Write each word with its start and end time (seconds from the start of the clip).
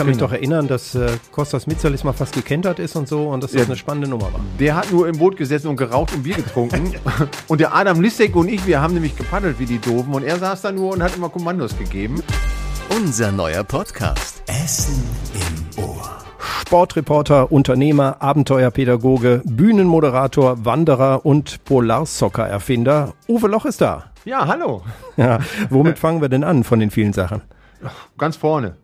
kann 0.00 0.06
mich 0.06 0.16
doch 0.16 0.32
erinnern, 0.32 0.66
dass 0.66 0.94
äh, 0.94 1.08
Kostas 1.30 1.66
Mitzalis 1.66 2.04
mal 2.04 2.14
fast 2.14 2.32
gekentert 2.34 2.78
ist 2.78 2.96
und 2.96 3.06
so 3.06 3.28
und 3.28 3.42
dass 3.44 3.52
das 3.52 3.60
Ja. 3.60 3.66
eine 3.66 3.76
spannende 3.76 4.08
Nummer 4.08 4.32
war. 4.32 4.40
Der 4.58 4.74
hat 4.74 4.90
nur 4.90 5.06
im 5.06 5.18
Boot 5.18 5.36
gesessen 5.36 5.68
und 5.68 5.76
geraucht 5.76 6.14
und 6.14 6.22
Bier 6.22 6.36
getrunken. 6.36 6.94
und 7.48 7.60
der 7.60 7.74
Adam 7.74 8.00
Lissek 8.00 8.34
und 8.34 8.48
ich, 8.48 8.66
wir 8.66 8.80
haben 8.80 8.94
nämlich 8.94 9.14
gepaddelt 9.14 9.58
wie 9.58 9.66
die 9.66 9.78
Doofen. 9.78 10.14
Und 10.14 10.24
er 10.24 10.38
saß 10.38 10.62
da 10.62 10.72
nur 10.72 10.92
und 10.94 11.02
hat 11.02 11.14
immer 11.16 11.28
Kommandos 11.28 11.76
gegeben. 11.76 12.22
Unser 12.96 13.30
neuer 13.30 13.62
Podcast. 13.62 14.42
Essen 14.46 15.04
im 15.34 15.84
Ohr. 15.84 16.10
Sportreporter, 16.62 17.52
Unternehmer, 17.52 18.16
Abenteuerpädagoge, 18.20 19.42
Bühnenmoderator, 19.44 20.64
Wanderer 20.64 21.26
und 21.26 21.62
Polarsocker-Erfinder. 21.64 23.12
Uwe 23.28 23.48
Loch 23.48 23.66
ist 23.66 23.80
da. 23.82 24.04
Ja, 24.24 24.46
hallo. 24.46 24.82
Ja, 25.18 25.40
womit 25.68 25.98
fangen 25.98 26.20
wir 26.22 26.28
denn 26.30 26.44
an 26.44 26.64
von 26.64 26.80
den 26.80 26.90
vielen 26.90 27.12
Sachen? 27.12 27.42
Ganz 28.18 28.36
vorne. 28.36 28.76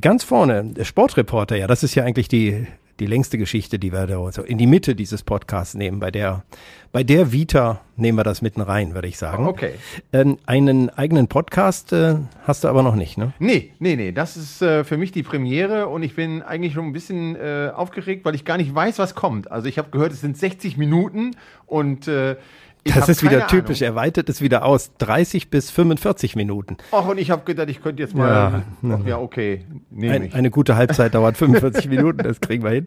Ganz 0.00 0.24
vorne, 0.24 0.74
Sportreporter, 0.82 1.56
ja, 1.56 1.66
das 1.66 1.82
ist 1.82 1.94
ja 1.94 2.04
eigentlich 2.04 2.28
die, 2.28 2.66
die 3.00 3.06
längste 3.06 3.38
Geschichte, 3.38 3.78
die 3.78 3.92
wir 3.92 4.06
da 4.06 4.32
so 4.32 4.42
in 4.42 4.58
die 4.58 4.66
Mitte 4.66 4.94
dieses 4.94 5.22
Podcasts 5.22 5.74
nehmen. 5.74 6.00
Bei 6.00 6.10
der, 6.10 6.44
bei 6.90 7.04
der 7.04 7.32
Vita 7.32 7.80
nehmen 7.96 8.18
wir 8.18 8.24
das 8.24 8.42
mitten 8.42 8.60
rein, 8.60 8.94
würde 8.94 9.08
ich 9.08 9.18
sagen. 9.18 9.46
Okay. 9.46 9.72
Ähm, 10.12 10.38
einen 10.46 10.90
eigenen 10.90 11.28
Podcast 11.28 11.92
äh, 11.92 12.16
hast 12.44 12.64
du 12.64 12.68
aber 12.68 12.82
noch 12.82 12.96
nicht, 12.96 13.18
ne? 13.18 13.32
Nee, 13.38 13.72
nee, 13.78 13.96
nee. 13.96 14.12
Das 14.12 14.36
ist 14.36 14.62
äh, 14.62 14.84
für 14.84 14.96
mich 14.96 15.12
die 15.12 15.22
Premiere 15.22 15.88
und 15.88 16.02
ich 16.02 16.16
bin 16.16 16.42
eigentlich 16.42 16.72
schon 16.72 16.86
ein 16.86 16.92
bisschen 16.92 17.36
äh, 17.36 17.70
aufgeregt, 17.74 18.24
weil 18.24 18.34
ich 18.34 18.44
gar 18.44 18.56
nicht 18.56 18.74
weiß, 18.74 18.98
was 18.98 19.14
kommt. 19.14 19.50
Also 19.50 19.68
ich 19.68 19.78
habe 19.78 19.90
gehört, 19.90 20.12
es 20.12 20.20
sind 20.20 20.36
60 20.36 20.76
Minuten 20.76 21.36
und 21.66 22.08
äh, 22.08 22.36
ich 22.84 22.94
Das 22.94 23.08
ist 23.08 23.22
wieder 23.22 23.46
typisch. 23.46 23.82
Ahnung. 23.82 23.96
Er 23.96 24.00
weitet 24.02 24.28
es 24.28 24.40
wieder 24.40 24.64
aus. 24.64 24.92
30 24.98 25.50
bis 25.50 25.70
45 25.70 26.36
Minuten. 26.36 26.76
Ach, 26.92 27.06
und 27.06 27.18
ich 27.18 27.30
habe 27.30 27.44
gedacht, 27.44 27.68
ich 27.68 27.82
könnte 27.82 28.02
jetzt 28.02 28.14
mal. 28.14 28.62
Ja. 28.82 28.96
Ach, 29.00 29.06
ja, 29.06 29.18
okay. 29.18 29.64
Nehme 29.90 30.14
Ein, 30.14 30.22
ich. 30.24 30.34
eine 30.34 30.50
gute 30.50 30.76
Halbzeit 30.76 31.14
dauert 31.14 31.36
45 31.36 31.88
Minuten, 31.90 32.22
das 32.22 32.40
kriegen 32.40 32.62
wir 32.64 32.70
hin. 32.70 32.86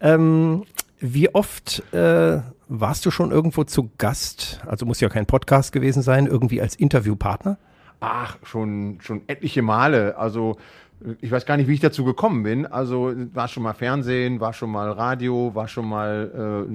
Ähm, 0.00 0.64
wie 1.00 1.34
oft 1.34 1.82
äh, 1.92 2.40
warst 2.68 3.04
du 3.04 3.10
schon 3.10 3.30
irgendwo 3.32 3.64
zu 3.64 3.90
Gast? 3.98 4.60
Also 4.66 4.86
muss 4.86 5.00
ja 5.00 5.08
kein 5.08 5.26
Podcast 5.26 5.72
gewesen 5.72 6.02
sein, 6.02 6.26
irgendwie 6.26 6.60
als 6.62 6.74
Interviewpartner? 6.76 7.58
Ach, 8.00 8.36
schon, 8.42 8.98
schon 9.00 9.22
etliche 9.28 9.62
Male. 9.62 10.16
Also 10.18 10.56
ich 11.20 11.30
weiß 11.30 11.46
gar 11.46 11.56
nicht, 11.56 11.68
wie 11.68 11.74
ich 11.74 11.80
dazu 11.80 12.04
gekommen 12.04 12.42
bin. 12.42 12.66
Also 12.66 13.12
war 13.32 13.48
schon 13.48 13.62
mal 13.62 13.72
Fernsehen, 13.72 14.40
war 14.40 14.52
schon 14.52 14.70
mal 14.70 14.90
Radio, 14.90 15.54
war 15.54 15.68
schon 15.68 15.88
mal 15.88 16.66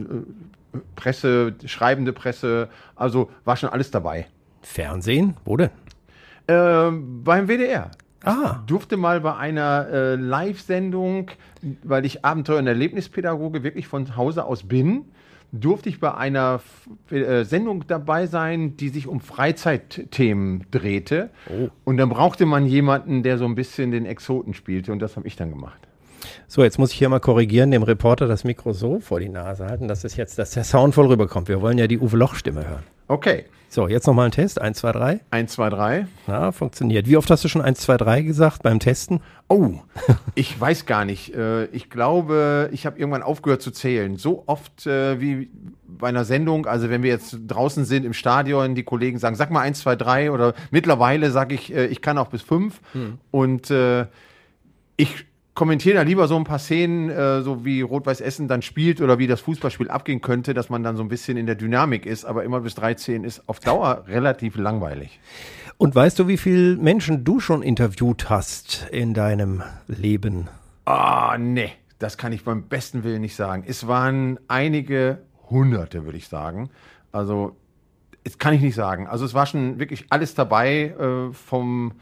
äh, 0.74 0.78
äh, 0.78 0.82
Presse, 0.96 1.56
schreibende 1.66 2.14
Presse. 2.14 2.70
Also 2.96 3.30
war 3.46 3.56
schon 3.56 3.70
alles 3.70 3.92
dabei. 3.92 4.28
Fernsehen? 4.62 5.36
Wo 5.46 5.58
denn? 5.58 5.70
Ähm, 6.48 7.24
beim 7.24 7.48
WDR. 7.48 7.92
Ah, 8.24 8.64
Durfte 8.66 8.98
mal 8.98 9.22
bei 9.22 9.36
einer 9.36 9.88
äh, 9.90 10.16
Live-Sendung, 10.16 11.32
weil 11.84 12.06
ich 12.06 12.26
Abenteuer- 12.26 12.60
und 12.60 12.68
Erlebnispädagoge 12.68 13.64
wirklich 13.64 13.88
von 13.88 14.16
Hause 14.18 14.44
aus 14.44 14.64
bin, 14.64 15.06
durfte 15.52 15.90
ich 15.90 16.00
bei 16.00 16.14
einer 16.14 16.62
äh, 17.10 17.44
Sendung 17.44 17.86
dabei 17.88 18.28
sein, 18.28 18.78
die 18.78 18.90
sich 18.90 19.08
um 19.08 19.20
Freizeitthemen 19.20 20.66
drehte. 20.72 21.30
Oh. 21.50 21.70
Und 21.86 21.98
dann 21.98 22.10
brauchte 22.10 22.46
man 22.46 22.66
jemanden, 22.66 23.24
der 23.24 23.38
so 23.38 23.46
ein 23.46 23.56
bisschen 23.56 23.92
den 23.92 24.06
Exoten 24.06 24.54
spielte 24.54 24.92
und 24.92 25.00
das 25.00 25.16
habe 25.16 25.28
ich 25.28 25.36
dann 25.36 25.50
gemacht. 25.52 25.80
so, 26.48 26.64
jetzt 26.64 26.80
muss 26.80 26.92
ich 26.92 26.98
hier 26.98 27.10
mal 27.10 27.20
korrigieren, 27.20 27.72
dem 27.72 27.84
Reporter 27.84 28.28
das 28.28 28.44
Mikro 28.44 28.74
so 28.74 29.00
vor 29.00 29.20
die 29.20 29.30
Nase 29.30 29.66
halten, 29.66 29.88
dass 29.88 30.04
es 30.04 30.16
jetzt, 30.16 30.38
dass 30.38 30.52
der 30.52 30.64
Sound 30.64 30.96
voll 30.96 31.08
rüberkommt. 31.08 31.48
Wir 31.48 31.62
wollen 31.62 31.78
ja 31.78 31.88
die 31.88 32.00
Uwe 32.00 32.18
Loch-Stimme 32.18 32.68
hören. 32.68 32.97
Okay, 33.08 33.46
So, 33.70 33.88
jetzt 33.88 34.08
nochmal 34.08 34.26
ein 34.26 34.32
Test. 34.32 34.60
1, 34.62 34.78
2, 34.80 34.92
3. 34.94 35.20
1, 35.32 35.52
2, 35.54 35.70
3. 35.70 36.08
Na, 36.28 36.52
funktioniert. 36.52 37.06
Wie 37.08 37.18
oft 37.18 37.30
hast 37.30 37.44
du 37.44 37.48
schon 37.50 37.62
1, 37.62 37.80
2, 37.82 37.98
3 37.98 38.22
gesagt 38.22 38.64
beim 38.64 38.80
Testen? 38.80 39.22
Oh, 39.50 39.74
ich 40.36 40.60
weiß 40.60 40.86
gar 40.86 41.04
nicht. 41.06 41.34
Äh, 41.36 41.66
Ich 41.68 41.90
glaube, 41.90 42.70
ich 42.72 42.86
habe 42.86 42.98
irgendwann 43.00 43.24
aufgehört 43.24 43.62
zu 43.62 43.72
zählen. 43.72 44.16
So 44.18 44.44
oft 44.48 44.86
äh, 44.88 45.20
wie 45.22 45.50
bei 45.88 46.08
einer 46.10 46.26
Sendung, 46.26 46.66
also 46.66 46.90
wenn 46.90 47.02
wir 47.04 47.10
jetzt 47.10 47.38
draußen 47.48 47.84
sind 47.86 48.06
im 48.06 48.14
Stadion, 48.14 48.76
die 48.76 48.84
Kollegen 48.84 49.20
sagen, 49.20 49.36
sag 49.36 49.52
mal 49.52 49.62
eins, 49.62 49.80
zwei, 49.82 49.96
drei 49.96 50.32
oder 50.32 50.54
mittlerweile 50.72 51.32
sage 51.32 51.56
ich, 51.56 51.74
äh, 51.74 51.88
ich 51.88 52.02
kann 52.02 52.18
auch 52.18 52.28
bis 52.28 52.42
fünf. 52.42 52.80
Und 53.32 53.70
äh, 53.72 54.06
ich 54.98 55.26
kommentiere 55.58 55.96
da 55.96 56.04
lieber 56.04 56.28
so 56.28 56.38
ein 56.38 56.44
paar 56.44 56.60
Szenen, 56.60 57.10
äh, 57.10 57.42
so 57.42 57.66
wie 57.66 57.82
Rot-Weiß 57.82 58.22
Essen 58.22 58.48
dann 58.48 58.62
spielt 58.62 59.02
oder 59.02 59.18
wie 59.18 59.26
das 59.26 59.42
Fußballspiel 59.42 59.90
abgehen 59.90 60.22
könnte, 60.22 60.54
dass 60.54 60.70
man 60.70 60.84
dann 60.84 60.96
so 60.96 61.02
ein 61.02 61.10
bisschen 61.10 61.36
in 61.36 61.48
der 61.48 61.56
Dynamik 61.56 62.06
ist. 62.06 62.26
Aber 62.26 62.44
immer 62.44 62.62
bis 62.62 62.76
13 62.76 63.24
ist 63.24 63.50
auf 63.50 63.60
Dauer 63.60 64.06
relativ 64.08 64.56
langweilig. 64.56 65.20
Und 65.78 65.96
weißt 65.96 66.20
du, 66.20 66.28
wie 66.28 66.38
viele 66.38 66.78
Menschen 66.78 67.24
du 67.24 67.40
schon 67.40 67.64
interviewt 67.64 68.30
hast 68.30 68.88
in 68.92 69.16
deinem 69.16 69.64
Leben? 69.88 70.48
Ah, 70.86 71.38
nee, 71.40 71.72
das 71.98 72.20
kann 72.20 72.34
ich 72.34 72.44
beim 72.44 72.64
besten 72.68 73.04
Willen 73.04 73.22
nicht 73.22 73.36
sagen. 73.36 73.64
Es 73.66 73.88
waren 73.88 74.40
einige 74.48 75.24
Hunderte, 75.50 76.06
würde 76.06 76.20
ich 76.20 76.28
sagen. 76.28 76.70
Also, 77.12 77.56
das 78.24 78.38
kann 78.38 78.54
ich 78.54 78.62
nicht 78.62 78.76
sagen. 78.76 79.08
Also, 79.08 79.26
es 79.26 79.34
war 79.34 79.48
schon 79.48 79.80
wirklich 79.80 80.06
alles 80.10 80.36
dabei, 80.36 80.94
äh, 81.00 81.34
vom, 81.34 81.94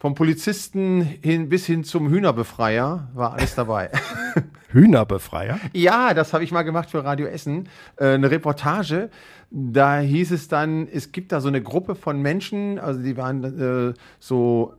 vom 0.00 0.14
Polizisten 0.14 1.02
hin 1.02 1.50
bis 1.50 1.66
hin 1.66 1.84
zum 1.84 2.08
Hühnerbefreier 2.08 3.10
war 3.12 3.34
alles 3.34 3.54
dabei. 3.54 3.90
Hühnerbefreier? 4.72 5.60
Ja, 5.74 6.14
das 6.14 6.32
habe 6.32 6.42
ich 6.42 6.52
mal 6.52 6.62
gemacht 6.62 6.90
für 6.90 7.04
Radio 7.04 7.26
Essen. 7.26 7.68
Äh, 7.96 8.14
eine 8.14 8.30
Reportage. 8.30 9.10
Da 9.50 9.98
hieß 9.98 10.30
es 10.30 10.48
dann, 10.48 10.88
es 10.88 11.12
gibt 11.12 11.32
da 11.32 11.42
so 11.42 11.48
eine 11.48 11.62
Gruppe 11.62 11.96
von 11.96 12.22
Menschen, 12.22 12.78
also 12.78 13.02
die 13.02 13.18
waren 13.18 13.44
äh, 13.90 13.94
so 14.18 14.72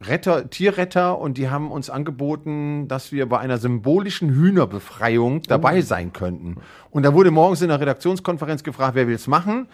Retter, 0.00 0.48
Tierretter 0.48 1.18
und 1.18 1.38
die 1.38 1.50
haben 1.50 1.72
uns 1.72 1.90
angeboten, 1.90 2.86
dass 2.86 3.10
wir 3.10 3.28
bei 3.28 3.40
einer 3.40 3.58
symbolischen 3.58 4.30
Hühnerbefreiung 4.30 5.42
dabei 5.42 5.80
sein 5.80 6.12
könnten. 6.12 6.58
Und 6.90 7.02
da 7.02 7.14
wurde 7.14 7.32
morgens 7.32 7.62
in 7.62 7.68
der 7.68 7.80
Redaktionskonferenz 7.80 8.62
gefragt, 8.62 8.94
wer 8.94 9.08
will 9.08 9.16
es 9.16 9.26
machen? 9.26 9.66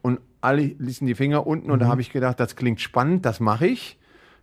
Und 0.00 0.20
alle 0.40 0.62
ließen 0.62 1.06
die 1.06 1.14
Finger 1.14 1.46
unten 1.46 1.70
und 1.70 1.80
da 1.80 1.88
habe 1.88 2.00
ich 2.00 2.10
gedacht, 2.10 2.40
das 2.40 2.56
klingt 2.56 2.80
spannend, 2.80 3.26
das 3.26 3.38
mache 3.40 3.66
ich. 3.66 3.98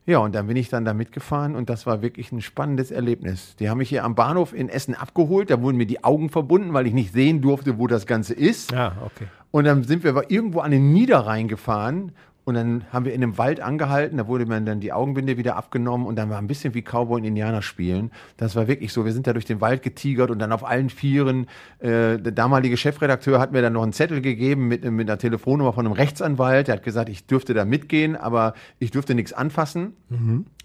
Ja, 0.05 0.17
und 0.17 0.33
dann 0.33 0.47
bin 0.47 0.57
ich 0.57 0.69
dann 0.69 0.83
da 0.83 0.93
mitgefahren 0.93 1.55
und 1.55 1.69
das 1.69 1.85
war 1.85 2.01
wirklich 2.01 2.31
ein 2.31 2.41
spannendes 2.41 2.89
Erlebnis. 2.89 3.55
Die 3.57 3.69
haben 3.69 3.77
mich 3.77 3.89
hier 3.89 4.03
am 4.03 4.15
Bahnhof 4.15 4.53
in 4.53 4.67
Essen 4.67 4.95
abgeholt, 4.95 5.49
da 5.51 5.61
wurden 5.61 5.77
mir 5.77 5.85
die 5.85 6.03
Augen 6.03 6.29
verbunden, 6.29 6.73
weil 6.73 6.87
ich 6.87 6.93
nicht 6.93 7.13
sehen 7.13 7.41
durfte, 7.41 7.77
wo 7.77 7.87
das 7.87 8.07
Ganze 8.07 8.33
ist. 8.33 8.71
Ja, 8.71 8.97
okay. 9.05 9.27
Und 9.51 9.65
dann 9.65 9.83
sind 9.83 10.03
wir 10.03 10.11
aber 10.11 10.31
irgendwo 10.31 10.61
an 10.61 10.71
den 10.71 10.91
Niederrhein 10.91 11.47
gefahren 11.47 12.13
und 12.51 12.55
dann 12.55 12.83
haben 12.91 13.05
wir 13.05 13.13
in 13.13 13.23
einem 13.23 13.37
Wald 13.37 13.61
angehalten, 13.61 14.17
da 14.17 14.27
wurde 14.27 14.45
mir 14.45 14.59
dann 14.59 14.81
die 14.81 14.91
Augenbinde 14.91 15.37
wieder 15.37 15.55
abgenommen 15.55 16.05
und 16.05 16.17
dann 16.17 16.29
war 16.29 16.37
ein 16.37 16.47
bisschen 16.47 16.73
wie 16.73 16.81
Cowboy 16.81 17.21
und 17.21 17.23
Indianer 17.23 17.61
spielen. 17.61 18.11
Das 18.35 18.57
war 18.57 18.67
wirklich 18.67 18.91
so, 18.91 19.05
wir 19.05 19.13
sind 19.13 19.25
da 19.25 19.31
durch 19.31 19.45
den 19.45 19.61
Wald 19.61 19.83
getigert 19.83 20.31
und 20.31 20.39
dann 20.39 20.51
auf 20.51 20.65
allen 20.65 20.89
Vieren. 20.89 21.47
Äh, 21.79 22.19
der 22.19 22.33
damalige 22.33 22.75
Chefredakteur 22.75 23.39
hat 23.39 23.53
mir 23.53 23.61
dann 23.61 23.71
noch 23.71 23.83
einen 23.83 23.93
Zettel 23.93 24.19
gegeben 24.19 24.67
mit, 24.67 24.83
mit 24.83 25.09
einer 25.09 25.17
Telefonnummer 25.17 25.71
von 25.71 25.85
einem 25.85 25.93
Rechtsanwalt. 25.93 26.67
Der 26.67 26.75
hat 26.75 26.83
gesagt, 26.83 27.07
ich 27.07 27.25
dürfte 27.25 27.53
da 27.53 27.63
mitgehen, 27.63 28.17
aber 28.17 28.53
ich 28.79 28.91
dürfte 28.91 29.15
nichts 29.15 29.31
anfassen, 29.31 29.93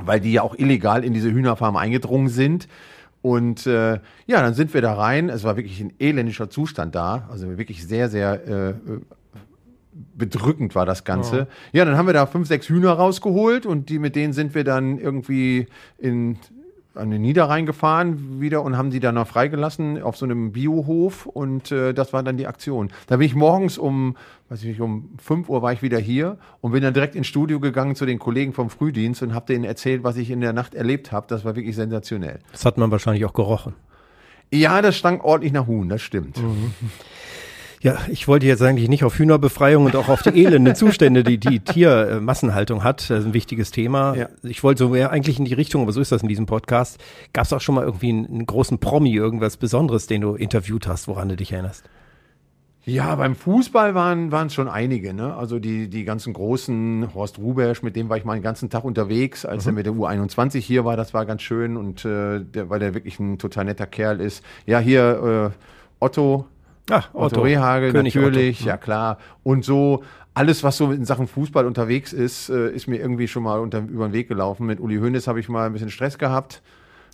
weil 0.00 0.18
die 0.18 0.32
ja 0.32 0.42
auch 0.42 0.58
illegal 0.58 1.04
in 1.04 1.14
diese 1.14 1.30
Hühnerfarm 1.30 1.76
eingedrungen 1.76 2.28
sind. 2.28 2.66
Und 3.22 3.66
äh, 3.66 3.94
ja, 4.26 4.42
dann 4.42 4.54
sind 4.54 4.74
wir 4.74 4.82
da 4.82 4.94
rein. 4.94 5.28
Es 5.28 5.44
war 5.44 5.56
wirklich 5.56 5.80
ein 5.80 5.92
elendischer 6.00 6.50
Zustand 6.50 6.96
da. 6.96 7.28
Also 7.30 7.58
wirklich 7.58 7.86
sehr, 7.86 8.08
sehr 8.08 8.48
äh, 8.48 8.74
bedrückend 10.16 10.74
war 10.74 10.86
das 10.86 11.04
Ganze. 11.04 11.46
Ja, 11.72 11.84
dann 11.84 11.96
haben 11.96 12.06
wir 12.06 12.14
da 12.14 12.26
fünf, 12.26 12.48
sechs 12.48 12.68
Hühner 12.68 12.92
rausgeholt 12.92 13.66
und 13.66 13.88
die 13.88 13.98
mit 13.98 14.16
denen 14.16 14.32
sind 14.32 14.54
wir 14.54 14.64
dann 14.64 14.98
irgendwie 14.98 15.66
in 15.98 16.38
an 16.96 17.10
den 17.10 17.22
Niederrhein 17.22 17.66
gefahren 17.66 18.40
wieder 18.40 18.62
und 18.62 18.76
haben 18.76 18.90
die 18.90 19.00
dann 19.00 19.16
noch 19.16 19.28
freigelassen 19.28 20.02
auf 20.02 20.16
so 20.16 20.24
einem 20.24 20.52
Biohof 20.52 21.26
und 21.26 21.70
äh, 21.70 21.92
das 21.92 22.12
war 22.12 22.22
dann 22.22 22.36
die 22.36 22.46
Aktion. 22.46 22.90
Da 23.06 23.16
bin 23.16 23.26
ich 23.26 23.34
morgens 23.34 23.78
um, 23.78 24.16
weiß 24.48 24.62
ich 24.62 24.68
nicht, 24.68 24.80
um 24.80 25.10
5 25.18 25.48
Uhr 25.48 25.62
war 25.62 25.72
ich 25.72 25.82
wieder 25.82 25.98
hier 25.98 26.38
und 26.60 26.72
bin 26.72 26.82
dann 26.82 26.94
direkt 26.94 27.14
ins 27.14 27.26
Studio 27.26 27.60
gegangen 27.60 27.94
zu 27.94 28.06
den 28.06 28.18
Kollegen 28.18 28.52
vom 28.52 28.70
Frühdienst 28.70 29.22
und 29.22 29.34
habe 29.34 29.46
denen 29.46 29.64
erzählt, 29.64 30.04
was 30.04 30.16
ich 30.16 30.30
in 30.30 30.40
der 30.40 30.52
Nacht 30.52 30.74
erlebt 30.74 31.12
habe. 31.12 31.26
Das 31.28 31.44
war 31.44 31.54
wirklich 31.54 31.76
sensationell. 31.76 32.38
Das 32.52 32.64
hat 32.64 32.78
man 32.78 32.90
wahrscheinlich 32.90 33.24
auch 33.24 33.34
gerochen. 33.34 33.74
Ja, 34.52 34.80
das 34.80 34.96
stank 34.96 35.24
ordentlich 35.24 35.52
nach 35.52 35.66
Huhn, 35.66 35.88
das 35.88 36.02
stimmt. 36.02 36.40
Ja, 37.86 37.98
ich 38.08 38.26
wollte 38.26 38.46
jetzt 38.46 38.62
eigentlich 38.62 38.88
nicht 38.88 39.04
auf 39.04 39.16
Hühnerbefreiung 39.16 39.84
und 39.84 39.94
auch 39.94 40.08
auf 40.08 40.20
die 40.20 40.30
elenden 40.44 40.74
Zustände, 40.74 41.22
die 41.22 41.38
die 41.38 41.60
Tiermassenhaltung 41.60 42.82
hat. 42.82 43.08
Das 43.08 43.20
ist 43.20 43.26
ein 43.26 43.32
wichtiges 43.32 43.70
Thema. 43.70 44.16
Ja. 44.16 44.28
Ich 44.42 44.64
wollte 44.64 44.80
so 44.80 44.88
mehr 44.88 45.12
eigentlich 45.12 45.38
in 45.38 45.44
die 45.44 45.54
Richtung, 45.54 45.82
aber 45.82 45.92
so 45.92 46.00
ist 46.00 46.10
das 46.10 46.20
in 46.20 46.26
diesem 46.26 46.46
Podcast. 46.46 46.98
Gab 47.32 47.44
es 47.44 47.52
auch 47.52 47.60
schon 47.60 47.76
mal 47.76 47.84
irgendwie 47.84 48.08
einen, 48.08 48.26
einen 48.26 48.46
großen 48.46 48.80
Promi, 48.80 49.14
irgendwas 49.14 49.56
Besonderes, 49.56 50.08
den 50.08 50.22
du 50.22 50.34
interviewt 50.34 50.88
hast, 50.88 51.06
woran 51.06 51.28
du 51.28 51.36
dich 51.36 51.52
erinnerst? 51.52 51.84
Ja, 52.86 53.14
beim 53.14 53.36
Fußball 53.36 53.94
waren 53.94 54.32
waren 54.32 54.48
es 54.48 54.54
schon 54.54 54.68
einige. 54.68 55.14
Ne? 55.14 55.36
Also 55.36 55.60
die, 55.60 55.88
die 55.88 56.02
ganzen 56.02 56.32
großen, 56.32 57.14
Horst 57.14 57.38
Rubesch, 57.38 57.84
mit 57.84 57.94
dem 57.94 58.08
war 58.08 58.16
ich 58.16 58.24
mal 58.24 58.34
den 58.34 58.42
ganzen 58.42 58.68
Tag 58.68 58.82
unterwegs, 58.82 59.46
als 59.46 59.64
er 59.64 59.70
mit 59.70 59.86
der 59.86 59.92
U21 59.92 60.58
hier 60.58 60.84
war. 60.84 60.96
Das 60.96 61.14
war 61.14 61.24
ganz 61.24 61.42
schön 61.42 61.76
und 61.76 62.04
äh, 62.04 62.40
der, 62.40 62.68
weil 62.68 62.80
der 62.80 62.94
wirklich 62.94 63.20
ein 63.20 63.38
total 63.38 63.66
netter 63.66 63.86
Kerl 63.86 64.20
ist. 64.20 64.42
Ja, 64.66 64.80
hier 64.80 65.52
äh, 65.54 66.04
Otto, 66.04 66.46
Ach, 66.90 67.08
Otto, 67.12 67.24
Otto. 67.24 67.40
Rehagel 67.42 67.92
König 67.92 68.14
natürlich, 68.14 68.60
Otto. 68.60 68.68
ja 68.68 68.76
klar. 68.76 69.18
Und 69.42 69.64
so 69.64 70.04
alles, 70.34 70.62
was 70.62 70.76
so 70.76 70.92
in 70.92 71.06
Sachen 71.06 71.26
Fußball 71.26 71.64
unterwegs 71.64 72.12
ist, 72.12 72.50
äh, 72.50 72.70
ist 72.70 72.88
mir 72.88 72.98
irgendwie 72.98 73.26
schon 73.26 73.42
mal 73.42 73.58
unter, 73.58 73.78
über 73.78 74.06
den 74.06 74.12
Weg 74.12 74.28
gelaufen. 74.28 74.66
Mit 74.66 74.80
Uli 74.80 74.98
Hoeneß 74.98 75.28
habe 75.28 75.40
ich 75.40 75.48
mal 75.48 75.66
ein 75.66 75.72
bisschen 75.72 75.90
Stress 75.90 76.18
gehabt. 76.18 76.62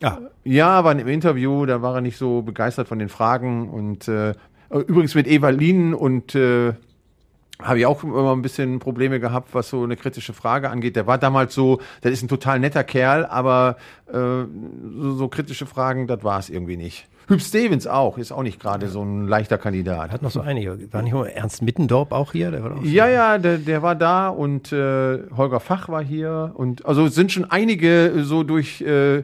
Ja, 0.01 0.19
Ja, 0.43 0.69
aber 0.71 0.91
im 0.93 1.07
Interview, 1.07 1.65
da 1.65 1.81
war 1.83 1.95
er 1.95 2.01
nicht 2.01 2.17
so 2.17 2.43
begeistert 2.43 2.89
von 2.89 2.99
den 2.99 3.09
Fragen. 3.09 3.69
Und 3.69 4.09
äh, 4.09 4.35
übrigens 4.71 5.15
mit 5.15 5.29
Eva 5.29 5.51
Lien 5.51 5.95
und 5.95 6.35
äh, 6.35 6.73
habe 7.63 7.79
ich 7.79 7.87
auch 7.87 8.03
immer 8.03 8.35
ein 8.35 8.43
bisschen 8.43 8.81
Probleme 8.81 9.21
gehabt, 9.21 9.55
was 9.55 9.69
so 9.69 9.85
eine 9.85 9.97
kritische 9.97 10.33
Frage 10.33 10.71
angeht. 10.71 10.97
Der 10.97 11.07
war 11.07 11.19
damals 11.19 11.55
so, 11.55 11.81
der 12.03 12.11
ist 12.11 12.23
ein 12.23 12.29
total 12.29 12.59
netter 12.59 12.83
Kerl, 12.83 13.25
aber 13.25 13.77
äh, 14.09 14.13
so, 14.13 15.13
so 15.15 15.29
kritische 15.29 15.67
Fragen, 15.67 16.09
das 16.09 16.25
war 16.25 16.41
es 16.41 16.51
irgendwie 16.51 16.77
nicht. 16.77 17.07
Hüb 17.29 17.41
Stevens 17.41 17.87
auch, 17.87 18.19
ist 18.19 18.33
auch 18.33 18.43
nicht 18.43 18.61
gerade 18.61 18.89
so 18.89 19.03
ein 19.03 19.27
leichter 19.29 19.59
Kandidat. 19.59 20.11
hat 20.11 20.23
noch 20.23 20.31
so 20.31 20.41
einige. 20.41 20.79
War 20.93 21.03
nicht 21.03 21.13
mal 21.15 21.27
Ernst 21.27 21.63
Mittendorp 21.63 22.13
auch 22.13 22.33
hier? 22.33 22.51
Der 22.51 22.63
war 22.63 22.71
doch 22.71 22.83
Ja, 22.85 23.09
ja, 23.09 23.39
der, 23.39 23.59
der 23.59 23.83
war 23.83 23.95
da 23.95 24.29
und 24.29 24.73
äh, 24.73 25.19
Holger 25.37 25.61
Fach 25.61 25.89
war 25.89 26.03
hier 26.03 26.53
und 26.55 26.85
also 26.87 27.09
sind 27.09 27.33
schon 27.33 27.51
einige 27.51 28.13
so 28.23 28.43
durch 28.43 28.81
äh, 28.83 29.23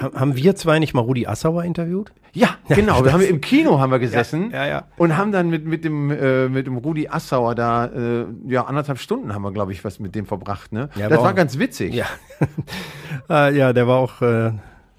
Ha- 0.00 0.12
Haben 0.14 0.36
wir 0.36 0.54
zwei 0.54 0.78
nicht 0.78 0.94
mal 0.94 1.00
Rudi 1.00 1.26
Assauer 1.26 1.64
interviewt? 1.64 2.12
ja, 2.32 2.50
genau, 2.68 3.04
wir 3.04 3.12
haben 3.12 3.22
im 3.22 3.40
Kino 3.40 3.80
haben 3.80 3.90
wir 3.90 3.98
gesessen 3.98 4.52
Ja, 4.52 4.64
ja, 4.64 4.66
ja. 4.68 4.82
und 4.96 5.16
haben 5.16 5.32
dann 5.32 5.50
mit 5.50 5.66
mit 5.66 5.82
dem 5.84 6.12
äh, 6.12 6.48
mit 6.48 6.68
dem 6.68 6.76
Rudi 6.76 7.08
Assauer 7.08 7.56
da 7.56 7.86
äh, 7.86 8.24
ja 8.46 8.66
anderthalb 8.66 8.98
Stunden 9.00 9.34
haben 9.34 9.42
wir 9.42 9.50
glaube 9.50 9.72
ich 9.72 9.84
was 9.84 9.98
mit 9.98 10.14
dem 10.14 10.26
verbracht, 10.26 10.70
ne? 10.72 10.90
Das 10.96 11.10
war 11.10 11.30
auch- 11.30 11.34
ganz 11.34 11.58
witzig. 11.58 11.92
Ja. 11.92 12.06
äh, 13.28 13.56
ja, 13.56 13.72
der 13.72 13.88
war 13.88 13.96
auch 13.98 14.22
äh, 14.22 14.52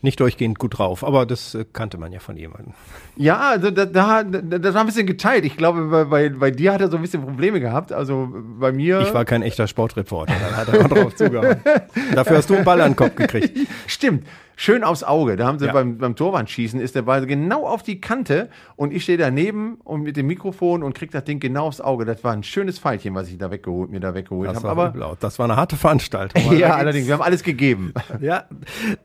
nicht 0.04 0.20
durchgehend 0.20 0.60
gut 0.60 0.78
drauf, 0.78 1.04
aber 1.04 1.26
das 1.26 1.56
äh, 1.56 1.66
kannte 1.72 1.98
man 1.98 2.12
ja 2.12 2.20
von 2.20 2.38
jemandem. 2.38 2.74
Ja, 3.16 3.38
also 3.38 3.72
da, 3.72 3.86
da, 3.86 4.24
da, 4.24 4.42
das 4.42 4.74
war 4.74 4.82
ein 4.82 4.88
bisschen 4.88 5.06
geteilt. 5.06 5.46
Ich 5.46 5.58
glaube, 5.58 5.86
bei, 5.86 6.04
bei, 6.06 6.30
bei 6.30 6.52
dir 6.52 6.74
hat 6.74 6.82
er 6.82 6.90
so 6.90 6.98
ein 6.98 7.02
bisschen 7.02 7.24
Probleme 7.24 7.60
gehabt. 7.60 7.92
Also 7.92 8.30
bei 8.60 8.72
mir. 8.72 9.02
Ich 9.02 9.14
war 9.14 9.26
kein 9.26 9.42
echter 9.42 9.68
Sportreporter, 9.68 10.34
da 10.40 10.58
hat 10.58 10.68
er 10.70 10.86
auch 10.86 10.90
drauf 10.90 11.16
zugehauen. 11.16 11.58
Dafür 12.16 12.38
hast 12.38 12.50
du 12.50 12.56
einen 12.56 12.66
Ball 12.66 12.82
an 12.82 12.92
den 12.92 12.96
Kopf 12.96 13.16
gekriegt. 13.16 13.58
Stimmt. 13.88 14.26
Schön 14.64 14.84
aufs 14.84 15.02
Auge. 15.04 15.38
Da 15.38 15.48
haben 15.48 15.58
sie 15.58 15.66
Ja. 15.66 15.74
beim, 15.74 15.98
beim 15.98 16.16
Torwandschießen 16.16 16.80
ist 16.80 16.94
der 16.94 17.02
Ball 17.02 17.26
genau 17.26 17.66
auf 17.66 17.82
die 17.82 18.00
Kante 18.00 18.48
und 18.76 18.94
ich 18.94 19.02
stehe 19.02 19.18
daneben 19.18 19.80
und 19.84 20.04
mit 20.04 20.18
dem 20.18 20.28
Mikrofon 20.28 20.84
und 20.84 20.94
krieg 20.94 21.10
das 21.10 21.24
Ding 21.24 21.40
genau 21.40 21.66
aufs 21.66 21.82
Auge. 21.82 22.06
Das 22.06 22.24
war 22.24 22.32
ein 22.34 22.44
schönes 22.44 22.78
Pfeilchen, 22.78 23.16
was 23.16 23.28
ich 23.30 23.40
da 23.40 23.50
weggeholt, 23.50 23.90
mir 23.90 24.00
da 24.00 24.14
weggeholt 24.14 24.48
Das 24.48 24.58
habe. 24.58 24.66
war, 24.68 24.72
Aber 24.86 24.90
übel 24.90 25.18
das 25.20 25.40
war 25.40 25.46
eine 25.46 25.56
harte 25.56 25.78
Veranstaltung. 25.78 26.44
Ja, 26.60 26.76
allerdings, 26.76 27.08
wir 27.08 27.16
haben 27.16 27.24
alles 27.24 27.42
gegeben. 27.42 27.92
Ja, 28.22 28.44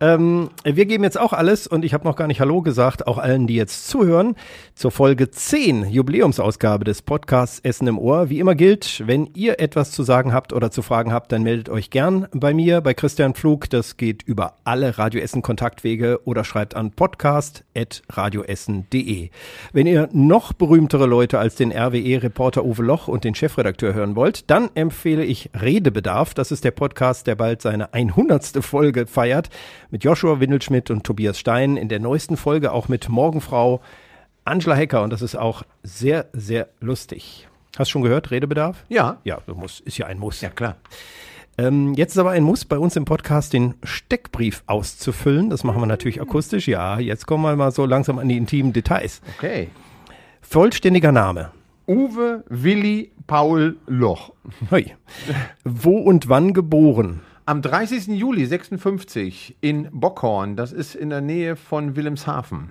ähm, 0.00 0.50
wir 0.62 0.84
geben 0.84 1.04
jetzt 1.04 1.18
auch 1.18 1.32
alles 1.32 1.66
und 1.66 1.86
ich 1.86 1.94
habe 1.94 2.04
noch 2.04 2.16
gar 2.16 2.26
nicht 2.26 2.40
Hallo 2.42 2.60
gesagt, 2.60 3.06
auch 3.06 3.16
allen, 3.16 3.46
die 3.46 3.54
jetzt 3.56 3.88
zuhören, 3.88 4.34
zur 4.74 4.90
Folge 4.90 5.30
10, 5.30 5.88
Jubiläumsausgabe 5.88 6.84
des 6.84 7.00
Podcasts 7.00 7.60
Essen 7.60 7.86
im 7.88 7.98
Ohr. 7.98 8.28
Wie 8.28 8.40
immer 8.40 8.54
gilt, 8.54 9.04
wenn 9.06 9.30
ihr 9.32 9.58
etwas 9.58 9.90
zu 9.90 10.02
sagen 10.02 10.34
habt 10.34 10.52
oder 10.52 10.70
zu 10.70 10.82
fragen 10.82 11.14
habt, 11.14 11.32
dann 11.32 11.42
meldet 11.44 11.70
euch 11.70 11.88
gern 11.88 12.28
bei 12.34 12.52
mir, 12.52 12.82
bei 12.82 12.92
Christian 12.92 13.32
Pflug. 13.32 13.70
Das 13.70 13.96
geht 13.96 14.22
über 14.22 14.56
alle 14.64 14.98
Radio 14.98 15.22
Essen 15.22 15.40
Kontaktwege 15.46 16.20
oder 16.24 16.42
schreibt 16.42 16.74
an 16.74 16.90
podcast.radioessen.de. 16.90 19.30
Wenn 19.72 19.86
ihr 19.86 20.08
noch 20.12 20.52
berühmtere 20.52 21.06
Leute 21.06 21.38
als 21.38 21.54
den 21.54 21.70
RWE-Reporter 21.70 22.64
Uwe 22.64 22.82
Loch 22.82 23.06
und 23.06 23.22
den 23.22 23.36
Chefredakteur 23.36 23.94
hören 23.94 24.16
wollt, 24.16 24.50
dann 24.50 24.70
empfehle 24.74 25.24
ich 25.24 25.50
Redebedarf. 25.54 26.34
Das 26.34 26.50
ist 26.50 26.64
der 26.64 26.72
Podcast, 26.72 27.28
der 27.28 27.36
bald 27.36 27.62
seine 27.62 27.94
100. 27.94 28.64
Folge 28.64 29.06
feiert. 29.06 29.48
Mit 29.90 30.02
Joshua 30.02 30.40
Windelschmidt 30.40 30.90
und 30.90 31.04
Tobias 31.04 31.38
Stein. 31.38 31.76
In 31.76 31.88
der 31.88 32.00
neuesten 32.00 32.36
Folge 32.36 32.72
auch 32.72 32.88
mit 32.88 33.08
Morgenfrau 33.08 33.80
Angela 34.44 34.74
Hecker. 34.74 35.04
Und 35.04 35.10
das 35.10 35.22
ist 35.22 35.36
auch 35.36 35.62
sehr, 35.84 36.26
sehr 36.32 36.70
lustig. 36.80 37.46
Hast 37.78 37.90
du 37.90 37.92
schon 37.92 38.02
gehört, 38.02 38.32
Redebedarf? 38.32 38.84
Ja. 38.88 39.18
Ja, 39.22 39.38
du 39.46 39.54
musst, 39.54 39.78
ist 39.82 39.96
ja 39.96 40.06
ein 40.06 40.18
Muss. 40.18 40.40
Ja, 40.40 40.48
klar. 40.48 40.74
Ähm, 41.58 41.94
jetzt 41.94 42.12
ist 42.12 42.18
aber 42.18 42.30
ein 42.30 42.42
Muss 42.42 42.64
bei 42.64 42.78
uns 42.78 42.96
im 42.96 43.04
Podcast, 43.06 43.52
den 43.52 43.74
Steckbrief 43.82 44.62
auszufüllen. 44.66 45.48
Das 45.50 45.64
machen 45.64 45.80
wir 45.80 45.86
natürlich 45.86 46.20
akustisch. 46.20 46.68
Ja, 46.68 46.98
jetzt 46.98 47.26
kommen 47.26 47.44
wir 47.44 47.56
mal 47.56 47.70
so 47.72 47.86
langsam 47.86 48.18
an 48.18 48.28
die 48.28 48.36
intimen 48.36 48.72
Details. 48.72 49.22
Okay. 49.38 49.68
Vollständiger 50.42 51.12
Name. 51.12 51.50
Uwe 51.88 52.44
Willi 52.48 53.12
Paul 53.26 53.76
Loch. 53.86 54.32
Hoi. 54.70 54.86
Wo 55.64 55.96
und 55.98 56.28
wann 56.28 56.52
geboren? 56.52 57.20
Am 57.46 57.62
30. 57.62 58.08
Juli 58.08 58.44
56 58.44 59.56
in 59.60 59.88
Bockhorn, 59.92 60.56
das 60.56 60.72
ist 60.72 60.94
in 60.96 61.10
der 61.10 61.20
Nähe 61.20 61.54
von 61.56 61.94
Wilhelmshaven. 61.96 62.70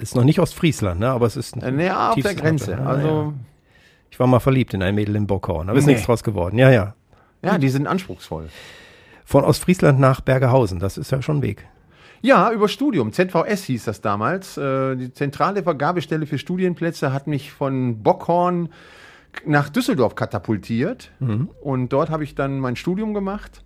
Ist 0.00 0.16
noch 0.16 0.24
nicht 0.24 0.40
Ostfriesland, 0.40 1.00
ne? 1.00 1.10
aber 1.10 1.26
es 1.26 1.36
ist 1.36 1.56
Äh, 1.56 1.70
Näher 1.70 2.10
auf 2.10 2.16
der 2.20 2.34
Grenze. 2.34 2.78
Also. 2.78 3.34
Ich 4.10 4.18
war 4.18 4.26
mal 4.26 4.40
verliebt 4.40 4.74
in 4.74 4.82
ein 4.82 4.94
Mädel 4.94 5.14
in 5.16 5.26
Bockhorn, 5.26 5.68
aber 5.68 5.78
ist 5.78 5.86
Nee. 5.86 5.92
nichts 5.92 6.06
draus 6.06 6.22
geworden. 6.24 6.58
Ja, 6.58 6.70
ja. 6.70 6.94
Ja, 7.42 7.58
die 7.58 7.68
sind 7.68 7.86
anspruchsvoll. 7.86 8.48
Von 9.24 9.44
Ostfriesland 9.44 9.98
nach 10.00 10.20
Bergerhausen, 10.20 10.78
das 10.78 10.98
ist 10.98 11.10
ja 11.10 11.22
schon 11.22 11.38
ein 11.38 11.42
Weg. 11.42 11.66
Ja, 12.20 12.52
über 12.52 12.68
Studium. 12.68 13.12
ZVS 13.12 13.64
hieß 13.64 13.84
das 13.84 14.00
damals. 14.00 14.56
Äh, 14.56 14.96
Die 14.96 15.12
zentrale 15.12 15.64
Vergabestelle 15.64 16.26
für 16.26 16.38
Studienplätze 16.38 17.12
hat 17.12 17.26
mich 17.26 17.52
von 17.52 18.02
Bockhorn 18.02 18.68
nach 19.44 19.68
Düsseldorf 19.68 20.14
katapultiert. 20.14 21.10
Und 21.62 21.88
dort 21.92 22.10
habe 22.10 22.22
ich 22.22 22.34
dann 22.34 22.60
mein 22.60 22.76
Studium 22.76 23.12
gemacht. 23.14 23.64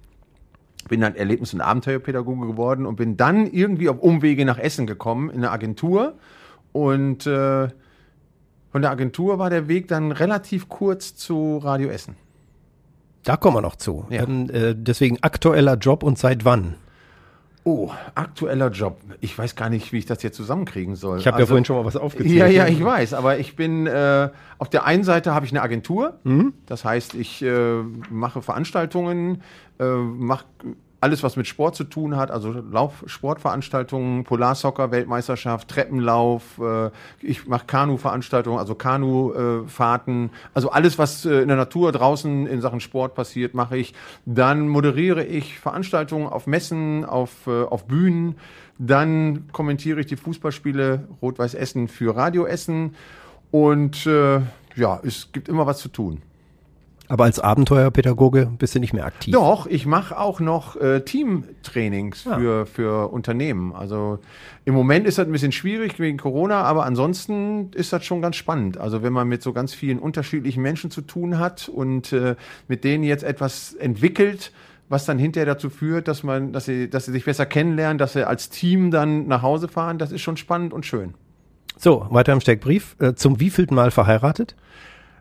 Bin 0.88 1.00
dann 1.00 1.16
Erlebnis- 1.16 1.52
und 1.52 1.60
Abenteuerpädagoge 1.60 2.46
geworden 2.46 2.86
und 2.86 2.96
bin 2.96 3.16
dann 3.16 3.46
irgendwie 3.46 3.88
auf 3.88 3.98
Umwege 3.98 4.44
nach 4.44 4.58
Essen 4.58 4.86
gekommen, 4.86 5.28
in 5.28 5.38
eine 5.38 5.50
Agentur. 5.50 6.14
Und 6.72 7.26
äh, 7.26 7.68
von 8.70 8.82
der 8.82 8.90
Agentur 8.90 9.38
war 9.38 9.50
der 9.50 9.68
Weg 9.68 9.88
dann 9.88 10.12
relativ 10.12 10.68
kurz 10.68 11.14
zu 11.16 11.58
Radio 11.58 11.88
Essen. 11.88 12.14
Da 13.26 13.36
kommen 13.36 13.56
wir 13.56 13.60
noch 13.60 13.74
zu. 13.76 14.06
Ja. 14.08 14.22
Ähm, 14.22 14.48
äh, 14.50 14.74
deswegen 14.76 15.18
aktueller 15.22 15.74
Job 15.76 16.02
und 16.04 16.16
seit 16.16 16.44
wann? 16.44 16.76
Oh, 17.64 17.90
aktueller 18.14 18.70
Job. 18.70 19.00
Ich 19.20 19.36
weiß 19.36 19.56
gar 19.56 19.68
nicht, 19.68 19.92
wie 19.92 19.98
ich 19.98 20.06
das 20.06 20.22
jetzt 20.22 20.36
zusammenkriegen 20.36 20.94
soll. 20.94 21.18
Ich 21.18 21.26
habe 21.26 21.38
ja 21.38 21.40
Also- 21.40 21.48
vorhin 21.48 21.64
schon 21.64 21.74
mal 21.76 21.84
was 21.84 21.96
aufgezählt. 21.96 22.36
Ja, 22.36 22.46
ja, 22.46 22.68
ich 22.68 22.82
weiß, 22.82 23.12
aber 23.14 23.38
ich 23.40 23.56
bin 23.56 23.88
äh, 23.88 24.28
auf 24.58 24.70
der 24.70 24.84
einen 24.86 25.02
Seite 25.02 25.34
habe 25.34 25.44
ich 25.44 25.50
eine 25.50 25.62
Agentur, 25.62 26.14
das 26.66 26.84
heißt, 26.84 27.14
ich 27.14 27.42
äh, 27.42 27.82
mache 28.08 28.40
Veranstaltungen, 28.42 29.42
äh, 29.80 29.84
mache 29.84 30.44
alles, 31.00 31.22
was 31.22 31.36
mit 31.36 31.46
Sport 31.46 31.76
zu 31.76 31.84
tun 31.84 32.16
hat, 32.16 32.30
also 32.30 32.52
Lauf, 32.52 33.04
Sportveranstaltungen, 33.06 34.24
Polarsoccer, 34.24 34.90
Weltmeisterschaft, 34.90 35.68
Treppenlauf, 35.68 36.58
äh, 36.58 36.90
ich 37.20 37.46
mache 37.46 37.66
Kanu-Veranstaltungen, 37.66 38.58
also 38.58 38.74
Kanufahrten, 38.74 40.30
also 40.54 40.70
alles, 40.70 40.98
was 40.98 41.26
äh, 41.26 41.42
in 41.42 41.48
der 41.48 41.56
Natur 41.56 41.92
draußen 41.92 42.46
in 42.46 42.60
Sachen 42.60 42.80
Sport 42.80 43.14
passiert, 43.14 43.54
mache 43.54 43.76
ich. 43.76 43.94
Dann 44.24 44.68
moderiere 44.68 45.24
ich 45.24 45.58
Veranstaltungen 45.58 46.26
auf 46.26 46.46
Messen, 46.46 47.04
auf, 47.04 47.46
äh, 47.46 47.64
auf 47.64 47.86
Bühnen. 47.86 48.36
Dann 48.78 49.48
kommentiere 49.52 50.00
ich 50.00 50.06
die 50.06 50.16
Fußballspiele 50.16 51.08
Rot-Weiß 51.20 51.54
Essen 51.54 51.88
für 51.88 52.16
Radio 52.16 52.46
Essen. 52.46 52.94
Und 53.50 54.06
äh, 54.06 54.40
ja, 54.76 55.00
es 55.04 55.30
gibt 55.32 55.48
immer 55.48 55.66
was 55.66 55.78
zu 55.78 55.88
tun. 55.88 56.22
Aber 57.08 57.24
als 57.24 57.38
Abenteuerpädagoge 57.38 58.50
bist 58.58 58.74
du 58.74 58.80
nicht 58.80 58.92
mehr 58.92 59.06
aktiv. 59.06 59.32
Doch, 59.32 59.66
ich 59.66 59.86
mache 59.86 60.18
auch 60.18 60.40
noch 60.40 60.76
äh, 60.76 61.00
Teamtrainings 61.02 62.24
Ja. 62.24 62.38
für, 62.38 62.66
für 62.66 63.12
Unternehmen. 63.12 63.72
Also 63.72 64.18
im 64.64 64.74
Moment 64.74 65.06
ist 65.06 65.18
das 65.18 65.26
ein 65.26 65.32
bisschen 65.32 65.52
schwierig 65.52 65.98
wegen 66.00 66.18
Corona, 66.18 66.62
aber 66.62 66.84
ansonsten 66.84 67.70
ist 67.74 67.92
das 67.92 68.04
schon 68.04 68.22
ganz 68.22 68.36
spannend. 68.36 68.78
Also 68.78 69.02
wenn 69.02 69.12
man 69.12 69.28
mit 69.28 69.42
so 69.42 69.52
ganz 69.52 69.72
vielen 69.74 69.98
unterschiedlichen 69.98 70.62
Menschen 70.62 70.90
zu 70.90 71.00
tun 71.00 71.38
hat 71.38 71.68
und 71.68 72.12
äh, 72.12 72.34
mit 72.66 72.82
denen 72.82 73.04
jetzt 73.04 73.22
etwas 73.22 73.74
entwickelt, 73.74 74.52
was 74.88 75.04
dann 75.04 75.18
hinterher 75.18 75.46
dazu 75.46 75.70
führt, 75.70 76.08
dass 76.08 76.22
man, 76.22 76.52
dass 76.52 76.64
sie, 76.64 76.88
dass 76.90 77.06
sie 77.06 77.12
sich 77.12 77.24
besser 77.24 77.46
kennenlernen, 77.46 77.98
dass 77.98 78.12
sie 78.14 78.26
als 78.26 78.50
Team 78.50 78.90
dann 78.90 79.26
nach 79.26 79.42
Hause 79.42 79.68
fahren, 79.68 79.98
das 79.98 80.12
ist 80.12 80.22
schon 80.22 80.36
spannend 80.36 80.72
und 80.72 80.86
schön. 80.86 81.14
So, 81.76 82.06
weiter 82.10 82.32
im 82.32 82.40
Steckbrief. 82.40 82.96
Äh, 83.00 83.14
zum 83.14 83.38
wievielten 83.38 83.74
Mal 83.74 83.90
verheiratet? 83.90 84.56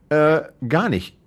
Äh, 0.10 0.42
gar 0.68 0.90
nicht. 0.90 1.18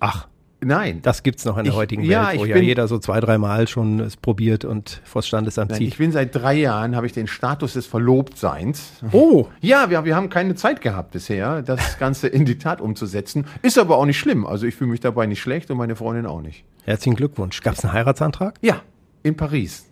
Ach, 0.00 0.28
Nein. 0.60 1.00
das 1.02 1.22
gibt's 1.22 1.44
noch 1.44 1.56
in 1.58 1.64
der 1.64 1.72
Ich- 1.72 1.78
heutigen 1.78 2.02
ja, 2.02 2.28
Welt, 2.30 2.40
wo 2.40 2.44
ich 2.44 2.50
ja 2.50 2.56
bin- 2.56 2.64
jeder 2.64 2.88
so 2.88 2.98
zwei, 2.98 3.20
drei 3.20 3.38
Mal 3.38 3.68
schon 3.68 4.00
es 4.00 4.16
probiert 4.16 4.64
und 4.64 5.00
vors 5.04 5.26
Standesamt 5.28 5.70
Nein, 5.70 5.78
zieht. 5.78 5.88
ich 5.88 5.98
bin 5.98 6.10
seit 6.12 6.34
drei 6.34 6.54
Jahren, 6.54 6.96
habe 6.96 7.06
ich 7.06 7.12
den 7.12 7.26
Status 7.28 7.74
des 7.74 7.86
Verlobtseins. 7.86 8.92
Oh, 9.12 9.46
Ja, 9.60 9.90
wir, 9.90 10.04
wir 10.04 10.16
haben 10.16 10.28
keine 10.30 10.54
Zeit 10.54 10.80
gehabt 10.80 11.12
bisher, 11.12 11.62
das 11.62 11.98
Ganze 11.98 12.28
in 12.28 12.44
die 12.44 12.58
Tat 12.58 12.80
umzusetzen. 12.80 13.46
Ist 13.62 13.78
aber 13.78 13.96
auch 13.98 14.06
nicht 14.06 14.18
schlimm. 14.18 14.46
Also 14.46 14.66
ich 14.66 14.74
fühle 14.74 14.90
mich 14.90 15.00
dabei 15.00 15.26
nicht 15.26 15.40
schlecht 15.40 15.70
und 15.70 15.76
meine 15.76 15.96
Freundin 15.96 16.26
auch 16.26 16.42
nicht. 16.42 16.64
herzlichen 16.84 17.16
Glückwunsch. 17.16 17.60
Gab's 17.62 17.84
einen 17.84 17.92
Heiratsantrag? 17.92 18.54
Ja, 18.60 18.82
in 19.22 19.36
Paris. 19.36 19.84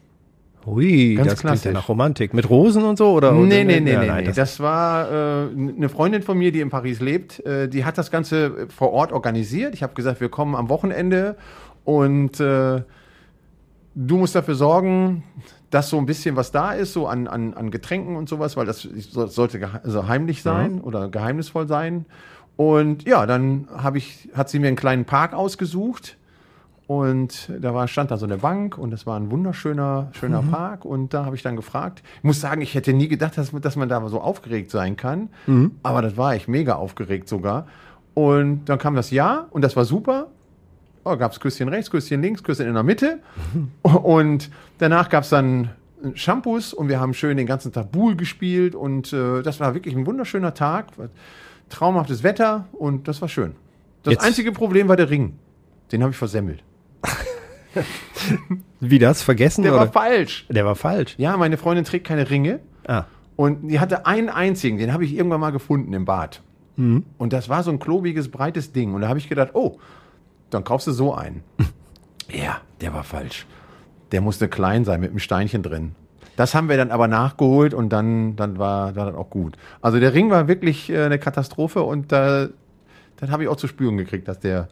Ui, 0.67 1.15
Ganz 1.15 1.29
das 1.31 1.41
klingt 1.41 1.55
ja 1.57 1.61
klassisch. 1.63 1.73
nach 1.73 1.89
Romantik. 1.89 2.35
Mit 2.35 2.51
Rosen 2.51 2.83
und 2.85 2.99
so? 2.99 3.13
Oder, 3.13 3.33
Nee, 3.33 3.65
nee, 3.65 3.81
nee, 3.81 3.93
ja, 3.93 4.01
nee, 4.01 4.07
nein, 4.09 4.17
nee. 4.21 4.25
das- 4.27 4.37
Das 4.37 4.61
war 4.61 5.11
äh, 5.11 5.49
eine 5.55 5.89
Freundin 5.89 6.23
von 6.23 6.37
mir, 6.37 6.51
die 6.53 6.61
in 6.61 6.71
Paris 6.71 7.01
lebt. 7.01 7.45
Äh, 7.47 7.69
die 7.69 7.85
hat 7.85 7.97
das 7.99 8.11
Ganze 8.11 8.67
vor 8.69 8.93
Ort 8.93 9.13
organisiert. 9.13 9.75
Ich 9.75 9.83
habe 9.83 9.95
gesagt, 9.95 10.21
wir 10.21 10.29
kommen 10.29 10.55
am 10.57 10.69
Wochenende 10.69 11.37
und 11.85 12.41
äh, 12.41 12.83
du 13.95 14.17
musst 14.17 14.35
dafür 14.35 14.55
sorgen, 14.57 15.23
dass 15.71 15.89
so 15.91 15.99
ein 15.99 16.07
bisschen 16.07 16.37
was 16.37 16.53
da 16.53 16.73
ist, 16.73 16.93
so 16.93 17.07
an, 17.07 17.27
an, 17.29 17.55
an 17.55 17.71
Getränken 17.71 18.17
und 18.17 18.29
sowas, 18.29 18.57
weil 18.57 18.67
das 18.67 18.83
so- 18.83 19.27
sollte 19.27 19.61
also 19.85 20.09
heimlich 20.09 20.43
sein 20.43 20.81
oder 20.81 21.09
geheimnisvoll 21.09 21.69
sein. 21.69 22.07
Und 22.57 23.07
ja, 23.07 23.27
dann 23.27 23.69
habe 23.77 23.99
ich, 23.99 24.29
hat 24.35 24.49
sie 24.49 24.59
mir 24.59 24.69
einen 24.69 24.77
kleinen 24.77 25.05
Park 25.05 25.35
ausgesucht. 25.35 26.17
Und 26.87 27.51
da 27.61 27.75
war, 27.75 27.89
stand 27.89 28.13
da 28.13 28.17
so 28.17 28.27
eine 28.27 28.37
Bank 28.39 28.79
und 28.79 28.93
das 28.93 29.07
war 29.07 29.19
ein 29.19 29.31
wunderschöner 29.33 30.09
schöner 30.13 30.43
Park. 30.43 30.85
Und 30.85 31.13
da 31.15 31.25
habe 31.25 31.35
ich 31.35 31.43
dann 31.43 31.57
gefragt. 31.57 32.03
Ich 32.19 32.25
muss 32.25 32.41
sagen, 32.41 32.61
ich 32.63 32.75
hätte 32.75 32.93
nie 32.93 33.09
gedacht, 33.09 33.37
dass, 33.37 33.51
dass 33.51 33.75
man 33.75 33.89
da 33.89 34.07
so 34.09 34.21
aufgeregt 34.21 34.71
sein 34.71 34.97
kann. 34.97 35.29
Aber 35.83 36.01
das 36.03 36.17
war 36.17 36.37
ich 36.37 36.47
mega 36.47 36.75
aufgeregt 36.77 37.29
sogar. 37.29 37.67
Und 38.15 38.67
dann 38.67 38.79
kam 38.79 38.95
das 38.95 39.11
Ja 39.11 39.47
und 39.51 39.63
das 39.63 39.75
war 39.75 39.85
super. 39.85 40.29
Oh, 41.05 41.17
gab 41.17 41.33
es 41.33 41.41
Küsschen 41.41 41.69
rechts, 41.69 41.91
Küsschen 41.91 42.23
links, 42.23 42.43
Küsschen 42.43 42.67
in 42.67 42.75
der 42.75 42.83
Mitte. 42.83 43.19
Und 43.83 44.51
danach 44.79 45.09
gab 45.09 45.23
es 45.23 45.31
dann 45.31 45.71
Shampoos 46.15 46.75
und 46.75 46.89
wir 46.89 46.99
haben 46.99 47.15
schön 47.15 47.37
den 47.37 47.47
ganzen 47.47 47.73
Tag 47.73 47.93
Buhl 47.93 48.17
gespielt. 48.17 48.75
Und 48.75 49.13
äh, 49.13 49.43
das 49.43 49.61
war 49.61 49.75
wirklich 49.75 49.95
ein 49.95 50.05
wunderschöner 50.07 50.53
Tag. 50.55 50.87
Traumhaftes 51.69 52.23
Wetter 52.25 52.67
und 52.73 53.07
das 53.09 53.21
war 53.23 53.29
schön. 53.29 53.53
Das 54.03 54.15
Jetzt- 54.15 54.25
einzige 54.25 54.51
Problem 54.53 54.89
war 54.89 54.97
der 54.97 55.09
Ring. 55.11 55.35
Den 55.93 56.03
habe 56.03 56.11
ich 56.11 56.17
versemmelt. 56.17 56.63
Wie 58.81 58.99
das? 58.99 59.23
Vergessen? 59.23 59.63
Der 59.63 59.73
oder? 59.73 59.81
war 59.83 59.93
falsch. 59.93 60.47
Der 60.49 60.65
war 60.65 60.77
falsch. 60.77 61.15
Ja, 61.19 61.37
meine 61.37 61.57
Freundin 61.57 61.85
trägt 61.85 62.07
keine 62.07 62.31
Ringe. 62.31 62.61
Ah. 62.87 63.05
Und 63.37 63.69
die 63.69 63.81
hatte 63.81 64.07
einen 64.07 64.29
einzigen, 64.31 64.79
den 64.79 64.93
habe 64.93 65.05
ich 65.05 65.15
irgendwann 65.15 65.41
mal 65.41 65.51
gefunden 65.53 65.93
im 65.93 66.05
Bad. 66.05 66.43
Und 66.79 67.33
das 67.33 67.49
war 67.49 67.63
so 67.63 67.71
ein 67.71 67.79
klobiges, 67.79 68.31
breites 68.31 68.73
Ding. 68.73 68.93
Und 68.93 69.01
da 69.01 69.09
habe 69.09 69.19
ich 69.19 69.31
gedacht, 69.31 69.51
oh, 69.55 69.79
dann 70.51 70.63
kaufst 70.63 70.87
du 70.87 70.93
so 70.93 71.15
einen. 71.15 71.43
ja, 72.31 72.61
der 72.83 72.93
war 72.93 73.03
falsch. 73.03 73.47
Der 74.13 74.21
musste 74.21 74.47
klein 74.49 74.85
sein 74.85 75.01
mit 75.01 75.09
einem 75.11 75.19
Steinchen 75.19 75.63
drin. 75.63 75.95
Das 76.37 76.55
haben 76.55 76.69
wir 76.69 76.77
dann 76.77 76.91
aber 76.91 77.09
nachgeholt 77.09 77.73
und 77.73 77.89
dann, 77.89 78.37
dann 78.37 78.59
war, 78.59 78.95
war 78.95 79.07
das 79.07 79.15
auch 79.15 79.31
gut. 79.31 79.57
Also 79.81 79.99
der 79.99 80.13
Ring 80.13 80.31
war 80.31 80.49
wirklich 80.49 80.91
äh, 80.91 81.05
eine 81.05 81.19
Katastrophe 81.19 81.83
und 81.83 82.13
da 82.13 82.49
dann 83.17 83.31
habe 83.31 83.43
ich 83.45 83.49
auch 83.49 83.57
zu 83.57 83.67
spüren 83.69 83.97
gekriegt, 83.97 84.29
dass 84.29 84.39
der 84.41 84.69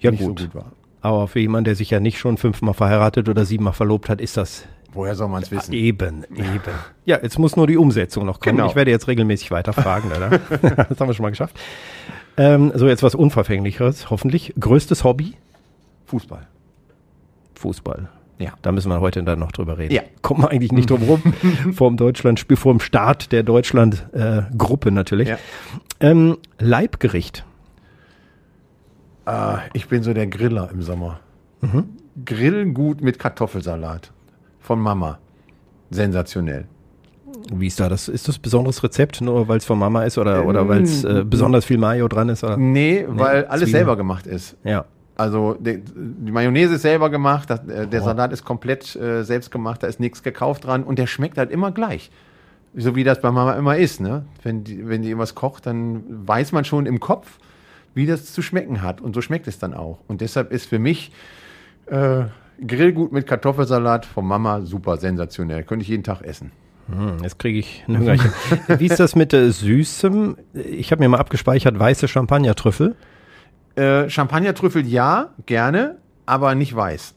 Ja, 0.00 0.10
nicht 0.10 0.22
gut. 0.22 0.38
so 0.38 0.44
gut 0.46 0.54
war. 0.54 0.72
Aber 1.02 1.26
für 1.26 1.40
jemanden, 1.40 1.64
der 1.64 1.74
sich 1.74 1.90
ja 1.90 2.00
nicht 2.00 2.18
schon 2.18 2.38
fünfmal 2.38 2.74
verheiratet 2.74 3.28
oder 3.28 3.44
siebenmal 3.44 3.72
verlobt 3.72 4.08
hat, 4.08 4.20
ist 4.20 4.36
das 4.36 4.64
Woher 4.92 5.14
soll 5.14 5.28
man 5.28 5.42
es 5.42 5.50
wissen? 5.50 5.72
eben, 5.72 6.24
eben. 6.36 6.74
Ja, 7.04 7.18
jetzt 7.20 7.38
muss 7.38 7.56
nur 7.56 7.66
die 7.66 7.76
Umsetzung 7.76 8.24
noch 8.24 8.40
kommen. 8.40 8.56
Genau. 8.56 8.68
Ich 8.68 8.76
werde 8.76 8.90
jetzt 8.90 9.08
regelmäßig 9.08 9.50
weiterfragen, 9.50 10.12
oder? 10.12 10.28
das 10.88 11.00
haben 11.00 11.08
wir 11.08 11.14
schon 11.14 11.24
mal 11.24 11.30
geschafft. 11.30 11.58
Ähm, 12.36 12.72
so, 12.74 12.86
jetzt 12.86 13.02
was 13.02 13.14
Unverfänglicheres, 13.14 14.10
hoffentlich. 14.10 14.54
Größtes 14.58 15.02
Hobby? 15.02 15.34
Fußball. 16.06 16.46
Fußball. 17.54 18.08
Ja. 18.38 18.52
Da 18.62 18.72
müssen 18.72 18.90
wir 18.90 19.00
heute 19.00 19.22
dann 19.22 19.38
noch 19.38 19.52
drüber 19.52 19.78
reden. 19.78 19.94
Ja. 19.94 20.02
Kommt 20.20 20.40
man 20.40 20.50
eigentlich 20.50 20.72
nicht 20.72 20.90
drum 20.90 21.02
rum. 21.02 21.22
vorm 21.74 21.96
Deutschlandspiel, 21.96 22.56
vorm 22.56 22.80
Start 22.80 23.32
der 23.32 23.42
Deutschland-Gruppe 23.42 24.90
natürlich. 24.92 25.28
Ja. 25.28 25.38
Ähm, 26.00 26.38
Leibgericht. 26.58 27.44
Ah, 29.24 29.60
ich 29.72 29.88
bin 29.88 30.02
so 30.02 30.12
der 30.12 30.26
Griller 30.26 30.70
im 30.72 30.82
Sommer. 30.82 31.20
Grillgut 32.24 33.00
mit 33.00 33.18
Kartoffelsalat. 33.18 34.12
Von 34.60 34.80
Mama. 34.80 35.18
Sensationell. 35.90 36.66
Wie 37.52 37.66
ist 37.66 37.80
da 37.80 37.88
das? 37.88 38.08
Ist 38.08 38.28
das 38.28 38.38
ein 38.38 38.42
besonderes 38.42 38.82
Rezept, 38.82 39.20
nur 39.20 39.48
weil 39.48 39.58
es 39.58 39.64
von 39.64 39.78
Mama 39.78 40.04
ist 40.04 40.18
oder, 40.18 40.46
oder 40.46 40.68
weil 40.68 40.82
es 40.82 41.04
äh, 41.04 41.24
besonders 41.24 41.64
viel 41.64 41.78
Mayo 41.78 42.08
dran 42.08 42.28
ist? 42.28 42.44
Oder? 42.44 42.56
Nee, 42.56 43.04
weil 43.08 43.46
alles 43.46 43.64
Zwiebeln. 43.64 43.72
selber 43.72 43.96
gemacht 43.96 44.26
ist. 44.26 44.56
Ja. 44.64 44.84
Also 45.16 45.56
die, 45.58 45.82
die 45.84 46.32
Mayonnaise 46.32 46.74
ist 46.74 46.82
selber 46.82 47.10
gemacht, 47.10 47.50
das, 47.50 47.60
äh, 47.68 47.86
der 47.86 48.02
Salat 48.02 48.32
ist 48.32 48.44
komplett 48.44 48.96
äh, 48.96 49.22
selbst 49.24 49.50
gemacht, 49.50 49.82
da 49.82 49.86
ist 49.86 50.00
nichts 50.00 50.22
gekauft 50.22 50.64
dran 50.64 50.82
und 50.84 50.98
der 50.98 51.06
schmeckt 51.06 51.38
halt 51.38 51.50
immer 51.50 51.70
gleich. 51.70 52.10
So 52.74 52.96
wie 52.96 53.04
das 53.04 53.20
bei 53.20 53.30
Mama 53.30 53.52
immer 53.52 53.76
ist, 53.76 54.00
ne? 54.00 54.24
Wenn 54.42 54.64
die, 54.64 54.88
wenn 54.88 55.02
die 55.02 55.08
irgendwas 55.08 55.34
kocht, 55.34 55.66
dann 55.66 56.02
weiß 56.26 56.52
man 56.52 56.64
schon 56.64 56.86
im 56.86 57.00
Kopf, 57.00 57.38
wie 57.94 58.06
das 58.06 58.32
zu 58.32 58.42
schmecken 58.42 58.82
hat. 58.82 59.00
Und 59.00 59.14
so 59.14 59.20
schmeckt 59.20 59.46
es 59.48 59.58
dann 59.58 59.74
auch. 59.74 59.98
Und 60.08 60.20
deshalb 60.20 60.52
ist 60.52 60.66
für 60.68 60.78
mich 60.78 61.12
äh, 61.86 62.24
Grillgut 62.66 63.12
mit 63.12 63.26
Kartoffelsalat 63.26 64.06
von 64.06 64.26
Mama 64.26 64.62
super 64.62 64.96
sensationell. 64.96 65.62
Könnte 65.64 65.82
ich 65.82 65.88
jeden 65.88 66.04
Tag 66.04 66.22
essen. 66.22 66.52
Hm, 66.88 67.18
jetzt 67.22 67.38
kriege 67.38 67.58
ich 67.58 67.84
ein 67.88 67.98
Hüngerchen. 67.98 68.32
Wie 68.78 68.86
ist 68.86 68.98
das 69.00 69.14
mit 69.14 69.32
äh, 69.32 69.50
Süßem? 69.50 70.36
Ich 70.54 70.90
habe 70.92 71.02
mir 71.02 71.08
mal 71.08 71.18
abgespeichert, 71.18 71.78
weiße 71.78 72.08
Champagnertrüffel. 72.08 72.96
Äh, 73.76 74.08
Champagnertrüffel 74.10 74.86
ja, 74.86 75.30
gerne, 75.46 75.96
aber 76.26 76.54
nicht 76.54 76.74
weiß. 76.74 77.14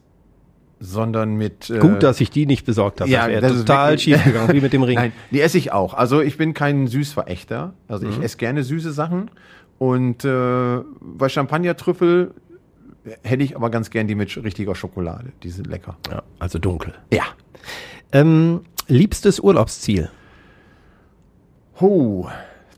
Sondern 0.80 1.36
mit. 1.36 1.70
Äh, 1.70 1.80
Gut, 1.80 2.04
dass 2.04 2.20
ich 2.22 2.30
die 2.30 2.46
nicht 2.46 2.66
besorgt 2.66 3.02
habe. 3.02 3.10
ja, 3.10 3.28
das 3.28 3.42
wäre 3.42 3.56
total 3.56 3.98
schief 3.98 4.24
gegangen, 4.24 4.54
wie 4.54 4.62
mit 4.62 4.74
dem 4.74 4.84
Ring. 4.84 4.96
Nein, 4.96 5.12
die 5.32 5.42
esse 5.42 5.58
ich 5.58 5.72
auch. 5.72 5.94
Also 5.94 6.22
ich 6.22 6.38
bin 6.38 6.54
kein 6.54 6.88
Süßverächter. 6.88 7.74
Also 7.88 8.06
Mhm. 8.06 8.12
ich 8.14 8.22
esse 8.24 8.38
gerne 8.38 8.64
süße 8.64 8.92
Sachen. 8.92 9.32
Und 9.78 10.24
äh, 10.24 10.80
bei 11.02 11.30
Champagnertrüffel 11.30 12.34
hätte 13.24 13.44
ich 13.44 13.56
aber 13.56 13.70
ganz 13.70 13.90
gern 13.90 14.08
die 14.08 14.16
mit 14.16 14.36
richtiger 14.44 14.76
Schokolade. 14.76 15.32
Die 15.44 15.50
sind 15.50 15.68
lecker. 15.68 15.98
Ja, 16.10 16.24
also 16.40 16.60
dunkel. 16.60 16.94
Ja. 17.12 17.24
Ähm, 18.12 18.62
liebstes 18.88 19.40
Urlaubsziel? 19.40 20.10
Ho, 21.82 22.30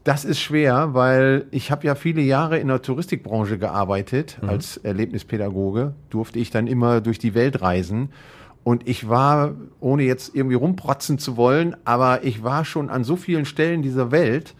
das 0.03 0.25
ist 0.25 0.39
schwer, 0.39 0.93
weil 0.93 1.45
ich 1.51 1.69
habe 1.69 1.85
ja 1.85 1.93
viele 1.93 2.21
Jahre 2.21 2.57
in 2.57 2.69
der 2.69 2.81
Touristikbranche 2.81 3.57
gearbeitet 3.57 4.39
als 4.41 4.77
Erlebnispädagoge. 4.77 5.93
Durfte 6.09 6.39
ich 6.39 6.49
dann 6.49 6.65
immer 6.65 7.01
durch 7.01 7.19
die 7.19 7.35
Welt 7.35 7.61
reisen. 7.61 8.09
Und 8.63 8.87
ich 8.87 9.07
war, 9.07 9.53
ohne 9.79 10.03
jetzt 10.03 10.35
irgendwie 10.35 10.55
rumprotzen 10.55 11.19
zu 11.19 11.37
wollen, 11.37 11.77
aber 11.85 12.23
ich 12.23 12.43
war 12.43 12.65
schon 12.65 12.89
an 12.89 13.03
so 13.03 13.15
vielen 13.15 13.45
Stellen 13.45 13.81
dieser 13.81 14.11
Welt, 14.11 14.55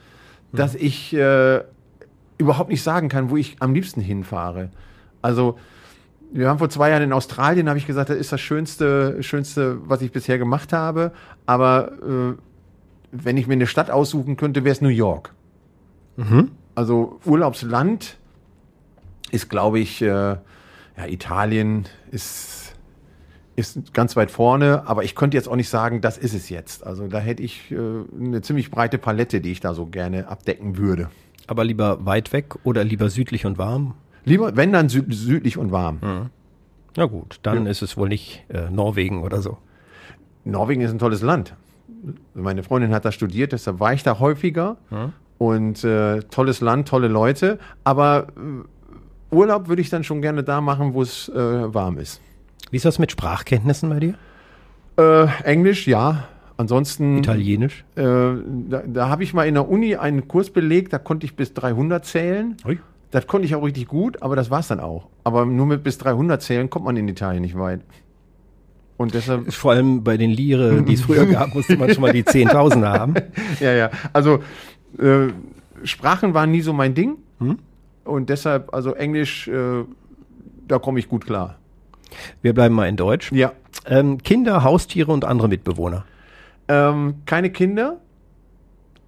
dass 0.53 0.75
ich 0.75 1.13
äh, 1.13 1.62
überhaupt 2.38 2.70
nicht 2.70 2.84
sagen 2.84 3.10
kann, 3.10 3.29
wo 3.29 3.38
ich 3.38 3.58
am 3.60 3.74
liebsten 3.74 4.01
hinfahre. 4.01 4.70
Also 5.22 5.58
wir 6.32 6.48
waren 6.48 6.58
vor 6.58 6.70
zwei 6.70 6.89
Jahren 6.89 7.03
in 7.03 7.13
Australien, 7.13 7.70
habe 7.70 7.79
ich 7.79 7.88
gesagt, 7.88 8.10
das 8.10 8.17
ist 8.17 8.32
das 8.32 8.41
Schönste, 8.41 9.22
Schönste, 9.24 9.77
was 9.88 10.01
ich 10.01 10.12
bisher 10.12 10.38
gemacht 10.38 10.74
habe. 10.74 11.12
Aber 11.46 11.91
äh, 12.01 12.41
wenn 13.12 13.38
ich 13.38 13.48
mir 13.48 13.53
eine 13.53 13.67
Stadt 13.67 13.89
aussuchen 13.89 14.38
könnte, 14.38 14.63
wäre 14.63 14.74
es 14.74 14.82
New 14.82 14.89
York. 14.89 15.34
Also 16.75 17.20
Urlaubsland 17.25 18.17
ist, 19.32 19.50
glaube 19.50 19.79
ich, 19.79 20.01
äh, 20.01 20.06
ja, 20.06 20.39
Italien 21.08 21.86
ist, 22.12 22.75
ist 23.56 23.94
ganz 23.94 24.15
weit 24.15 24.32
vorne, 24.32 24.84
aber 24.86 25.03
ich 25.03 25.15
könnte 25.15 25.38
jetzt 25.38 25.48
auch 25.48 25.56
nicht 25.56 25.70
sagen, 25.70 26.01
das 26.01 26.17
ist 26.17 26.34
es 26.34 26.50
jetzt. 26.50 26.86
Also 26.86 27.08
da 27.08 27.20
hätte 27.20 27.44
ich 27.44 27.72
äh, 27.72 27.77
eine 28.20 28.41
ziemlich 28.41 28.72
breite 28.72 28.98
Palette, 28.98 29.41
die 29.41 29.51
ich 29.51 29.60
da 29.60 29.74
so 29.74 29.86
gerne 29.86 30.27
abdecken 30.27 30.77
würde. 30.77 31.10
Aber 31.48 31.63
lieber 31.63 32.06
weit 32.06 32.34
weg 32.34 32.56
oder 32.63 32.84
lieber 32.84 33.10
südlich 33.10 33.46
und 33.46 33.58
warm? 33.58 33.94
Lieber, 34.25 34.56
wenn 34.58 34.74
dann 34.74 34.89
süd 34.89 35.06
südlich 35.13 35.58
und 35.58 35.72
warm. 35.72 36.00
Na 36.96 37.06
gut, 37.06 37.39
dann 37.44 37.66
ist 37.68 37.82
es 37.82 37.96
wohl 37.96 38.10
nicht 38.10 38.44
äh, 38.50 38.70
Norwegen 38.70 39.24
oder 39.24 39.42
so. 39.42 39.58
Norwegen 40.44 40.82
ist 40.82 40.92
ein 40.92 41.00
tolles 41.00 41.22
Land. 41.22 41.56
Meine 42.34 42.63
Freundin 42.63 42.94
hat 42.94 43.06
da 43.06 43.12
studiert, 43.12 43.51
deshalb 43.51 43.80
war 43.80 43.94
ich 43.94 44.04
da 44.04 44.20
häufiger. 44.20 44.77
Und 45.38 45.84
äh, 45.84 46.20
tolles 46.24 46.62
Land, 46.62 46.88
tolle 46.88 47.08
Leute. 47.08 47.60
Aber 47.84 48.27
äh, 48.36 49.36
Urlaub 49.36 49.68
würde 49.68 49.82
ich 49.82 49.89
dann 49.89 50.04
schon 50.04 50.22
gerne 50.22 50.44
da 50.44 50.62
machen, 50.62 50.94
wo 50.94 51.01
es 51.01 51.30
äh, 51.30 51.74
warm 51.74 51.98
ist. 51.98 52.22
Wie 52.72 52.77
ist 52.77 52.86
das 52.86 53.00
mit 53.00 53.12
Sprachkenntnissen 53.12 53.89
bei 53.89 54.00
dir? 54.00 54.13
Äh, 54.98 55.27
Englisch, 55.44 55.88
ja. 55.88 56.27
Ansonsten, 56.57 57.19
Italienisch? 57.19 57.85
äh, 57.95 58.03
da, 58.03 58.83
da 58.85 59.09
habe 59.09 59.23
ich 59.23 59.33
mal 59.33 59.47
in 59.47 59.53
der 59.53 59.69
Uni 59.69 59.95
einen 59.95 60.27
Kurs 60.27 60.49
belegt, 60.49 60.91
da 60.91 60.97
konnte 60.97 61.25
ich 61.25 61.35
bis 61.35 61.53
300 61.53 62.03
zählen. 62.03 62.57
Ui. 62.65 62.79
Das 63.11 63.27
konnte 63.27 63.45
ich 63.45 63.55
auch 63.55 63.63
richtig 63.63 63.87
gut, 63.87 64.21
aber 64.21 64.35
das 64.35 64.49
war 64.49 64.59
es 64.59 64.67
dann 64.67 64.79
auch. 64.79 65.07
Aber 65.23 65.45
nur 65.45 65.65
mit 65.65 65.83
bis 65.83 65.97
300 65.99 66.41
zählen 66.41 66.69
kommt 66.69 66.85
man 66.85 66.97
in 66.97 67.07
Italien 67.07 67.41
nicht 67.41 67.57
weit. 67.57 67.81
Und 68.97 69.13
deshalb 69.13 69.53
Vor 69.53 69.71
allem 69.71 70.03
bei 70.03 70.17
den 70.17 70.31
Lire, 70.31 70.81
die 70.81 70.93
es 70.93 71.01
früher 71.01 71.25
gab, 71.27 71.53
musste 71.53 71.77
man 71.77 71.93
schon 71.93 72.01
mal 72.01 72.11
die 72.11 72.25
Zehntausender 72.25 72.91
haben. 72.91 73.13
Ja, 73.59 73.73
ja. 73.73 73.91
Also 74.11 74.39
äh, 74.97 75.27
Sprachen 75.83 76.33
waren 76.33 76.51
nie 76.51 76.61
so 76.61 76.73
mein 76.73 76.95
Ding. 76.95 77.17
Und 78.03 78.29
deshalb, 78.29 78.73
also 78.73 78.93
Englisch, 78.95 79.47
äh, 79.47 79.83
da 80.67 80.79
komme 80.79 80.97
ich 80.97 81.07
gut 81.07 81.25
klar. 81.25 81.59
Wir 82.41 82.53
bleiben 82.53 82.73
mal 82.73 82.87
in 82.87 82.95
Deutsch. 82.95 83.31
Ja. 83.31 83.51
Ähm, 83.85 84.17
Kinder, 84.17 84.63
Haustiere 84.63 85.11
und 85.11 85.23
andere 85.23 85.47
Mitbewohner. 85.47 86.05
Ähm, 86.67 87.15
keine 87.25 87.50
Kinder, 87.50 87.97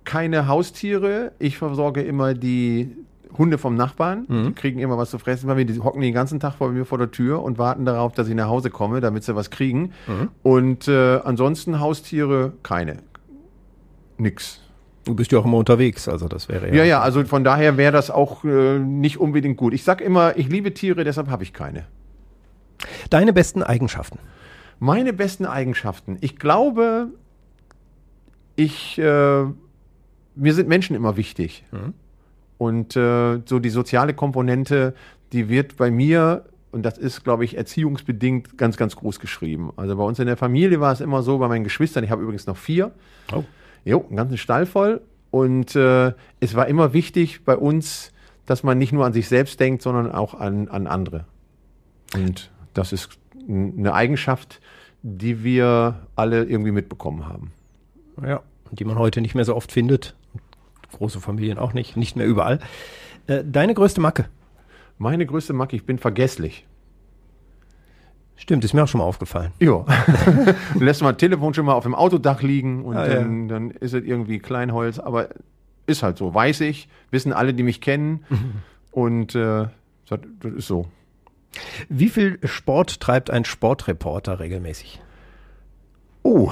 keine 0.04 0.48
Haustiere. 0.48 1.34
Ich 1.40 1.58
versorge 1.58 2.02
immer 2.02 2.34
die 2.34 2.96
Hunde 3.38 3.58
vom 3.58 3.76
Nachbarn. 3.76 4.26
Die 4.28 4.54
kriegen 4.54 4.80
immer 4.80 4.98
was 4.98 5.12
zu 5.12 5.20
fressen 5.20 5.48
bei 5.48 5.56
mir. 5.56 5.66
Die 5.66 5.80
hocken 5.80 6.02
den 6.02 6.14
ganzen 6.14 6.40
Tag 6.40 6.56
vor 6.56 6.70
mir 6.72 6.86
vor 6.86 6.98
der 6.98 7.12
Tür 7.12 7.44
und 7.44 7.58
warten 7.58 7.86
darauf, 7.86 8.14
dass 8.14 8.28
ich 8.28 8.36
nach 8.36 8.48
Hause 8.48 8.70
komme, 8.70 9.02
damit 9.02 9.24
sie 9.24 9.36
was 9.36 9.50
kriegen. 9.50 9.94
Und 10.42 10.88
äh, 10.88 11.20
ansonsten 11.24 11.80
Haustiere 11.80 12.54
keine. 12.64 12.98
Nix. 14.18 14.62
Du 15.06 15.16
bist 15.16 15.32
ja 15.32 15.40
auch 15.40 15.46
immer 15.46 15.58
unterwegs, 15.58 16.08
also 16.08 16.28
das 16.28 16.50
wäre 16.50 16.68
ja. 16.68 16.76
Ja, 16.76 16.84
ja, 16.84 17.02
also 17.02 17.24
von 17.24 17.44
daher 17.44 17.78
wäre 17.78 17.92
das 17.92 18.12
auch 18.12 18.44
äh, 18.44 18.78
nicht 18.80 19.18
unbedingt 19.20 19.58
gut. 19.58 19.74
Ich 19.74 19.84
sag 19.84 20.02
immer, 20.02 20.38
ich 20.38 20.50
liebe 20.50 20.74
Tiere, 20.74 21.04
deshalb 21.04 21.30
habe 21.30 21.44
ich 21.44 21.54
keine. 21.54 21.86
Deine 23.10 23.34
besten 23.34 23.64
Eigenschaften. 23.64 24.20
Meine 24.80 25.14
besten 25.14 25.46
Eigenschaften. 25.46 26.18
Ich 26.22 26.38
glaube, 26.38 27.08
ich, 28.60 28.98
äh, 28.98 29.44
mir 30.36 30.54
sind 30.54 30.68
Menschen 30.68 30.96
immer 30.96 31.16
wichtig. 31.16 31.64
Und 32.58 32.96
äh, 32.98 33.40
so 33.46 33.60
die 33.60 33.70
soziale 33.70 34.14
Komponente, 34.14 34.94
die 35.32 35.48
wird 35.48 35.78
bei 35.78 35.92
mir, 35.92 36.46
und 36.72 36.84
das 36.84 36.98
ist, 36.98 37.24
glaube 37.24 37.46
ich, 37.46 37.56
erziehungsbedingt 37.56 38.58
ganz, 38.58 38.76
ganz 38.76 38.98
groß 38.98 39.22
geschrieben. 39.22 39.72
Also 39.78 39.96
bei 39.96 40.04
uns 40.04 40.20
in 40.20 40.28
der 40.28 40.36
Familie 40.36 40.82
war 40.82 40.92
es 40.92 41.00
immer 41.00 41.24
so, 41.24 41.38
bei 41.38 41.48
meinen 41.48 41.64
Geschwistern, 41.64 42.04
ich 42.04 42.12
habe 42.12 42.22
übrigens 42.22 42.48
noch 42.48 42.58
vier, 42.58 42.92
Oh. 43.32 43.44
Jo, 43.86 44.06
einen 44.08 44.18
ganzen 44.18 44.38
Stall 44.38 44.66
voll. 44.66 45.02
Und 45.32 45.76
äh, 45.76 46.12
es 46.40 46.56
war 46.56 46.68
immer 46.68 46.92
wichtig 46.94 47.46
bei 47.46 47.56
uns, 47.56 48.12
dass 48.46 48.64
man 48.64 48.78
nicht 48.78 48.92
nur 48.92 49.06
an 49.06 49.14
sich 49.14 49.28
selbst 49.28 49.60
denkt, 49.60 49.84
sondern 49.84 50.12
auch 50.12 50.34
an, 50.34 50.68
an 50.68 50.88
andere. 50.88 51.26
Und 52.14 52.52
das 52.74 52.92
ist 52.92 53.10
eine 53.48 53.94
Eigenschaft, 53.94 54.60
die 55.02 55.44
wir 55.44 56.08
alle 56.16 56.44
irgendwie 56.44 56.72
mitbekommen 56.72 57.28
haben. 57.28 57.52
Ja, 58.26 58.42
die 58.72 58.86
man 58.86 58.98
heute 58.98 59.22
nicht 59.22 59.36
mehr 59.36 59.46
so 59.46 59.56
oft 59.56 59.72
findet. 59.72 60.16
Große 60.94 61.20
Familien 61.20 61.58
auch 61.58 61.74
nicht, 61.74 61.98
nicht 61.98 62.16
mehr 62.16 62.26
überall. 62.26 62.60
Äh, 63.28 63.44
deine 63.46 63.74
größte 63.74 64.02
Macke? 64.02 64.26
Meine 64.98 65.26
größte 65.26 65.54
Macke, 65.54 65.76
ich 65.76 65.86
bin 65.86 65.98
vergesslich. 65.98 66.66
Stimmt, 68.36 68.64
ist 68.64 68.74
mir 68.74 68.84
auch 68.84 68.88
schon 68.88 69.00
mal 69.00 69.06
aufgefallen. 69.06 69.52
Ja. 69.60 69.86
du 70.74 70.80
lässt 70.84 71.02
mal 71.02 71.14
Telefon 71.14 71.54
schon 71.54 71.66
mal 71.66 71.74
auf 71.74 71.84
dem 71.84 71.94
Autodach 71.96 72.42
liegen 72.42 72.86
und 72.86 72.96
Ah, 72.96 73.08
ja. 73.08 73.16
dann, 73.16 73.48
dann 73.50 73.72
ist 73.72 73.94
es 73.94 74.04
irgendwie 74.04 74.40
Kleinholz, 74.40 74.98
aber 74.98 75.30
ist 75.88 76.04
halt 76.04 76.18
so, 76.18 76.34
weiß 76.34 76.62
ich, 76.62 76.88
wissen 77.12 77.34
alle, 77.34 77.54
die 77.54 77.64
mich 77.64 77.82
kennen. 77.82 78.24
Und 78.92 79.36
äh, 79.36 79.68
das 80.08 80.20
ist 80.56 80.68
so. 80.68 80.88
Wie 81.90 82.10
viel 82.10 82.40
Sport 82.46 83.00
treibt 83.02 83.30
ein 83.30 83.44
Sportreporter 83.44 84.40
regelmäßig? 84.40 85.02
Oh, 86.24 86.52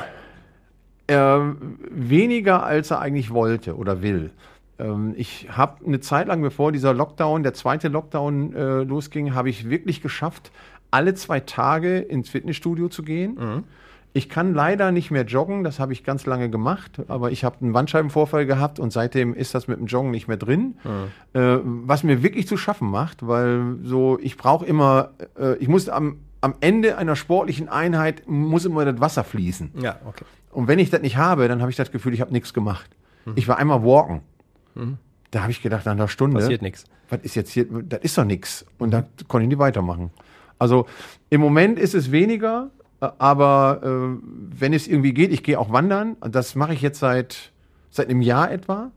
ähm, 1.07 1.77
weniger 1.89 2.63
als 2.63 2.91
er 2.91 2.99
eigentlich 2.99 3.31
wollte 3.31 3.75
oder 3.75 4.01
will. 4.01 4.31
Ähm, 4.79 5.13
ich 5.17 5.47
habe 5.49 5.85
eine 5.85 5.99
Zeit 5.99 6.27
lang, 6.27 6.41
bevor 6.41 6.71
dieser 6.71 6.93
Lockdown, 6.93 7.43
der 7.43 7.53
zweite 7.53 7.87
Lockdown 7.87 8.53
äh, 8.53 8.83
losging, 8.83 9.33
habe 9.33 9.49
ich 9.49 9.69
wirklich 9.69 10.01
geschafft, 10.01 10.51
alle 10.91 11.13
zwei 11.13 11.39
Tage 11.39 11.99
ins 11.99 12.29
Fitnessstudio 12.29 12.87
zu 12.89 13.03
gehen. 13.03 13.65
Ich 14.13 14.29
kann 14.29 14.53
leider 14.55 14.91
nicht 14.91 15.11
mehr 15.11 15.25
joggen, 15.25 15.63
das 15.63 15.79
habe 15.79 15.93
ich 15.93 16.03
ganz 16.03 16.25
lange 16.25 16.49
gemacht, 16.49 17.01
aber 17.07 17.31
ich 17.31 17.43
habe 17.43 17.57
einen 17.61 17.73
Bandscheibenvorfall 17.73 18.45
gehabt 18.45 18.79
und 18.79 18.91
seitdem 18.91 19.33
ist 19.35 19.53
das 19.53 19.67
mit 19.67 19.77
dem 19.79 19.85
Joggen 19.85 20.11
nicht 20.11 20.27
mehr 20.27 20.37
drin. 20.37 20.75
Äh, 21.33 21.59
was 21.63 22.03
mir 22.03 22.23
wirklich 22.23 22.47
zu 22.47 22.57
schaffen 22.57 22.89
macht, 22.89 23.27
weil 23.27 23.75
so, 23.83 24.17
ich 24.19 24.37
brauche 24.37 24.65
immer, 24.65 25.11
äh, 25.37 25.55
ich 25.57 25.67
muss 25.67 25.87
am, 25.89 26.17
am 26.41 26.55
Ende 26.61 26.97
einer 26.97 27.15
sportlichen 27.15 27.69
Einheit, 27.69 28.23
muss 28.27 28.65
immer 28.65 28.85
das 28.85 28.99
Wasser 28.99 29.23
fließen. 29.23 29.71
Ja, 29.81 29.99
okay. 30.07 30.25
Und 30.51 30.67
wenn 30.67 30.79
ich 30.79 30.89
das 30.89 31.01
nicht 31.01 31.17
habe, 31.17 31.47
dann 31.47 31.61
habe 31.61 31.69
ich 31.71 31.77
das 31.77 31.91
Gefühl, 31.91 32.13
ich 32.13 32.21
habe 32.21 32.31
nichts 32.31 32.53
gemacht. 32.53 32.89
Ich 33.35 33.47
war 33.47 33.57
einmal 33.57 33.83
walken. 33.83 34.21
Da 35.31 35.41
habe 35.41 35.51
ich 35.51 35.61
gedacht, 35.61 35.85
nach 35.85 35.91
einer 35.93 36.07
Stunde, 36.07 36.39
Passiert 36.39 36.61
nichts. 36.61 36.85
was 37.09 37.19
ist 37.23 37.35
jetzt 37.35 37.51
hier, 37.51 37.65
das 37.65 37.99
ist 38.01 38.17
doch 38.17 38.23
nichts. 38.23 38.65
Und 38.77 38.91
da 38.91 39.05
konnte 39.27 39.43
ich 39.43 39.49
nicht 39.49 39.59
weitermachen. 39.59 40.11
Also 40.59 40.87
im 41.29 41.41
Moment 41.41 41.77
ist 41.77 41.93
es 41.93 42.11
weniger, 42.11 42.69
äh, 43.01 43.09
aber 43.17 43.81
äh, 43.83 44.17
wenn 44.59 44.73
es 44.73 44.87
irgendwie 44.87 45.13
geht, 45.13 45.31
ich 45.31 45.43
gehe 45.43 45.59
auch 45.59 45.71
wandern. 45.71 46.15
Das 46.21 46.55
mache 46.55 46.73
ich 46.73 46.81
jetzt 46.81 46.99
seit, 46.99 47.51
seit 47.89 48.09
einem 48.09 48.21
Jahr 48.21 48.49
etwa. 48.51 48.91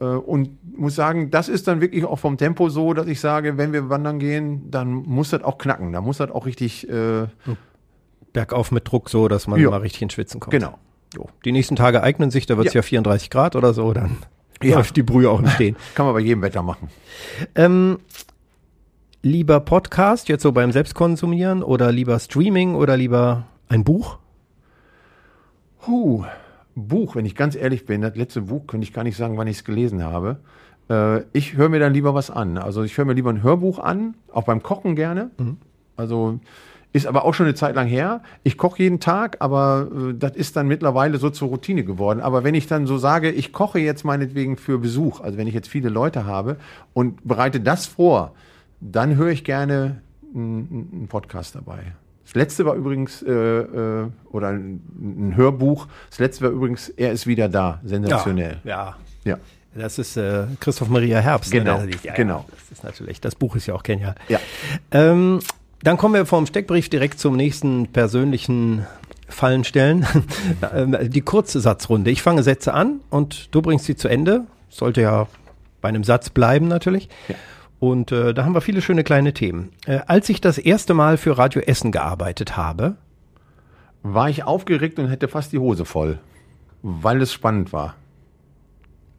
Äh, 0.00 0.04
und 0.04 0.58
muss 0.76 0.94
sagen, 0.94 1.30
das 1.30 1.48
ist 1.48 1.68
dann 1.68 1.80
wirklich 1.80 2.04
auch 2.04 2.18
vom 2.18 2.36
Tempo 2.36 2.68
so, 2.68 2.92
dass 2.92 3.06
ich 3.06 3.20
sage, 3.20 3.56
wenn 3.56 3.72
wir 3.72 3.88
wandern 3.88 4.18
gehen, 4.18 4.70
dann 4.70 4.92
muss 4.92 5.30
das 5.30 5.42
auch 5.44 5.58
knacken. 5.58 5.92
Da 5.92 6.00
muss 6.00 6.18
das 6.18 6.30
auch 6.30 6.46
richtig, 6.46 6.88
äh, 6.88 7.26
Bergauf 8.38 8.70
mit 8.72 8.90
Druck 8.90 9.10
so, 9.10 9.28
dass 9.28 9.46
man 9.46 9.60
Ja. 9.60 9.70
mal 9.70 9.80
richtig 9.80 10.02
ins 10.02 10.12
Schwitzen 10.12 10.40
kommt. 10.40 10.52
genau. 10.52 10.78
So. 11.14 11.26
Die 11.44 11.52
nächsten 11.52 11.74
Tage 11.76 12.02
eignen 12.02 12.30
sich, 12.30 12.46
da 12.46 12.56
wird 12.56 12.68
es 12.68 12.74
ja. 12.74 12.78
Ja. 12.80 12.82
34 12.82 13.30
Grad 13.30 13.56
oder 13.56 13.72
so, 13.74 13.92
dann 13.92 14.18
Ja. 14.62 14.76
läuft 14.76 14.96
die 14.96 15.02
Brühe 15.02 15.30
auch 15.30 15.40
im 15.40 15.48
Stehen. 15.48 15.76
Kann 15.94 16.04
man 16.06 16.14
bei 16.14 16.20
jedem 16.20 16.42
Wetter 16.42 16.62
machen. 16.62 16.88
ähm, 17.54 17.98
lieber 19.22 19.60
Podcast, 19.60 20.28
jetzt 20.28 20.42
so 20.42 20.52
beim 20.52 20.70
Selbstkonsumieren 20.72 21.62
oder 21.62 21.90
lieber 21.92 22.18
Streaming 22.18 22.74
oder 22.74 22.96
lieber 22.96 23.44
ein 23.68 23.84
Buch? 23.84 24.18
Puh, 25.80 26.24
Buch, 26.74 27.16
wenn 27.16 27.24
ich 27.24 27.34
ganz 27.34 27.56
ehrlich 27.56 27.86
bin, 27.86 28.02
das 28.02 28.14
letzte 28.16 28.42
Buch 28.42 28.66
könnte 28.66 28.84
ich 28.84 28.92
gar 28.92 29.04
nicht 29.04 29.16
sagen, 29.16 29.36
wann 29.36 29.46
ich 29.48 29.58
es 29.58 29.64
gelesen 29.64 30.02
habe. 30.04 30.38
Äh, 30.90 31.22
ich 31.32 31.54
höre 31.56 31.68
mir 31.68 31.80
dann 31.80 31.94
lieber 31.94 32.14
was 32.14 32.30
an. 32.30 32.58
Also 32.58 32.82
ich 32.82 32.96
höre 32.98 33.04
mir 33.04 33.14
lieber 33.14 33.30
ein 33.30 33.42
Hörbuch 33.42 33.78
an, 33.78 34.14
auch 34.32 34.44
beim 34.44 34.62
Kochen 34.62 34.94
gerne. 34.94 35.30
Also 35.96 36.38
ist 36.92 37.06
aber 37.06 37.24
auch 37.24 37.34
schon 37.34 37.46
eine 37.46 37.54
Zeit 37.54 37.74
lang 37.74 37.86
her. 37.86 38.22
Ich 38.44 38.56
koche 38.56 38.82
jeden 38.82 38.98
Tag, 39.00 39.36
aber 39.40 39.88
äh, 39.94 40.14
das 40.14 40.36
ist 40.36 40.56
dann 40.56 40.66
mittlerweile 40.68 41.18
so 41.18 41.30
zur 41.30 41.48
Routine 41.48 41.84
geworden. 41.84 42.20
Aber 42.20 42.44
wenn 42.44 42.54
ich 42.54 42.66
dann 42.66 42.86
so 42.86 42.98
sage, 42.98 43.30
ich 43.30 43.52
koche 43.52 43.78
jetzt 43.78 44.04
meinetwegen 44.04 44.56
für 44.56 44.78
Besuch, 44.78 45.20
also 45.20 45.36
wenn 45.38 45.46
ich 45.46 45.54
jetzt 45.54 45.68
viele 45.68 45.88
Leute 45.90 46.24
habe 46.24 46.56
und 46.94 47.26
bereite 47.26 47.60
das 47.60 47.86
vor, 47.86 48.32
dann 48.80 49.16
höre 49.16 49.28
ich 49.30 49.44
gerne 49.44 50.00
einen 50.34 51.06
Podcast 51.08 51.54
dabei. 51.54 51.78
Das 52.24 52.34
letzte 52.34 52.66
war 52.66 52.74
übrigens, 52.74 53.22
äh, 53.22 53.32
äh, 53.32 54.06
oder 54.30 54.48
ein, 54.48 54.80
ein 55.00 55.32
Hörbuch, 55.36 55.88
das 56.10 56.18
letzte 56.18 56.44
war 56.44 56.50
übrigens, 56.50 56.90
er 56.90 57.12
ist 57.12 57.26
wieder 57.26 57.48
da, 57.48 57.80
sensationell. 57.84 58.58
Ja. 58.64 58.96
Ja. 59.24 59.38
Das 59.74 59.98
ist 59.98 60.16
äh, 60.16 60.44
Christoph 60.60 60.88
Maria 60.88 61.20
Herbst. 61.20 61.52
ne, 61.52 61.60
Genau, 61.60 61.82
liest. 61.82 62.04
ja, 62.04 62.14
genau. 62.14 62.44
Ja, 62.48 62.54
das 62.68 62.78
ist 62.78 62.84
natürlich, 62.84 63.20
das 63.20 63.34
Buch 63.34 63.56
ist 63.56 63.66
ja 63.66 63.74
auch 63.74 63.82
genial. 63.82 64.14
Ja. 64.28 64.40
Ähm, 64.90 65.40
dann 65.82 65.96
kommen 65.96 66.14
wir 66.14 66.26
vom 66.26 66.46
Steckbrief 66.46 66.88
direkt 66.88 67.18
zum 67.18 67.36
nächsten 67.36 67.88
persönlichen 67.88 68.86
Fallen 69.28 69.64
stellen. 69.64 70.06
Ähm, 70.74 70.96
Die 71.10 71.20
kurze 71.20 71.60
Satzrunde. 71.60 72.10
Ich 72.10 72.22
fange 72.22 72.42
Sätze 72.42 72.74
an 72.74 73.00
und 73.10 73.54
du 73.54 73.62
bringst 73.62 73.84
sie 73.84 73.94
zu 73.96 74.08
Ende. 74.08 74.46
Sollte 74.70 75.02
ja 75.02 75.26
bei 75.80 75.88
einem 75.88 76.02
Satz 76.04 76.30
bleiben 76.30 76.66
natürlich. 76.68 77.08
Ja. 77.28 77.34
Und 77.78 78.10
äh, 78.10 78.34
da 78.34 78.44
haben 78.44 78.54
wir 78.54 78.60
viele 78.60 78.82
schöne 78.82 79.04
kleine 79.04 79.32
Themen. 79.34 79.70
Äh, 79.86 80.00
als 80.06 80.28
ich 80.28 80.40
das 80.40 80.58
erste 80.58 80.94
Mal 80.94 81.16
für 81.16 81.38
Radio 81.38 81.62
Essen 81.62 81.92
gearbeitet 81.92 82.56
habe, 82.56 82.96
War 84.02 84.28
ich 84.30 84.42
aufgeregt 84.44 84.98
und 84.98 85.08
hätte 85.08 85.28
fast 85.28 85.52
die 85.52 85.58
Hose 85.58 85.84
voll, 85.84 86.18
weil 86.82 87.22
es 87.22 87.32
spannend 87.32 87.72
war. 87.72 87.94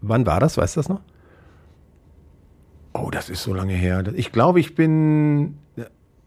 wann 0.02 0.26
war 0.26 0.40
das? 0.42 0.58
Weißt 0.58 0.76
du 0.76 0.80
das 0.80 0.90
noch? 0.90 1.02
Oh, 2.94 3.10
das 3.12 3.30
ist 3.30 3.44
so 3.44 3.54
lange 3.54 3.74
her. 3.74 4.04
Ich 4.16 4.32
glaube, 4.32 4.60
ich 4.60 4.76
bin, 4.76 5.58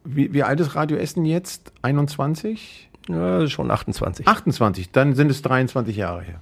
wie, 0.04 0.32
wie 0.32 0.42
alt 0.42 0.60
ist 0.60 0.74
Radio 0.74 0.96
Essen 0.96 1.24
jetzt? 1.24 1.72
21? 1.82 2.90
Ja, 3.08 3.46
schon 3.48 3.70
28. 3.70 4.26
28, 4.26 4.90
dann 4.92 5.14
sind 5.14 5.30
es 5.30 5.42
23 5.42 5.96
Jahre 5.96 6.22
her. 6.22 6.40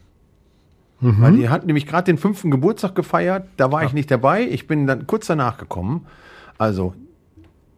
Weil 1.02 1.36
die 1.36 1.48
hat 1.48 1.64
nämlich 1.64 1.86
gerade 1.86 2.04
den 2.04 2.18
fünften 2.18 2.50
Geburtstag 2.50 2.94
gefeiert, 2.94 3.48
da 3.56 3.72
war 3.72 3.84
ich 3.84 3.94
nicht 3.94 4.10
dabei, 4.10 4.42
ich 4.42 4.66
bin 4.66 4.86
dann 4.86 5.06
kurz 5.06 5.26
danach 5.26 5.56
gekommen. 5.56 6.06
Also 6.58 6.92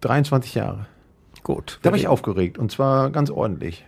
23 0.00 0.56
Jahre. 0.56 0.86
Gut. 1.44 1.78
Da 1.82 1.90
war 1.90 1.96
ich 1.96 2.08
aufgeregt 2.08 2.58
und 2.58 2.72
zwar 2.72 3.10
ganz 3.10 3.30
ordentlich. 3.30 3.84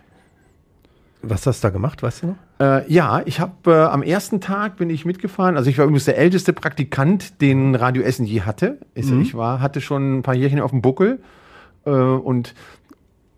Was 1.21 1.45
hast 1.47 1.63
du 1.63 1.67
da 1.67 1.71
gemacht, 1.71 2.01
weißt 2.01 2.23
du 2.23 2.27
noch? 2.27 2.35
Äh, 2.59 2.91
ja, 2.91 3.21
ich 3.25 3.41
habe 3.41 3.71
äh, 3.71 3.83
am 3.85 4.03
ersten 4.03 4.39
Tag 4.39 4.77
bin 4.77 4.89
ich 4.89 5.03
mitgefahren. 5.05 5.57
Also 5.57 5.69
ich 5.69 5.77
war 5.77 5.85
übrigens 5.85 6.05
der 6.05 6.17
älteste 6.17 6.53
Praktikant, 6.53 7.41
den 7.41 7.75
Radio 7.75 8.03
Essen 8.03 8.25
je 8.25 8.41
hatte. 8.41 8.77
Ist, 8.93 9.11
Ich 9.11 9.35
war, 9.35 9.59
hatte 9.59 9.81
schon 9.81 10.19
ein 10.19 10.23
paar 10.23 10.35
Jährchen 10.35 10.61
auf 10.61 10.71
dem 10.71 10.81
Buckel 10.81 11.19
äh, 11.85 11.89
und 11.89 12.53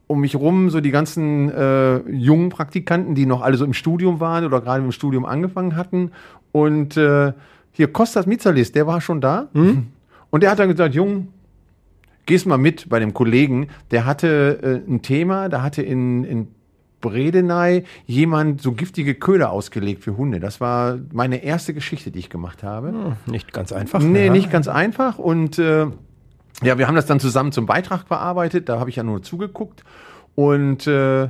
um 0.07 0.21
mich 0.21 0.35
rum 0.35 0.69
so 0.69 0.79
die 0.79 0.91
ganzen 0.91 1.51
äh, 1.51 1.97
jungen 2.09 2.49
Praktikanten, 2.49 3.13
die 3.13 3.25
noch 3.25 3.41
alle 3.41 3.57
so 3.57 3.65
im 3.65 3.73
Studium 3.73 4.19
waren 4.19 4.45
oder 4.45 4.61
gerade 4.61 4.83
im 4.83 4.91
Studium 4.91 5.25
angefangen 5.25 5.75
hatten. 5.75 6.11
Und 6.53 6.95
äh, 6.97 7.33
hier 7.71 7.91
Kostas 7.91 8.25
Mitzalis, 8.25 8.71
der 8.71 8.87
war 8.87 9.01
schon 9.01 9.21
da. 9.21 9.49
Und 10.29 10.43
der 10.43 10.51
hat 10.51 10.59
dann 10.59 10.69
gesagt, 10.69 10.93
Jung, 10.93 11.29
gehst 12.25 12.45
mal 12.45 12.57
mit 12.57 12.89
bei 12.89 12.99
dem 12.99 13.13
Kollegen, 13.13 13.69
der 13.91 14.05
hatte 14.05 14.83
äh, 14.87 14.91
ein 14.91 15.01
Thema, 15.01 15.49
da 15.49 15.61
hatte 15.61 15.81
in, 15.81 16.23
in 16.23 16.47
Bredeney 17.01 17.83
jemand 18.05 18.61
so 18.61 18.73
giftige 18.73 19.15
Köder 19.15 19.51
ausgelegt 19.51 20.03
für 20.03 20.17
Hunde. 20.17 20.39
Das 20.39 20.59
war 20.59 20.97
meine 21.11 21.43
erste 21.43 21.73
Geschichte, 21.73 22.11
die 22.11 22.19
ich 22.19 22.29
gemacht 22.29 22.63
habe. 22.63 22.91
Nicht 23.25 23.53
ganz 23.53 23.71
einfach. 23.71 24.01
Nee, 24.01 24.27
ja. 24.27 24.31
nicht 24.31 24.51
ganz 24.51 24.67
einfach. 24.67 25.19
Und 25.19 25.59
äh, 25.59 25.87
ja, 26.63 26.77
wir 26.77 26.87
haben 26.87 26.95
das 26.95 27.05
dann 27.05 27.19
zusammen 27.19 27.51
zum 27.51 27.65
Beitrag 27.65 28.07
bearbeitet. 28.07 28.69
Da 28.69 28.79
habe 28.79 28.89
ich 28.89 28.95
ja 28.95 29.03
nur 29.03 29.21
zugeguckt. 29.21 29.83
Und 30.35 30.87
äh, 30.87 31.23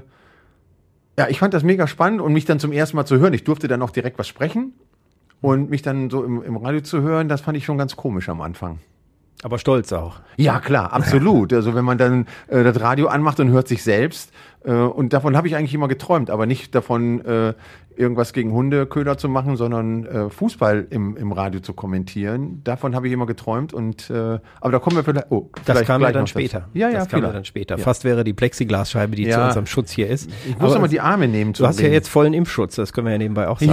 ja, 1.18 1.28
ich 1.30 1.40
fand 1.40 1.54
das 1.54 1.63
mega 1.63 1.88
spannend 1.88 2.22
und 2.22 2.34
mich 2.34 2.46
dann 2.46 2.60
zum 2.60 2.72
ersten 2.72 2.96
Mal 2.96 3.06
zu 3.06 3.18
hören. 3.20 3.34
Ich 3.34 3.44
durfte 3.44 3.68
dann 3.68 3.82
auch 3.82 3.90
direkt 3.90 4.20
was 4.20 4.28
sprechen. 4.28 4.74
Und 5.42 5.70
mich 5.70 5.82
dann 5.82 6.10
so 6.10 6.24
im, 6.24 6.42
im 6.42 6.58
Radio 6.58 6.82
zu 6.82 7.02
hören, 7.02 7.30
das 7.30 7.42
fand 7.42 7.58
ich 7.58 7.66
schon 7.66 7.78
ganz 7.78 7.96
komisch 7.96 8.28
am 8.28 8.42
Anfang. 8.42 8.80
Aber 9.43 9.60
stolz 9.60 9.93
auch. 9.93 10.19
Ja, 10.36 10.60
klar, 10.60 10.93
absolut. 10.93 11.54
Also 11.54 11.76
wenn 11.76 11.86
man 11.86 11.97
dann 11.97 12.26
äh, 12.47 12.63
das 12.63 12.80
Radio 12.82 13.08
anmacht 13.08 13.39
und 13.39 13.50
hört 13.52 13.67
sich 13.67 13.84
selbst, 13.84 14.32
äh, 14.63 14.71
und 14.71 15.13
davon 15.13 15.38
habe 15.38 15.47
ich 15.47 15.56
eigentlich 15.56 15.73
immer 15.76 15.88
geträumt, 15.88 16.30
aber 16.32 16.45
nicht 16.47 16.73
davon, 16.73 17.23
äh, 17.23 17.54
irgendwas 17.95 18.34
gegen 18.34 18.52
Hundeköder 18.52 19.17
zu 19.17 19.28
machen, 19.30 19.56
sondern 19.58 20.06
äh, 20.06 20.30
Fußball 20.30 20.88
im, 20.91 21.17
im 21.17 21.32
Radio 21.32 21.62
zu 21.62 21.73
kommentieren. 21.73 22.62
Davon 22.63 22.95
habe 22.95 23.08
ich 23.08 23.13
immer 23.13 23.26
geträumt. 23.26 23.73
Und 23.73 24.10
äh, 24.10 24.39
aber 24.62 24.71
da 24.71 24.80
kommen 24.80 24.95
wir 24.97 25.04
vielleicht. 25.04 25.32
Oh, 25.32 25.50
Das 25.54 25.63
vielleicht 25.65 25.88
kam 25.88 26.02
ja 26.02 26.12
dann 26.12 26.28
später. 26.28 26.60
dazu. 26.60 26.69
Ja, 26.73 26.89
ja, 26.89 27.00
das 27.00 27.10
kam 27.10 27.23
ja 27.23 27.32
dann 27.32 27.45
später. 27.45 27.78
Ja. 27.78 27.84
Fast 27.84 28.04
wäre 28.04 28.23
die 28.23 28.34
Plexiglasscheibe, 28.34 29.15
die 29.15 29.23
zu 29.23 29.30
Ja. 29.30 29.47
unserem 29.47 29.65
Schutz 29.65 29.91
hier 29.91 30.08
ist. 30.10 30.30
Ich 30.47 30.54
muss 30.60 30.71
Aber 30.71 30.78
aber 30.82 30.88
die 30.88 31.00
Arme 31.00 31.28
nehmen. 31.28 31.54
du 31.54 31.65
hast 31.65 31.80
ja 31.80 31.88
jetzt 31.88 32.08
vollen 32.10 32.34
Impfschutz, 32.34 32.76
das 32.76 32.93
können 32.93 33.06
wir 33.08 33.12
ja 33.13 33.17
nebenbei 33.17 33.47
auch 33.47 33.60
sagen. 33.60 33.71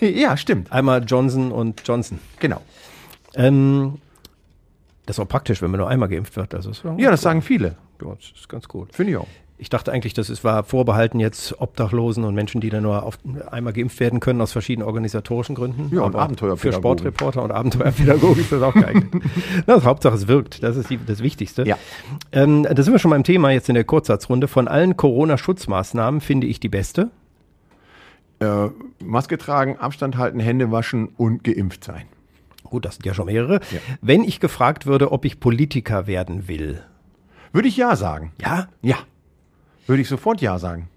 Ja. 0.00 0.08
Ne? 0.08 0.12
ja, 0.18 0.36
stimmt. 0.38 0.72
Einmal 0.72 1.04
Johnson 1.06 1.52
und 1.52 1.82
Johnson. 1.86 2.18
Genau. 2.40 2.62
Ähm, 3.34 3.98
das 5.08 5.16
ist 5.16 5.24
auch 5.24 5.28
praktisch, 5.28 5.62
wenn 5.62 5.70
man 5.70 5.80
nur 5.80 5.88
einmal 5.88 6.10
geimpft 6.10 6.36
wird. 6.36 6.54
Also, 6.54 6.68
das, 6.68 6.78
ist 6.80 6.84
Ja, 6.98 7.10
das 7.10 7.22
sagen 7.22 7.40
viele. 7.40 7.76
ja, 8.02 8.14
das 8.14 8.30
ist 8.38 8.46
ganz 8.46 8.68
gut. 8.68 8.94
Finde 8.94 9.12
ich 9.12 9.16
auch. 9.16 9.26
Ich 9.56 9.70
dachte 9.70 9.90
eigentlich, 9.90 10.12
das 10.12 10.28
ist, 10.28 10.44
war 10.44 10.64
vorbehalten 10.64 11.18
jetzt 11.18 11.60
Obdachlosen 11.62 12.24
und 12.24 12.34
Menschen, 12.34 12.60
die 12.60 12.68
dann 12.68 12.82
nur 12.82 13.02
auf, 13.02 13.18
einmal 13.50 13.72
geimpft 13.72 13.98
werden 14.00 14.20
können 14.20 14.42
aus 14.42 14.52
verschiedenen 14.52 14.86
organisatorischen 14.86 15.54
Gründen. 15.54 15.88
Ja, 15.96 16.02
und 16.02 16.14
Abenteuerpädagogen. 16.14 16.58
Für 16.58 16.72
Sportreporter 16.76 17.42
und 17.42 17.50
Abenteuerpädagogen 17.50 18.38
ist 18.38 18.52
das 18.52 18.62
auch 18.62 18.74
geeignet. 18.74 19.06
Das 19.66 19.84
Hauptsache 19.84 20.14
es 20.14 20.28
wirkt. 20.28 20.62
Das 20.62 20.76
ist 20.76 20.90
die, 20.90 20.98
das 21.04 21.22
Wichtigste. 21.22 21.66
Ja. 21.66 21.78
Ähm, 22.30 22.64
da 22.64 22.82
sind 22.82 22.92
wir 22.92 22.98
schon 22.98 23.10
beim 23.10 23.24
Thema 23.24 23.50
jetzt 23.50 23.70
in 23.70 23.74
der 23.76 23.84
Kurzsatzrunde. 23.84 24.46
Von 24.46 24.68
allen 24.68 24.96
Corona-Schutzmaßnahmen 24.96 26.20
finde 26.20 26.46
ich 26.46 26.60
die 26.60 26.68
beste. 26.68 27.10
Äh, 28.40 28.68
Maske 29.02 29.38
tragen, 29.38 29.78
Abstand 29.78 30.18
halten, 30.18 30.38
Hände 30.38 30.70
waschen 30.70 31.08
und 31.16 31.44
geimpft 31.44 31.82
sein. 31.82 32.04
Gut, 32.70 32.84
das 32.84 32.96
sind 32.96 33.06
ja 33.06 33.14
schon 33.14 33.26
mehrere. 33.26 33.54
Ja. 33.70 33.80
Wenn 34.00 34.22
ich 34.24 34.40
gefragt 34.40 34.86
würde, 34.86 35.12
ob 35.12 35.24
ich 35.24 35.40
Politiker 35.40 36.06
werden 36.06 36.48
will. 36.48 36.82
Würde 37.52 37.68
ich 37.68 37.76
ja 37.76 37.96
sagen. 37.96 38.32
Ja, 38.40 38.68
Ja. 38.82 38.96
Würde 39.86 40.02
ich 40.02 40.08
sofort 40.08 40.42
ja 40.42 40.58
sagen. 40.58 40.88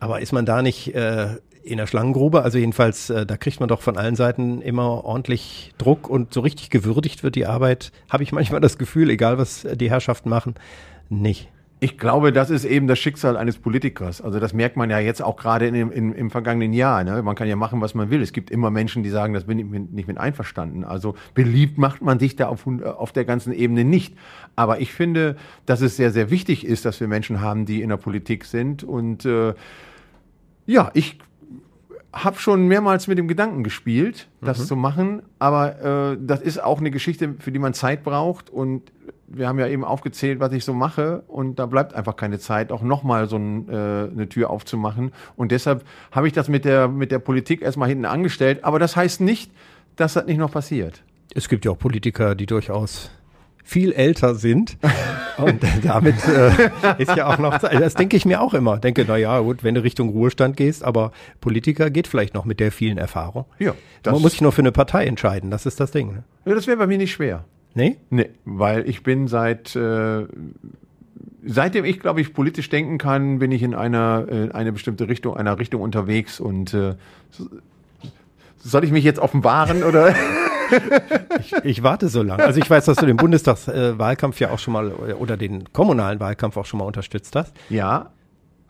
aber 0.00 0.20
ist 0.20 0.32
man 0.32 0.44
da 0.44 0.62
nicht 0.62 0.92
äh, 0.96 1.36
in 1.62 1.76
der 1.78 1.86
Schlangengrube? 1.86 2.42
Also 2.42 2.58
jedenfalls, 2.58 3.08
äh, 3.08 3.24
da 3.24 3.36
kriegt 3.36 3.60
man 3.60 3.68
doch 3.68 3.80
von 3.82 3.96
allen 3.96 4.16
Seiten 4.16 4.60
immer 4.62 5.04
ordentlich 5.04 5.72
Druck 5.78 6.10
und 6.10 6.34
so 6.34 6.40
richtig 6.40 6.68
gewürdigt 6.70 7.22
wird 7.22 7.36
die 7.36 7.46
Arbeit, 7.46 7.92
habe 8.10 8.24
ich 8.24 8.32
manchmal 8.32 8.60
das 8.60 8.78
Gefühl, 8.78 9.10
egal 9.10 9.38
was 9.38 9.64
die 9.74 9.90
Herrschaften 9.90 10.28
machen, 10.28 10.54
nicht. 11.08 11.50
Ich 11.84 11.98
glaube, 11.98 12.30
das 12.32 12.48
ist 12.50 12.64
eben 12.64 12.86
das 12.86 13.00
Schicksal 13.00 13.36
eines 13.36 13.58
Politikers. 13.58 14.20
Also 14.20 14.38
das 14.38 14.52
merkt 14.52 14.76
man 14.76 14.88
ja 14.88 15.00
jetzt 15.00 15.20
auch 15.20 15.34
gerade 15.36 15.66
in 15.66 15.74
in, 15.74 16.12
im 16.12 16.30
vergangenen 16.30 16.72
Jahr. 16.72 17.02
Ne? 17.02 17.20
Man 17.24 17.34
kann 17.34 17.48
ja 17.48 17.56
machen, 17.56 17.80
was 17.80 17.94
man 17.96 18.08
will. 18.08 18.22
Es 18.22 18.32
gibt 18.32 18.52
immer 18.52 18.70
Menschen, 18.70 19.02
die 19.02 19.10
sagen, 19.10 19.34
das 19.34 19.44
bin 19.44 19.58
ich 19.58 19.66
mit- 19.66 19.92
nicht 19.92 20.06
mit 20.06 20.16
einverstanden. 20.16 20.84
Also 20.84 21.16
beliebt 21.34 21.78
macht 21.78 22.00
man 22.00 22.20
sich 22.20 22.36
da 22.36 22.46
auf, 22.46 22.66
hund- 22.66 22.84
auf 22.84 23.10
der 23.10 23.24
ganzen 23.24 23.52
Ebene 23.52 23.82
nicht. 23.84 24.14
Aber 24.54 24.80
ich 24.80 24.92
finde, 24.92 25.34
dass 25.66 25.80
es 25.80 25.96
sehr, 25.96 26.12
sehr 26.12 26.30
wichtig 26.30 26.64
ist, 26.64 26.84
dass 26.84 27.00
wir 27.00 27.08
Menschen 27.08 27.40
haben, 27.40 27.66
die 27.66 27.82
in 27.82 27.88
der 27.88 27.96
Politik 27.96 28.44
sind. 28.44 28.84
Und 28.84 29.24
äh, 29.24 29.52
ja, 30.66 30.92
ich 30.94 31.18
habe 32.12 32.38
schon 32.38 32.68
mehrmals 32.68 33.08
mit 33.08 33.18
dem 33.18 33.26
Gedanken 33.26 33.64
gespielt, 33.64 34.28
das 34.40 34.66
zu 34.68 34.76
machen, 34.76 35.22
aber 35.40 36.12
äh, 36.12 36.18
das 36.20 36.42
ist 36.42 36.62
auch 36.62 36.78
eine 36.78 36.90
Geschichte, 36.92 37.34
für 37.40 37.50
die 37.50 37.58
man 37.58 37.74
Zeit 37.74 38.04
braucht 38.04 38.50
und 38.50 38.92
wir 39.34 39.48
haben 39.48 39.58
ja 39.58 39.66
eben 39.66 39.84
aufgezählt, 39.84 40.40
was 40.40 40.52
ich 40.52 40.64
so 40.64 40.72
mache 40.74 41.22
und 41.28 41.58
da 41.58 41.66
bleibt 41.66 41.94
einfach 41.94 42.16
keine 42.16 42.38
Zeit, 42.38 42.70
auch 42.72 42.82
nochmal 42.82 43.28
so 43.28 43.36
ein, 43.36 43.68
äh, 43.68 43.72
eine 43.72 44.28
Tür 44.28 44.50
aufzumachen 44.50 45.12
und 45.36 45.52
deshalb 45.52 45.84
habe 46.10 46.26
ich 46.26 46.32
das 46.32 46.48
mit 46.48 46.64
der, 46.64 46.88
mit 46.88 47.10
der 47.12 47.18
Politik 47.18 47.62
erstmal 47.62 47.88
hinten 47.88 48.04
angestellt, 48.04 48.64
aber 48.64 48.78
das 48.78 48.96
heißt 48.96 49.20
nicht, 49.20 49.50
dass 49.96 50.14
das 50.14 50.26
nicht 50.26 50.38
noch 50.38 50.50
passiert. 50.52 51.02
Es 51.34 51.48
gibt 51.48 51.64
ja 51.64 51.70
auch 51.70 51.78
Politiker, 51.78 52.34
die 52.34 52.46
durchaus 52.46 53.10
viel 53.64 53.92
älter 53.92 54.34
sind. 54.34 54.76
Und 55.38 55.62
damit 55.82 56.16
äh, 56.28 56.50
ist 56.98 57.16
ja 57.16 57.26
auch 57.26 57.38
noch, 57.38 57.56
das 57.58 57.94
denke 57.94 58.16
ich 58.18 58.26
mir 58.26 58.42
auch 58.42 58.52
immer. 58.52 58.76
Denke, 58.78 59.04
na 59.08 59.16
ja, 59.16 59.38
gut, 59.40 59.64
wenn 59.64 59.74
du 59.74 59.82
Richtung 59.82 60.10
Ruhestand 60.10 60.58
gehst, 60.58 60.84
aber 60.84 61.10
Politiker 61.40 61.88
geht 61.88 62.06
vielleicht 62.06 62.34
noch 62.34 62.44
mit 62.44 62.60
der 62.60 62.70
vielen 62.70 62.98
Erfahrung. 62.98 63.46
Ja, 63.58 63.72
das- 64.02 64.12
Man 64.12 64.20
muss 64.22 64.32
sich 64.32 64.42
nur 64.42 64.52
für 64.52 64.60
eine 64.60 64.72
Partei 64.72 65.06
entscheiden, 65.06 65.50
das 65.50 65.64
ist 65.64 65.80
das 65.80 65.90
Ding. 65.90 66.12
Ne? 66.12 66.24
Ja, 66.44 66.54
das 66.54 66.66
wäre 66.66 66.76
bei 66.76 66.86
mir 66.86 66.98
nicht 66.98 67.12
schwer. 67.12 67.44
Nee? 67.74 67.96
Nee, 68.10 68.30
weil 68.44 68.88
ich 68.88 69.02
bin 69.02 69.28
seit 69.28 69.74
äh, 69.76 70.26
seitdem 71.44 71.84
ich 71.84 72.00
glaube 72.00 72.20
ich 72.20 72.32
politisch 72.34 72.68
denken 72.68 72.98
kann, 72.98 73.38
bin 73.38 73.50
ich 73.52 73.62
in 73.62 73.74
einer 73.74 74.26
äh, 74.30 74.50
eine 74.52 74.72
bestimmte 74.72 75.08
Richtung, 75.08 75.36
einer 75.36 75.58
Richtung 75.58 75.80
unterwegs 75.82 76.38
und 76.40 76.74
äh, 76.74 76.94
so- 77.30 77.48
soll 78.58 78.84
ich 78.84 78.92
mich 78.92 79.04
jetzt 79.04 79.18
offenbaren 79.20 79.82
oder? 79.82 80.14
Ich, 81.40 81.52
ich 81.64 81.82
warte 81.82 82.08
so 82.08 82.22
lange. 82.22 82.42
Also 82.44 82.58
ich 82.58 82.70
weiß, 82.70 82.86
dass 82.86 82.96
du 82.96 83.04
den 83.04 83.18
Bundestagswahlkampf 83.18 83.98
Wahlkampf 83.98 84.40
ja 84.40 84.50
auch 84.52 84.58
schon 84.58 84.72
mal 84.72 84.90
oder 84.90 85.36
den 85.36 85.70
kommunalen 85.74 86.18
Wahlkampf 86.18 86.56
auch 86.56 86.64
schon 86.64 86.78
mal 86.78 86.86
unterstützt 86.86 87.36
hast. 87.36 87.52
ja, 87.68 88.08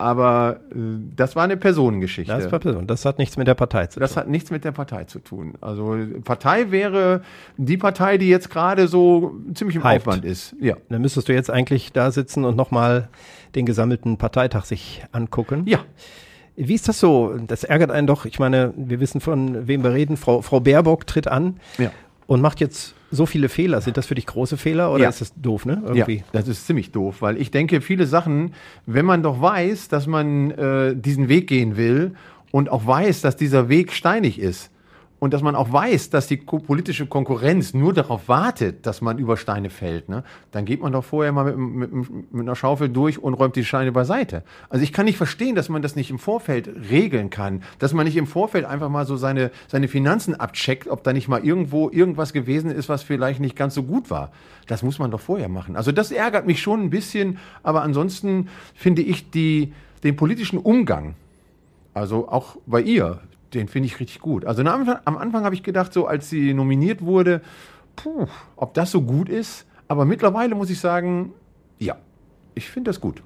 aber 0.03 0.59
äh, 0.71 0.75
das 1.15 1.35
war 1.35 1.43
eine 1.43 1.57
Personengeschichte. 1.57 2.31
Das, 2.31 2.51
war 2.51 2.59
Person. 2.59 2.85
das 2.87 3.05
hat 3.05 3.17
nichts 3.17 3.37
mit 3.37 3.47
der 3.47 3.55
Partei 3.55 3.87
zu 3.87 3.99
tun. 3.99 4.01
Das 4.01 4.17
hat 4.17 4.27
nichts 4.27 4.51
mit 4.51 4.65
der 4.65 4.73
Partei 4.73 5.05
zu 5.05 5.19
tun. 5.19 5.53
Also 5.61 5.97
Partei 6.23 6.71
wäre 6.71 7.21
die 7.57 7.77
Partei, 7.77 8.17
die 8.17 8.27
jetzt 8.27 8.49
gerade 8.49 8.87
so 8.87 9.35
ziemlich 9.53 9.77
im 9.77 9.83
Hyped. 9.83 10.07
Aufwand 10.07 10.25
ist. 10.25 10.55
Ja. 10.59 10.75
Dann 10.89 11.01
müsstest 11.01 11.29
du 11.29 11.33
jetzt 11.33 11.49
eigentlich 11.49 11.93
da 11.93 12.11
sitzen 12.11 12.43
und 12.43 12.55
nochmal 12.55 13.07
den 13.55 13.65
gesammelten 13.65 14.17
Parteitag 14.17 14.65
sich 14.65 15.03
angucken. 15.11 15.63
Ja. 15.65 15.79
Wie 16.55 16.75
ist 16.75 16.87
das 16.87 16.99
so? 16.99 17.35
Das 17.47 17.63
ärgert 17.63 17.89
einen 17.89 18.05
doch. 18.05 18.25
Ich 18.25 18.37
meine, 18.37 18.73
wir 18.75 18.99
wissen 18.99 19.21
von 19.21 19.67
wem 19.67 19.83
wir 19.83 19.93
reden. 19.93 20.17
Frau, 20.17 20.41
Frau 20.41 20.59
Baerbock 20.59 21.07
tritt 21.07 21.27
an 21.27 21.59
Ja. 21.77 21.91
Und 22.27 22.41
macht 22.41 22.59
jetzt 22.59 22.95
so 23.11 23.25
viele 23.25 23.47
Fehler. 23.49 23.79
Sind 23.81 23.97
das 23.97 24.05
für 24.07 24.15
dich 24.15 24.25
große 24.25 24.57
Fehler 24.57 24.91
oder 24.91 25.03
Ja. 25.03 25.09
ist 25.09 25.21
das 25.21 25.33
doof, 25.35 25.65
ne? 25.65 25.81
Ja, 25.85 25.93
Irgendwie. 25.93 26.23
das 26.31 26.47
ist 26.47 26.65
ziemlich 26.65 26.91
doof, 26.91 27.17
weil 27.21 27.37
ich 27.39 27.51
denke, 27.51 27.81
viele 27.81 28.07
Sachen, 28.07 28.53
wenn 28.85 29.05
man 29.05 29.21
doch 29.23 29.41
weiß, 29.41 29.87
dass 29.89 30.07
man 30.07 30.51
äh, 30.51 30.95
diesen 30.95 31.29
Weg 31.29 31.47
gehen 31.47 31.77
will 31.77 32.15
und 32.51 32.69
auch 32.69 32.85
weiß, 32.87 33.21
dass 33.21 33.35
dieser 33.35 33.69
Weg 33.69 33.91
steinig 33.93 34.39
ist 34.39 34.71
und 35.23 35.33
dass 35.33 35.41
man 35.41 35.55
auch 35.55 35.71
weiß, 35.71 36.09
dass 36.09 36.27
die 36.27 36.35
politische 36.35 37.05
Konkurrenz 37.05 37.73
nur 37.73 37.93
darauf 37.93 38.27
wartet, 38.27 38.85
dass 38.85 38.99
man 38.99 39.17
über 39.17 39.37
Steine 39.37 39.69
fällt, 39.69 40.09
ne, 40.09 40.25
dann 40.51 40.65
geht 40.65 40.81
man 40.81 40.91
doch 40.91 41.05
vorher 41.05 41.31
mal 41.31 41.55
mit, 41.55 41.93
mit, 41.93 42.33
mit 42.33 42.41
einer 42.41 42.57
Schaufel 42.57 42.89
durch 42.89 43.23
und 43.23 43.33
räumt 43.33 43.55
die 43.55 43.63
Steine 43.63 43.93
beiseite. 43.93 44.43
Also 44.67 44.83
ich 44.83 44.91
kann 44.91 45.05
nicht 45.05 45.15
verstehen, 45.15 45.55
dass 45.55 45.69
man 45.69 45.81
das 45.81 45.95
nicht 45.95 46.09
im 46.09 46.19
Vorfeld 46.19 46.69
regeln 46.91 47.29
kann, 47.29 47.63
dass 47.79 47.93
man 47.93 48.05
nicht 48.05 48.17
im 48.17 48.27
Vorfeld 48.27 48.65
einfach 48.65 48.89
mal 48.89 49.05
so 49.05 49.15
seine, 49.15 49.51
seine 49.69 49.87
Finanzen 49.87 50.35
abcheckt, 50.35 50.89
ob 50.89 51.05
da 51.05 51.13
nicht 51.13 51.29
mal 51.29 51.41
irgendwo 51.41 51.89
irgendwas 51.89 52.33
gewesen 52.33 52.69
ist, 52.69 52.89
was 52.89 53.01
vielleicht 53.01 53.39
nicht 53.39 53.55
ganz 53.55 53.75
so 53.75 53.83
gut 53.83 54.09
war. 54.09 54.29
Das 54.67 54.83
muss 54.83 54.99
man 54.99 55.09
doch 55.09 55.21
vorher 55.21 55.47
machen. 55.47 55.77
Also 55.77 55.93
das 55.93 56.11
ärgert 56.11 56.45
mich 56.47 56.61
schon 56.61 56.81
ein 56.81 56.89
bisschen, 56.89 57.37
aber 57.63 57.81
ansonsten 57.81 58.49
finde 58.75 59.03
ich 59.03 59.31
die, 59.31 59.71
den 60.03 60.17
politischen 60.17 60.59
Umgang, 60.59 61.15
also 61.93 62.27
auch 62.27 62.57
bei 62.65 62.81
ihr, 62.81 63.21
den 63.53 63.67
finde 63.67 63.87
ich 63.87 63.99
richtig 63.99 64.19
gut. 64.19 64.45
Also 64.45 64.61
am 64.61 64.67
Anfang, 64.67 64.97
am 65.05 65.17
Anfang 65.17 65.43
habe 65.45 65.55
ich 65.55 65.63
gedacht, 65.63 65.93
so 65.93 66.05
als 66.07 66.29
sie 66.29 66.53
nominiert 66.53 67.01
wurde, 67.01 67.41
puh, 67.95 68.27
ob 68.55 68.73
das 68.73 68.91
so 68.91 69.01
gut 69.01 69.29
ist. 69.29 69.65
Aber 69.87 70.05
mittlerweile 70.05 70.55
muss 70.55 70.69
ich 70.69 70.79
sagen, 70.79 71.33
ja, 71.79 71.95
ich 72.55 72.69
finde 72.69 72.89
das 72.89 72.99
gut. 73.01 73.21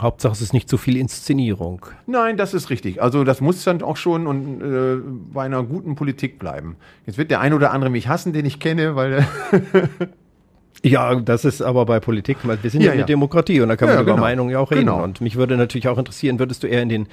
Hauptsache, 0.00 0.32
es 0.32 0.40
ist 0.40 0.52
nicht 0.54 0.68
zu 0.70 0.78
viel 0.78 0.96
Inszenierung. 0.96 1.84
Nein, 2.06 2.36
das 2.36 2.54
ist 2.54 2.70
richtig. 2.70 3.02
Also 3.02 3.24
das 3.24 3.40
muss 3.40 3.62
dann 3.64 3.82
auch 3.82 3.96
schon 3.98 4.26
und, 4.26 4.62
äh, 4.62 4.96
bei 5.32 5.44
einer 5.44 5.62
guten 5.62 5.94
Politik 5.96 6.38
bleiben. 6.38 6.76
Jetzt 7.06 7.18
wird 7.18 7.30
der 7.30 7.40
ein 7.40 7.52
oder 7.52 7.72
andere 7.72 7.90
mich 7.90 8.08
hassen, 8.08 8.32
den 8.32 8.46
ich 8.46 8.58
kenne, 8.58 8.96
weil 8.96 9.26
Ja, 10.84 11.14
das 11.14 11.44
ist 11.44 11.62
aber 11.62 11.86
bei 11.86 12.00
Politik, 12.00 12.38
weil 12.44 12.60
wir 12.62 12.70
sind 12.70 12.80
ja, 12.80 12.86
Ja, 12.86 12.92
eine 12.92 13.00
ja. 13.02 13.06
Demokratie 13.06 13.60
und 13.60 13.68
da 13.68 13.76
kann 13.76 13.88
Ja, 13.88 13.94
man 13.94 14.02
über 14.04 14.12
genau. 14.14 14.22
Meinungen 14.24 14.50
ja 14.50 14.58
auch 14.58 14.70
reden. 14.70 14.80
Genau. 14.86 15.02
Und 15.04 15.20
mich 15.20 15.36
würde 15.36 15.56
natürlich 15.56 15.86
auch 15.88 15.98
interessieren, 15.98 16.38
würdest 16.38 16.62
du 16.62 16.66
eher 16.66 16.82
in 16.82 16.88
den 16.88 17.06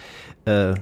äh, 0.45 0.73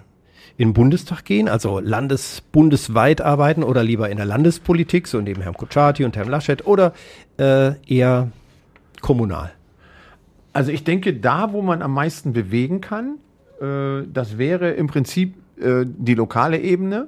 in 0.57 0.69
den 0.69 0.73
Bundestag 0.73 1.23
gehen, 1.23 1.47
also 1.47 1.79
landes 1.79 2.41
bundesweit 2.41 3.21
arbeiten 3.21 3.63
oder 3.63 3.83
lieber 3.83 4.09
in 4.09 4.17
der 4.17 4.25
Landespolitik, 4.25 5.07
so 5.07 5.21
neben 5.21 5.41
Herrn 5.41 5.55
Kutschaty 5.55 6.03
und 6.03 6.15
Herrn 6.15 6.29
Laschet 6.29 6.65
oder 6.65 6.93
äh, 7.37 7.73
eher 7.87 8.31
kommunal? 9.01 9.51
Also 10.53 10.71
ich 10.71 10.83
denke, 10.83 11.13
da, 11.13 11.53
wo 11.53 11.61
man 11.61 11.83
am 11.83 11.93
meisten 11.93 12.33
bewegen 12.33 12.81
kann, 12.81 13.17
äh, 13.61 14.07
das 14.11 14.39
wäre 14.39 14.71
im 14.71 14.87
Prinzip 14.87 15.35
äh, 15.61 15.85
die 15.85 16.15
lokale 16.15 16.59
Ebene. 16.59 17.07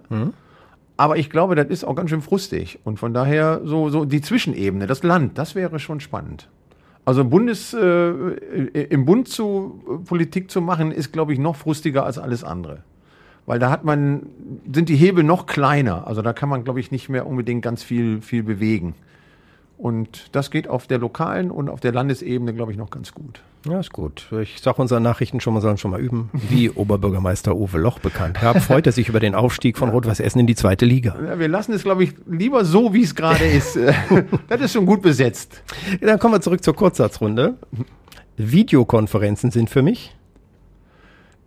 Aber 0.98 1.16
ich 1.16 1.30
glaube, 1.30 1.56
das 1.56 1.68
ist 1.68 1.86
auch 1.86 1.96
ganz 1.96 2.10
schön 2.10 2.22
frustig. 2.22 2.80
Und 2.84 3.00
von 3.00 3.14
daher 3.14 3.62
so, 3.64 3.90
so 3.90 4.04
die 4.04 4.20
Zwischenebene, 4.20 4.86
das 4.86 5.02
Land, 5.02 5.38
das 5.38 5.56
wäre 5.56 5.80
schon 5.80 6.02
spannend. 6.02 6.50
Also 7.06 7.24
Bundes, 7.24 7.74
äh, 7.74 7.88
im 7.88 9.06
Bund 9.06 9.30
zu 9.30 9.82
äh, 9.88 10.06
Politik 10.06 10.52
zu 10.52 10.62
machen, 10.62 10.92
ist, 10.92 11.14
glaube 11.14 11.32
ich, 11.32 11.40
noch 11.40 11.56
frustiger 11.56 12.06
als 12.06 12.18
alles 12.18 12.44
andere. 12.44 12.84
Weil 13.50 13.58
da 13.58 13.72
hat 13.72 13.84
man, 13.84 14.28
sind 14.72 14.90
die 14.90 14.96
Hebel 14.96 15.24
noch 15.24 15.48
kleiner. 15.48 16.06
Also 16.06 16.22
da 16.22 16.34
kann 16.34 16.50
man, 16.50 16.64
glaube 16.64 16.80
ich, 16.80 16.92
nicht 16.92 17.10
mehr 17.10 17.26
unbedingt 17.26 17.64
ganz 17.64 17.82
viel, 17.82 18.22
viel 18.22 18.44
bewegen. 18.44 18.94
Und 19.76 20.36
das 20.36 20.52
geht 20.52 20.68
auf 20.68 20.86
der 20.86 21.00
lokalen 21.00 21.50
und 21.50 21.68
auf 21.68 21.80
der 21.80 21.92
Landesebene, 21.92 22.54
glaube 22.54 22.74
ich, 22.74 22.78
noch 22.78 22.92
ganz 22.92 23.12
gut. 23.12 23.42
Ja, 23.66 23.80
ist 23.80 23.92
gut. 23.92 24.32
Ich 24.40 24.62
sage 24.62 24.80
unseren 24.80 25.02
Nachrichten 25.02 25.40
schon 25.40 25.56
mal, 25.56 25.62
sollen 25.62 25.80
schon 25.80 25.90
mal 25.90 26.00
üben. 26.00 26.30
Wie 26.34 26.70
Oberbürgermeister 26.70 27.56
Uwe 27.56 27.80
Loch 27.80 27.98
bekannt 27.98 28.40
gab, 28.40 28.62
freut 28.62 28.86
er 28.86 28.92
sich 28.92 29.10
über 29.10 29.20
den 29.20 29.34
Aufstieg 29.34 29.80
von 29.80 29.90
Rot-Weiß 29.90 30.20
Essen 30.20 30.42
in 30.42 30.46
die 30.46 30.54
zweite 30.54 30.86
Liga. 30.86 31.18
Ja, 31.20 31.40
wir 31.40 31.48
lassen 31.48 31.74
es, 31.74 31.82
glaube 31.82 32.04
ich, 32.04 32.14
lieber 32.28 32.66
so, 32.66 32.94
wie 32.94 33.02
es 33.02 33.16
gerade 33.16 33.46
ist. 33.48 33.80
das 34.48 34.62
ist 34.62 34.74
schon 34.74 34.86
gut 34.86 35.02
besetzt. 35.02 35.64
Dann 36.02 36.20
kommen 36.20 36.36
wir 36.36 36.42
zurück 36.42 36.64
zur 36.64 36.76
Kurzsatzrunde. 36.76 37.58
Videokonferenzen 38.38 39.50
sind 39.50 39.72
für 39.72 39.82
mich. 39.82 40.16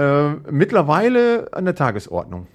Äh, 0.02 0.50
mittlerweile 0.50 1.48
an 1.52 1.64
der 1.64 1.74
Tagesordnung. 1.74 2.46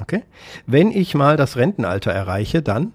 Okay. 0.00 0.22
Wenn 0.66 0.90
ich 0.92 1.14
mal 1.14 1.36
das 1.36 1.56
Rentenalter 1.56 2.12
erreiche, 2.12 2.62
dann? 2.62 2.92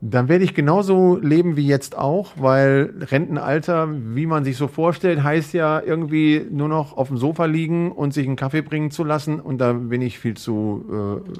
Dann 0.00 0.28
werde 0.28 0.44
ich 0.44 0.54
genauso 0.54 1.16
leben 1.16 1.56
wie 1.56 1.66
jetzt 1.66 1.98
auch, 1.98 2.32
weil 2.36 2.92
Rentenalter, 3.00 3.88
wie 4.14 4.26
man 4.26 4.44
sich 4.44 4.56
so 4.56 4.68
vorstellt, 4.68 5.24
heißt 5.24 5.54
ja 5.54 5.80
irgendwie 5.80 6.46
nur 6.50 6.68
noch 6.68 6.96
auf 6.96 7.08
dem 7.08 7.16
Sofa 7.16 7.46
liegen 7.46 7.90
und 7.90 8.14
sich 8.14 8.26
einen 8.26 8.36
Kaffee 8.36 8.62
bringen 8.62 8.92
zu 8.92 9.02
lassen. 9.02 9.40
Und 9.40 9.58
da 9.58 9.72
bin 9.72 10.02
ich 10.02 10.18
viel 10.18 10.36
zu, 10.36 10.84
äh, 11.26 11.30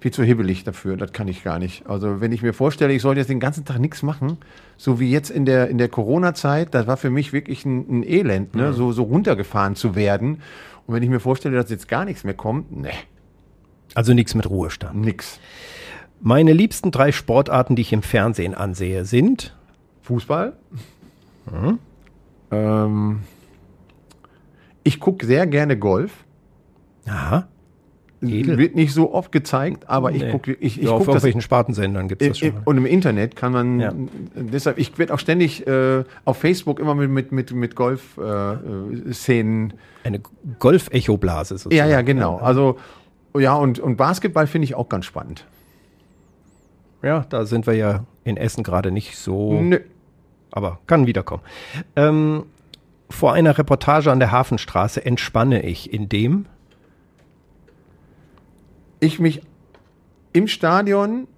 viel 0.00 0.12
zu 0.12 0.22
hibbelig 0.22 0.64
dafür. 0.64 0.96
Das 0.96 1.12
kann 1.12 1.26
ich 1.28 1.42
gar 1.42 1.58
nicht. 1.58 1.86
Also 1.88 2.20
wenn 2.20 2.32
ich 2.32 2.42
mir 2.42 2.52
vorstelle, 2.52 2.92
ich 2.92 3.02
sollte 3.02 3.20
jetzt 3.20 3.30
den 3.30 3.40
ganzen 3.40 3.64
Tag 3.64 3.78
nichts 3.80 4.02
machen, 4.02 4.38
so 4.76 5.00
wie 5.00 5.10
jetzt 5.10 5.30
in 5.30 5.44
der, 5.44 5.68
in 5.68 5.78
der 5.78 5.88
Corona-Zeit, 5.88 6.72
das 6.74 6.86
war 6.86 6.96
für 6.96 7.10
mich 7.10 7.32
wirklich 7.32 7.64
ein, 7.64 8.00
ein 8.00 8.02
Elend, 8.04 8.54
ne? 8.54 8.72
so, 8.72 8.92
so 8.92 9.02
runtergefahren 9.02 9.74
zu 9.74 9.94
werden. 9.96 10.42
Und 10.86 10.94
wenn 10.94 11.02
ich 11.02 11.08
mir 11.10 11.20
vorstelle, 11.20 11.56
dass 11.56 11.68
jetzt 11.70 11.88
gar 11.88 12.04
nichts 12.04 12.22
mehr 12.24 12.34
kommt, 12.34 12.76
ne, 12.76 12.90
Also 13.94 14.14
nichts 14.14 14.34
mit 14.34 14.48
Ruhestand. 14.48 14.94
nix. 15.00 15.40
Meine 16.20 16.52
liebsten 16.52 16.90
drei 16.90 17.12
Sportarten, 17.12 17.76
die 17.76 17.82
ich 17.82 17.92
im 17.92 18.02
Fernsehen 18.02 18.54
ansehe, 18.54 19.04
sind 19.04 19.54
Fußball. 20.02 20.54
Ähm, 22.50 23.20
ich 24.82 25.00
gucke 25.00 25.26
sehr 25.26 25.46
gerne 25.46 25.76
Golf. 25.78 26.24
Aha. 27.06 27.46
Edel. 28.20 28.58
Wird 28.58 28.74
nicht 28.74 28.92
so 28.92 29.12
oft 29.14 29.30
gezeigt, 29.32 29.88
aber 29.88 30.10
ich 30.12 30.22
Nee. 30.22 30.30
gucke 30.32 30.52
ich, 30.52 30.78
ich 30.78 30.84
ja, 30.84 30.90
auf 30.90 30.98
guck 30.98 31.06
das 31.06 31.14
irgendwelchen 31.16 31.40
Spartensendern 31.42 32.08
gibt 32.08 32.20
es 32.22 32.28
das 32.28 32.42
Im- 32.42 32.52
schon. 32.54 32.62
Und 32.64 32.76
im 32.78 32.86
Internet 32.86 33.36
kann 33.36 33.52
man, 33.52 33.80
Ja. 33.80 33.92
deshalb, 34.34 34.78
ich 34.78 34.98
werde 34.98 35.14
auch 35.14 35.18
ständig 35.18 35.66
äh, 35.66 36.04
auf 36.24 36.36
Facebook 36.38 36.80
immer 36.80 36.94
mit, 36.94 37.10
mit, 37.10 37.32
mit, 37.32 37.52
mit 37.52 37.74
Golf-Szenen. 37.76 39.06
Äh, 39.08 39.12
Szenen. 39.14 39.72
Eine 40.04 40.20
Golf-Echo-Blase 40.58 41.58
sozusagen. 41.58 41.76
ja, 41.76 41.86
ja, 41.86 42.02
genau. 42.02 42.36
Also, 42.38 42.78
ja, 43.36 43.54
und, 43.54 43.78
und 43.78 43.96
Basketball 43.96 44.46
finde 44.46 44.64
ich 44.64 44.74
auch 44.74 44.88
ganz 44.88 45.04
spannend. 45.04 45.46
Ja, 47.02 47.24
da 47.28 47.44
sind 47.46 47.66
wir 47.66 47.74
ja 47.74 48.04
in 48.24 48.36
Essen 48.36 48.64
gerade 48.64 48.90
nicht 48.90 49.16
so, 49.16 49.60
Nö. 49.60 49.78
aber 50.50 50.80
kann 50.88 51.06
wiederkommen. 51.06 51.42
Ähm, 51.94 52.44
vor 53.10 53.32
einer 53.32 53.56
Reportage 53.56 54.10
an 54.10 54.18
der 54.18 54.32
Hafenstraße 54.32 55.04
entspanne 55.06 55.62
ich, 55.62 55.92
indem 55.92 56.46
Ich 59.00 59.18
mich 59.18 59.42
im 60.32 60.48
Stadion 60.48 61.28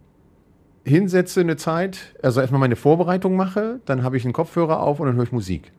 hinsetze 0.85 1.41
eine 1.41 1.57
Zeit, 1.57 2.15
also 2.23 2.41
erstmal 2.41 2.61
meine 2.61 2.77
Vorbereitung 2.77 3.37
mache, 3.37 3.81
dann 3.85 4.03
habe 4.03 4.17
ich 4.17 4.25
einen 4.25 4.33
Kopfhörer 4.33 4.81
auf 4.81 4.99
und 5.01 5.07
dann 5.07 5.17
höre 5.17 5.25
ich 5.25 5.33
Musik. 5.33 5.73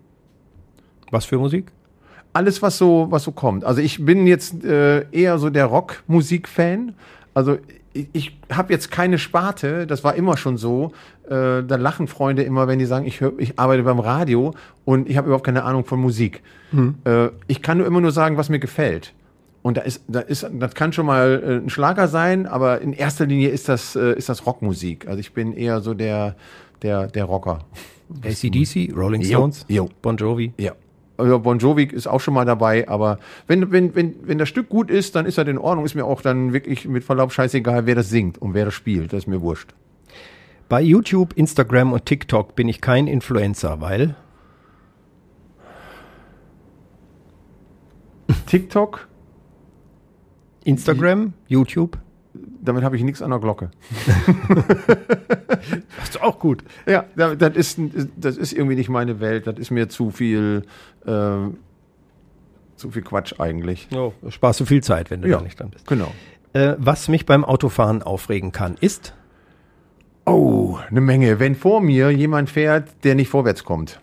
was 1.09 1.25
für 1.25 1.37
Musik? 1.37 1.71
alles, 2.33 2.61
was 2.61 2.77
so, 2.77 3.07
was 3.09 3.23
so 3.23 3.31
kommt. 3.31 3.63
Also 3.65 3.81
ich 3.81 4.05
bin 4.05 4.27
jetzt 4.27 4.63
äh, 4.63 5.05
eher 5.11 5.37
so 5.37 5.49
der 5.49 5.65
Rockmusik-Fan. 5.65 6.95
Also 7.33 7.57
ich, 7.93 8.07
ich 8.13 8.39
habe 8.51 8.71
jetzt 8.71 8.91
keine 8.91 9.17
Sparte, 9.17 9.85
das 9.85 10.03
war 10.03 10.15
immer 10.15 10.37
schon 10.37 10.57
so. 10.57 10.93
Äh, 11.25 11.63
da 11.63 11.75
lachen 11.75 12.07
Freunde 12.07 12.43
immer, 12.43 12.67
wenn 12.67 12.79
die 12.79 12.85
sagen, 12.85 13.05
ich, 13.05 13.21
hör, 13.21 13.33
ich 13.37 13.59
arbeite 13.59 13.83
beim 13.83 13.99
Radio 13.99 14.53
und 14.85 15.09
ich 15.09 15.17
habe 15.17 15.27
überhaupt 15.27 15.45
keine 15.45 15.63
Ahnung 15.63 15.85
von 15.85 15.99
Musik. 15.99 16.41
Äh, 17.09 17.29
ich 17.47 17.61
kann 17.61 17.77
nur 17.77 17.87
immer 17.87 18.01
nur 18.01 18.11
sagen, 18.11 18.37
was 18.37 18.49
mir 18.49 18.59
gefällt. 18.59 19.13
Und 19.61 19.77
da 19.77 19.81
ist, 19.81 20.03
da 20.07 20.21
ist, 20.21 20.49
das 20.51 20.73
kann 20.73 20.91
schon 20.91 21.05
mal 21.05 21.41
äh, 21.43 21.55
ein 21.57 21.69
Schlager 21.69 22.07
sein, 22.07 22.47
aber 22.47 22.81
in 22.81 22.93
erster 22.93 23.25
Linie 23.25 23.49
ist 23.49 23.69
das, 23.69 23.95
äh, 23.95 24.13
ist 24.17 24.29
das 24.29 24.45
Rockmusik. 24.45 25.07
Also 25.07 25.19
ich 25.19 25.33
bin 25.33 25.53
eher 25.53 25.81
so 25.81 25.93
der, 25.93 26.35
der, 26.81 27.07
der 27.07 27.25
Rocker. 27.25 27.59
ACDC, 28.23 28.93
Rolling 28.95 29.21
Jo, 29.21 29.29
Stones, 29.29 29.65
jo. 29.69 29.89
Bon 30.01 30.17
Jovi. 30.17 30.53
Ja. 30.57 30.73
Also 31.17 31.39
Bon 31.39 31.59
Jovi 31.59 31.83
ist 31.83 32.07
auch 32.07 32.19
schon 32.19 32.33
mal 32.33 32.45
dabei, 32.45 32.87
aber 32.89 33.19
wenn, 33.47 33.71
wenn, 33.71 33.93
wenn, 33.95 34.15
wenn 34.23 34.39
das 34.39 34.49
Stück 34.49 34.69
gut 34.69 34.89
ist, 34.89 35.15
dann 35.15 35.27
ist 35.27 35.37
das 35.37 35.47
in 35.47 35.59
Ordnung. 35.59 35.85
Ist 35.85 35.93
mir 35.93 36.05
auch 36.05 36.21
dann 36.21 36.51
wirklich 36.51 36.87
mit 36.87 37.03
Verlaub 37.03 37.31
scheißegal, 37.31 37.85
wer 37.85 37.95
das 37.95 38.09
singt 38.09 38.39
und 38.39 38.55
wer 38.55 38.65
das 38.65 38.73
spielt. 38.73 39.13
Das 39.13 39.19
ist 39.19 39.27
mir 39.27 39.41
wurscht. 39.41 39.75
Bei 40.67 40.81
YouTube, 40.81 41.33
Instagram 41.37 41.93
und 41.93 42.05
TikTok 42.05 42.55
bin 42.55 42.67
ich 42.69 42.81
kein 42.81 43.07
Influencer, 43.07 43.81
weil 43.81 44.15
TikTok, 48.47 49.07
Instagram, 50.63 51.33
YouTube, 51.47 51.97
damit 52.61 52.83
habe 52.83 52.95
ich 52.95 53.03
nichts 53.03 53.21
an 53.21 53.31
der 53.31 53.39
Glocke. 53.39 53.71
das 55.97 56.09
ist 56.09 56.21
auch 56.21 56.39
gut. 56.39 56.63
Ja, 56.87 57.05
da- 57.15 57.35
das 57.35 57.55
ist, 57.55 57.79
das 58.17 58.37
ist 58.37 58.53
irgendwie 58.53 58.75
nicht 58.75 58.89
meine 58.89 59.19
Welt. 59.19 59.47
Das 59.47 59.57
ist 59.57 59.71
mir 59.71 59.89
zu 59.89 60.11
viel, 60.11 60.63
äh, 61.05 61.09
zu 62.75 62.91
viel 62.91 63.01
Quatsch 63.01 63.39
eigentlich. 63.39 63.87
Oh, 63.95 64.13
sparst 64.29 64.59
du 64.59 64.65
viel 64.65 64.83
Zeit, 64.83 65.11
wenn 65.11 65.21
du 65.21 65.29
Ja. 65.29 65.37
da 65.37 65.43
nicht 65.43 65.59
dran 65.59 65.69
bist. 65.71 65.87
Genau. 65.87 66.11
Äh, 66.53 66.75
was 66.77 67.07
mich 67.07 67.25
beim 67.25 67.43
Autofahren 67.45 68.03
aufregen 68.03 68.51
kann, 68.51 68.75
ist 68.79 69.13
Oh, 70.23 70.77
eine 70.89 71.01
Menge. 71.01 71.39
Wenn 71.39 71.55
vor 71.55 71.81
mir 71.81 72.11
jemand 72.11 72.49
fährt, 72.51 73.03
der 73.03 73.15
nicht 73.15 73.29
vorwärts 73.29 73.63
kommt. 73.63 73.99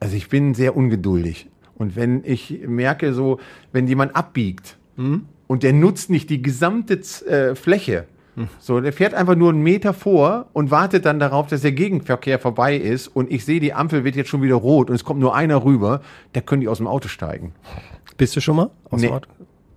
Also 0.00 0.16
ich 0.16 0.28
bin 0.28 0.52
sehr 0.54 0.76
ungeduldig. 0.76 1.48
Und 1.76 1.94
wenn 1.94 2.22
ich 2.24 2.62
merke, 2.66 3.14
so, 3.14 3.38
wenn 3.72 3.86
jemand 3.86 4.16
abbiegt 4.16 4.76
und 5.50 5.64
der 5.64 5.72
nutzt 5.72 6.10
nicht 6.10 6.30
die 6.30 6.42
gesamte 6.42 7.00
äh, 7.26 7.56
Fläche, 7.56 8.04
so, 8.60 8.80
der 8.80 8.92
fährt 8.92 9.14
einfach 9.14 9.34
nur 9.34 9.50
einen 9.50 9.62
Meter 9.62 9.92
vor 9.92 10.46
und 10.52 10.70
wartet 10.70 11.04
dann 11.04 11.18
darauf, 11.18 11.48
dass 11.48 11.62
der 11.62 11.72
Gegenverkehr 11.72 12.38
vorbei 12.38 12.76
ist 12.76 13.08
und 13.08 13.32
ich 13.32 13.44
sehe, 13.44 13.58
die 13.58 13.74
Ampel 13.74 14.04
wird 14.04 14.14
jetzt 14.14 14.30
schon 14.30 14.42
wieder 14.42 14.54
rot 14.54 14.90
und 14.90 14.94
es 14.94 15.02
kommt 15.04 15.18
nur 15.18 15.34
einer 15.34 15.64
rüber, 15.64 16.02
da 16.34 16.40
können 16.40 16.60
die 16.60 16.68
aus 16.68 16.78
dem 16.78 16.86
Auto 16.86 17.08
steigen. 17.08 17.52
Bist 18.16 18.36
du 18.36 18.40
schon 18.40 18.54
mal? 18.54 18.70
Aus 18.88 19.00
dem 19.00 19.10
Nee. 19.10 19.16
Auto? 19.16 19.28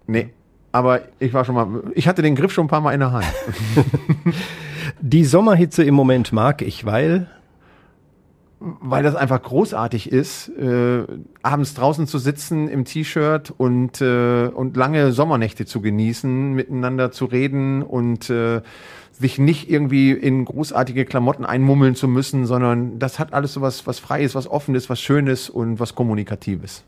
Nee. 0.05 0.29
Aber 0.71 1.01
ich 1.17 1.33
war 1.33 1.43
schon 1.43 1.55
mal, 1.55 1.67
ich 1.95 2.07
hatte 2.07 2.21
den 2.21 2.35
Griff 2.35 2.53
schon 2.53 2.65
ein 2.65 2.69
paar 2.69 2.81
Mal 2.81 2.93
in 2.93 2.99
der 2.99 3.11
Hand. 3.11 3.25
Die 5.01 5.25
Sommerhitze 5.25 5.83
im 5.83 5.95
Moment 5.95 6.31
mag 6.31 6.61
ich, 6.61 6.85
weil 6.85 7.27
weil 8.63 9.03
das 9.03 9.15
einfach 9.15 9.41
großartig 9.41 10.09
ist, 10.09 10.47
äh, 10.49 11.03
abends 11.41 11.73
draußen 11.73 12.07
zu 12.07 12.17
sitzen 12.17 12.69
im 12.69 12.85
T-Shirt 12.85 13.53
und, 13.57 13.99
äh, 13.99 14.47
und 14.47 14.77
lange 14.77 15.11
Sommernächte 15.11 15.65
zu 15.65 15.81
genießen, 15.81 16.53
miteinander 16.53 17.11
zu 17.11 17.25
reden 17.25 17.83
und 17.83 18.29
äh, 18.29 18.61
sich 19.11 19.37
nicht 19.37 19.69
irgendwie 19.69 20.11
in 20.11 20.45
großartige 20.45 21.03
Klamotten 21.03 21.45
einmummeln 21.45 21.95
zu 21.95 22.07
müssen, 22.07 22.45
sondern 22.45 22.99
das 22.99 23.19
hat 23.19 23.33
alles 23.33 23.53
so 23.53 23.61
was, 23.61 23.85
was 23.85 23.99
Freies, 23.99 24.33
was 24.33 24.49
Offenes, 24.49 24.89
was 24.89 25.01
Schönes 25.01 25.49
und 25.49 25.81
was 25.81 25.93
Kommunikatives. 25.93 26.83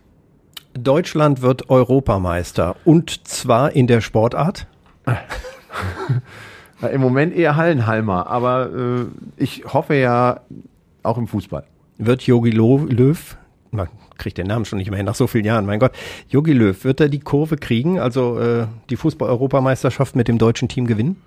Deutschland 0.73 1.41
wird 1.41 1.69
Europameister 1.69 2.77
und 2.85 3.27
zwar 3.27 3.73
in 3.73 3.87
der 3.87 3.99
Sportart. 3.99 4.67
Im 6.91 7.01
Moment 7.01 7.35
eher 7.35 7.55
Hallenhalmer, 7.57 8.27
aber 8.27 8.69
äh, 8.73 9.05
ich 9.37 9.65
hoffe 9.73 9.95
ja 9.95 10.41
auch 11.05 11.17
im 11.17 11.27
Fußball. 11.27 11.63
Wird 11.97 12.23
Jogi 12.23 12.49
Löw, 12.51 13.37
man 13.71 13.87
kriegt 14.17 14.37
den 14.37 14.47
Namen 14.47 14.65
schon 14.65 14.79
nicht 14.79 14.89
mehr 14.89 14.97
hin, 14.97 15.05
nach 15.05 15.15
so 15.15 15.27
vielen 15.27 15.45
Jahren, 15.45 15.65
mein 15.65 15.79
Gott, 15.79 15.91
Jogi 16.29 16.53
Löw, 16.53 16.83
wird 16.83 16.99
er 16.99 17.09
die 17.09 17.19
Kurve 17.19 17.57
kriegen, 17.57 17.99
also 17.99 18.39
äh, 18.39 18.67
die 18.89 18.95
Fußball-Europameisterschaft 18.97 20.15
mit 20.15 20.27
dem 20.27 20.37
deutschen 20.37 20.67
Team 20.67 20.87
gewinnen? 20.87 21.17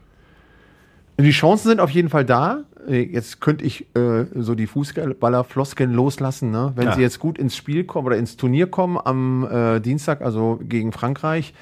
Die 1.20 1.30
Chancen 1.30 1.68
sind 1.68 1.80
auf 1.80 1.90
jeden 1.90 2.10
Fall 2.10 2.24
da. 2.24 2.62
Äh, 2.88 3.02
Jetzt 3.02 3.40
könnte 3.40 3.64
ich 3.64 3.86
äh, 3.96 4.26
so 4.36 4.54
die 4.54 4.68
Fußballerfloskeln 4.68 5.92
loslassen. 5.92 6.50
Ne? 6.52 6.72
Wenn 6.76 6.86
Ja. 6.86 6.94
sie 6.94 7.00
jetzt 7.02 7.18
gut 7.18 7.38
ins 7.38 7.56
Spiel 7.56 7.82
kommen 7.84 8.06
oder 8.06 8.16
ins 8.16 8.36
Turnier 8.36 8.68
kommen 8.68 8.96
am 9.02 9.44
äh, 9.50 9.80
Dienstag, 9.80 10.22
also 10.22 10.60
gegen 10.62 10.92
Frankreich, 10.92 11.54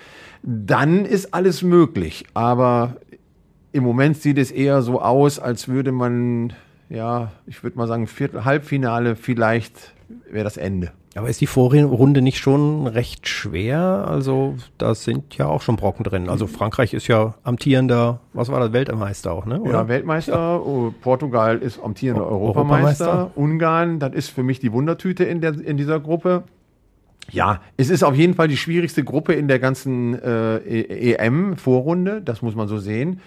dann 0.42 1.06
ist 1.06 1.32
alles 1.32 1.62
möglich. 1.62 2.26
Aber 2.34 2.96
im 3.72 3.82
Moment 3.82 4.18
sieht 4.18 4.36
es 4.36 4.50
eher 4.50 4.82
so 4.82 5.00
aus, 5.00 5.38
als 5.38 5.68
würde 5.68 5.90
man, 5.90 6.52
ja, 6.88 7.32
ich 7.46 7.62
würde 7.62 7.76
mal 7.76 7.86
sagen, 7.88 8.06
Viertel, 8.06 8.44
Halbfinale 8.44 9.16
vielleicht 9.16 9.92
wäre 10.30 10.44
das 10.44 10.56
Ende. 10.56 10.92
Aber 11.16 11.30
ist 11.30 11.40
die 11.40 11.46
Vorrunde 11.46 12.20
nicht 12.20 12.36
schon 12.38 12.86
recht 12.86 13.26
schwer? 13.26 14.06
Also 14.06 14.54
da 14.76 14.94
sind 14.94 15.34
ja 15.38 15.46
auch 15.46 15.62
schon 15.62 15.76
Brocken 15.76 16.04
drin. 16.04 16.28
Also 16.28 16.46
Frankreich 16.46 16.92
ist 16.92 17.08
ja 17.08 17.34
amtierender, 17.42 18.20
was 18.34 18.50
war 18.50 18.60
das, 18.60 18.74
Weltmeister 18.74 19.32
auch, 19.32 19.46
ne? 19.46 19.58
Ja, 19.64 19.88
Weltmeister, 19.88 20.64
oh, 20.64 20.92
Portugal 21.00 21.56
ist 21.58 21.80
amtierender 21.82 22.30
O- 22.30 22.34
Europameister, 22.34 23.04
Europameister. 23.06 23.30
Ungarn, 23.34 23.98
das 23.98 24.12
ist 24.14 24.28
für 24.28 24.42
mich 24.42 24.60
die 24.60 24.72
Wundertüte 24.72 25.24
in, 25.24 25.40
der, 25.40 25.58
in 25.58 25.78
dieser 25.78 26.00
Gruppe. 26.00 26.42
Ja, 27.30 27.60
es 27.78 27.88
ist 27.88 28.04
auf 28.04 28.14
jeden 28.14 28.34
Fall 28.34 28.48
die 28.48 28.58
schwierigste 28.58 29.02
Gruppe 29.02 29.32
in 29.32 29.48
der 29.48 29.58
ganzen 29.58 30.14
äh, 30.22 30.58
EM-Vorrunde, 31.14 32.20
das 32.22 32.42
muss 32.42 32.54
man 32.54 32.68
so 32.68 32.78
sehen. 32.78 33.20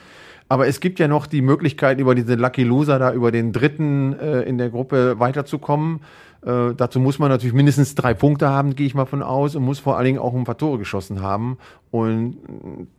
Aber 0.49 0.67
es 0.67 0.79
gibt 0.79 0.97
ja 0.97 1.07
noch 1.07 1.27
die 1.27 1.43
Möglichkeit, 1.43 1.99
über 1.99 2.15
diese 2.15 2.33
Lucky 2.33 2.63
Loser 2.63 2.97
da 2.97 3.13
über 3.13 3.31
den 3.31 3.53
dritten 3.53 4.13
äh, 4.13 4.41
in 4.41 4.57
der 4.57 4.71
Gruppe 4.71 5.19
weiterzukommen. 5.19 6.01
Äh, 6.41 6.73
dazu 6.75 6.99
muss 6.99 7.19
man 7.19 7.29
natürlich 7.29 7.53
mindestens 7.53 7.93
drei 7.93 8.15
Punkte 8.15 8.49
haben, 8.49 8.75
gehe 8.75 8.87
ich 8.87 8.95
mal 8.95 9.05
von 9.05 9.21
aus, 9.21 9.55
und 9.55 9.63
muss 9.63 9.77
vor 9.77 9.97
allen 9.97 10.05
Dingen 10.05 10.19
auch 10.19 10.33
ein 10.33 10.45
paar 10.45 10.57
Tore 10.57 10.79
geschossen 10.79 11.21
haben. 11.21 11.59
Und 11.91 12.37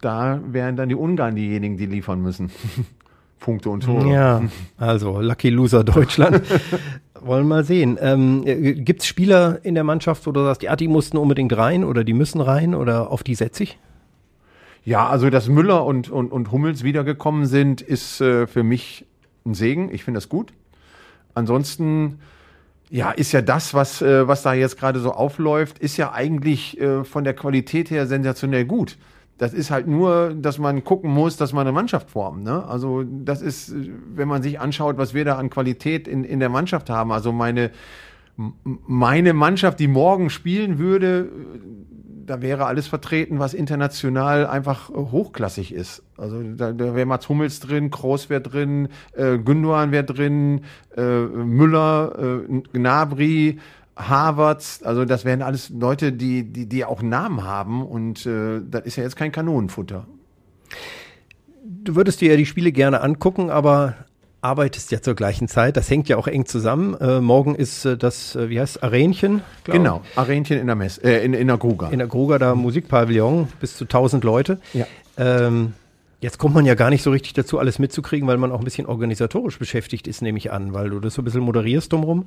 da 0.00 0.40
wären 0.46 0.76
dann 0.76 0.88
die 0.88 0.94
Ungarn 0.94 1.34
diejenigen, 1.34 1.76
die 1.76 1.86
liefern 1.86 2.22
müssen. 2.22 2.50
Punkte 3.40 3.70
und 3.70 3.82
Tore. 3.82 4.12
Ja, 4.12 4.42
also 4.76 5.20
Lucky 5.20 5.50
Loser 5.50 5.82
Deutschland. 5.82 6.42
Wollen 7.20 7.48
wir 7.48 7.56
mal 7.56 7.64
sehen. 7.64 7.98
Ähm, 8.00 8.44
Gibt 8.44 9.00
es 9.00 9.06
Spieler 9.06 9.58
in 9.62 9.74
der 9.74 9.84
Mannschaft, 9.84 10.26
wo 10.26 10.32
du 10.32 10.44
sagst, 10.44 10.62
ja, 10.62 10.76
die 10.76 10.88
mussten 10.88 11.16
unbedingt 11.16 11.56
rein 11.56 11.84
oder 11.84 12.04
die 12.04 12.14
müssen 12.14 12.40
rein 12.40 12.74
oder 12.74 13.10
auf 13.10 13.22
die 13.22 13.34
setze 13.34 13.64
ich? 13.64 13.78
Ja, 14.84 15.08
also 15.08 15.28
dass 15.30 15.48
Müller 15.48 15.84
und, 15.84 16.10
und, 16.10 16.32
und 16.32 16.52
Hummels 16.52 16.82
wiedergekommen 16.82 17.46
sind, 17.46 17.80
ist 17.80 18.20
äh, 18.20 18.46
für 18.46 18.62
mich 18.62 19.06
ein 19.44 19.54
Segen. 19.54 19.92
Ich 19.92 20.04
finde 20.04 20.18
das 20.18 20.28
gut. 20.28 20.52
Ansonsten, 21.34 22.18
ja, 22.88 23.10
ist 23.10 23.32
ja 23.32 23.42
das, 23.42 23.74
was, 23.74 24.02
äh, 24.02 24.26
was 24.26 24.42
da 24.42 24.54
jetzt 24.54 24.78
gerade 24.78 25.00
so 25.00 25.12
aufläuft, 25.12 25.78
ist 25.78 25.96
ja 25.96 26.12
eigentlich 26.12 26.80
äh, 26.80 27.04
von 27.04 27.24
der 27.24 27.34
Qualität 27.34 27.90
her 27.90 28.06
sensationell 28.06 28.64
gut. 28.64 28.96
Das 29.38 29.54
ist 29.54 29.70
halt 29.70 29.86
nur, 29.86 30.34
dass 30.34 30.58
man 30.58 30.84
gucken 30.84 31.10
muss, 31.10 31.36
dass 31.38 31.52
man 31.52 31.62
eine 31.66 31.72
Mannschaft 31.72 32.10
formt. 32.10 32.44
Ne? 32.44 32.62
Also 32.66 33.04
das 33.04 33.40
ist, 33.40 33.74
wenn 34.14 34.28
man 34.28 34.42
sich 34.42 34.60
anschaut, 34.60 34.98
was 34.98 35.14
wir 35.14 35.24
da 35.24 35.36
an 35.36 35.48
Qualität 35.48 36.06
in, 36.06 36.24
in 36.24 36.40
der 36.40 36.50
Mannschaft 36.50 36.90
haben. 36.90 37.10
Also 37.10 37.32
meine, 37.32 37.70
meine 38.36 39.32
Mannschaft, 39.32 39.80
die 39.80 39.88
morgen 39.88 40.28
spielen 40.28 40.78
würde, 40.78 41.30
da 42.26 42.42
wäre 42.42 42.66
alles 42.66 42.86
vertreten, 42.86 43.38
was 43.38 43.54
international 43.54 44.46
einfach 44.46 44.90
hochklassig 44.90 45.72
ist. 45.72 46.02
Also 46.16 46.42
da, 46.42 46.72
da 46.72 46.94
wäre 46.94 47.06
Mats 47.06 47.28
Hummels 47.28 47.60
drin, 47.60 47.90
Kroos 47.90 48.30
wäre 48.30 48.40
drin, 48.40 48.88
äh, 49.14 49.38
Gündogan 49.38 49.92
wäre 49.92 50.04
drin, 50.04 50.62
äh, 50.96 51.02
Müller, 51.02 52.44
äh, 52.48 52.62
Gnabry, 52.72 53.58
Harvards, 53.96 54.82
also 54.82 55.04
das 55.04 55.24
wären 55.24 55.42
alles 55.42 55.70
Leute, 55.70 56.12
die, 56.12 56.44
die, 56.44 56.66
die 56.66 56.84
auch 56.84 57.02
Namen 57.02 57.44
haben 57.44 57.84
und 57.84 58.24
äh, 58.26 58.60
das 58.68 58.84
ist 58.84 58.96
ja 58.96 59.02
jetzt 59.02 59.16
kein 59.16 59.32
Kanonenfutter. 59.32 60.06
Du 61.64 61.96
würdest 61.96 62.20
dir 62.20 62.30
ja 62.30 62.36
die 62.36 62.46
Spiele 62.46 62.72
gerne 62.72 63.00
angucken, 63.02 63.50
aber 63.50 63.94
arbeitest 64.42 64.90
ja 64.90 65.02
zur 65.02 65.14
gleichen 65.14 65.48
Zeit. 65.48 65.76
Das 65.76 65.90
hängt 65.90 66.08
ja 66.08 66.16
auch 66.16 66.26
eng 66.26 66.46
zusammen. 66.46 66.94
Äh, 66.94 67.20
morgen 67.20 67.54
ist 67.54 67.84
äh, 67.84 67.96
das, 67.96 68.36
äh, 68.36 68.48
wie 68.48 68.60
heißt 68.60 68.82
Arenchen? 68.82 69.42
Genau, 69.64 70.02
Arenchen 70.16 70.58
in 70.58 70.66
der 70.66 70.76
Mess, 70.76 70.98
äh, 70.98 71.24
in, 71.24 71.34
in 71.34 71.46
der 71.46 71.58
Gruga. 71.58 71.88
In 71.88 71.98
der 71.98 72.08
Gruga, 72.08 72.38
da 72.38 72.54
Musikpavillon, 72.54 73.48
bis 73.60 73.76
zu 73.76 73.84
1000 73.84 74.24
Leute. 74.24 74.60
Ja. 74.72 74.86
Ähm, 75.18 75.74
jetzt 76.20 76.38
kommt 76.38 76.54
man 76.54 76.64
ja 76.64 76.74
gar 76.74 76.90
nicht 76.90 77.02
so 77.02 77.10
richtig 77.10 77.34
dazu, 77.34 77.58
alles 77.58 77.78
mitzukriegen, 77.78 78.26
weil 78.28 78.38
man 78.38 78.52
auch 78.52 78.58
ein 78.60 78.64
bisschen 78.64 78.86
organisatorisch 78.86 79.58
beschäftigt 79.58 80.08
ist, 80.08 80.22
nehme 80.22 80.38
ich 80.38 80.50
an, 80.50 80.72
weil 80.72 80.90
du 80.90 81.00
das 81.00 81.14
so 81.14 81.22
ein 81.22 81.24
bisschen 81.24 81.42
moderierst 81.42 81.92
drumherum. 81.92 82.26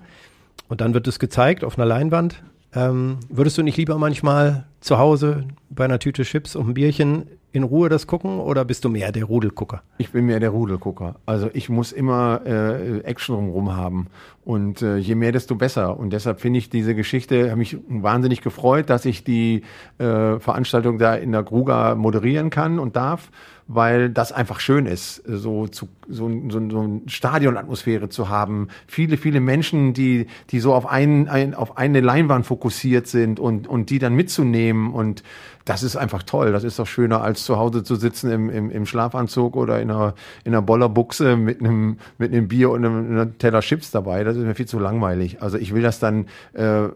Und 0.67 0.81
dann 0.81 0.93
wird 0.93 1.07
es 1.07 1.19
gezeigt 1.19 1.63
auf 1.63 1.77
einer 1.77 1.85
Leinwand. 1.85 2.43
Ähm, 2.75 3.17
würdest 3.29 3.57
du 3.57 3.63
nicht 3.63 3.77
lieber 3.77 3.97
manchmal 3.97 4.65
zu 4.81 4.97
Hause 4.97 5.45
bei 5.69 5.85
einer 5.85 5.99
Tüte 5.99 6.23
Chips 6.23 6.55
und 6.55 6.69
ein 6.69 6.73
Bierchen 6.73 7.27
in 7.53 7.61
Ruhe 7.61 7.87
das 7.87 8.07
gucken 8.07 8.39
oder 8.39 8.65
bist 8.65 8.83
du 8.83 8.89
mehr 8.89 9.11
der 9.11 9.25
Rudelgucker? 9.25 9.83
Ich 9.99 10.11
bin 10.11 10.25
mehr 10.25 10.39
der 10.39 10.49
Rudelgucker. 10.49 11.15
Also 11.27 11.51
ich 11.53 11.69
muss 11.69 11.91
immer 11.91 12.41
äh, 12.45 13.01
Action 13.01 13.49
rum 13.49 13.75
haben 13.75 14.07
und 14.43 14.81
äh, 14.81 14.97
je 14.97 15.13
mehr, 15.13 15.31
desto 15.31 15.55
besser. 15.55 15.97
Und 15.97 16.11
deshalb 16.11 16.41
finde 16.41 16.57
ich 16.57 16.71
diese 16.71 16.95
Geschichte, 16.95 17.51
habe 17.51 17.57
mich 17.57 17.77
wahnsinnig 17.87 18.41
gefreut, 18.41 18.89
dass 18.89 19.05
ich 19.05 19.23
die 19.23 19.61
äh, 19.99 20.39
Veranstaltung 20.39 20.97
da 20.97 21.13
in 21.13 21.31
der 21.31 21.43
Gruga 21.43 21.93
moderieren 21.93 22.49
kann 22.49 22.79
und 22.79 22.95
darf 22.95 23.29
weil 23.67 24.09
das 24.09 24.31
einfach 24.31 24.59
schön 24.59 24.85
ist, 24.85 25.23
so, 25.25 25.67
zu, 25.67 25.87
so, 26.07 26.29
so, 26.49 26.69
so 26.69 26.79
eine 26.81 27.01
Stadionatmosphäre 27.07 28.09
zu 28.09 28.29
haben. 28.29 28.67
Viele, 28.87 29.17
viele 29.17 29.39
Menschen, 29.39 29.93
die, 29.93 30.27
die 30.49 30.59
so 30.59 30.73
auf, 30.73 30.85
ein, 30.85 31.29
ein, 31.29 31.53
auf 31.53 31.77
eine 31.77 32.01
Leinwand 32.01 32.45
fokussiert 32.45 33.07
sind 33.07 33.39
und, 33.39 33.67
und 33.67 33.89
die 33.89 33.99
dann 33.99 34.13
mitzunehmen. 34.13 34.93
Und 34.93 35.23
das 35.65 35.83
ist 35.83 35.95
einfach 35.95 36.23
toll. 36.23 36.51
Das 36.51 36.63
ist 36.63 36.79
doch 36.79 36.87
schöner, 36.87 37.21
als 37.21 37.45
zu 37.45 37.57
Hause 37.57 37.83
zu 37.83 37.95
sitzen 37.95 38.31
im, 38.31 38.49
im, 38.49 38.69
im 38.69 38.85
Schlafanzug 38.85 39.55
oder 39.55 39.81
in 39.81 39.89
einer, 39.91 40.13
in 40.43 40.53
einer 40.53 40.61
Bollerbuchse 40.61 41.37
mit 41.37 41.61
einem, 41.61 41.97
mit 42.17 42.33
einem 42.33 42.47
Bier 42.47 42.69
und 42.69 42.85
einem, 42.85 43.05
einem 43.05 43.37
Teller 43.37 43.61
Chips 43.61 43.91
dabei. 43.91 44.23
Das 44.23 44.35
ist 44.35 44.43
mir 44.43 44.55
viel 44.55 44.67
zu 44.67 44.79
langweilig. 44.79 45.41
Also 45.41 45.57
ich 45.57 45.73
will 45.73 45.81
das 45.81 45.99
dann 45.99 46.27
äh, 46.53 46.89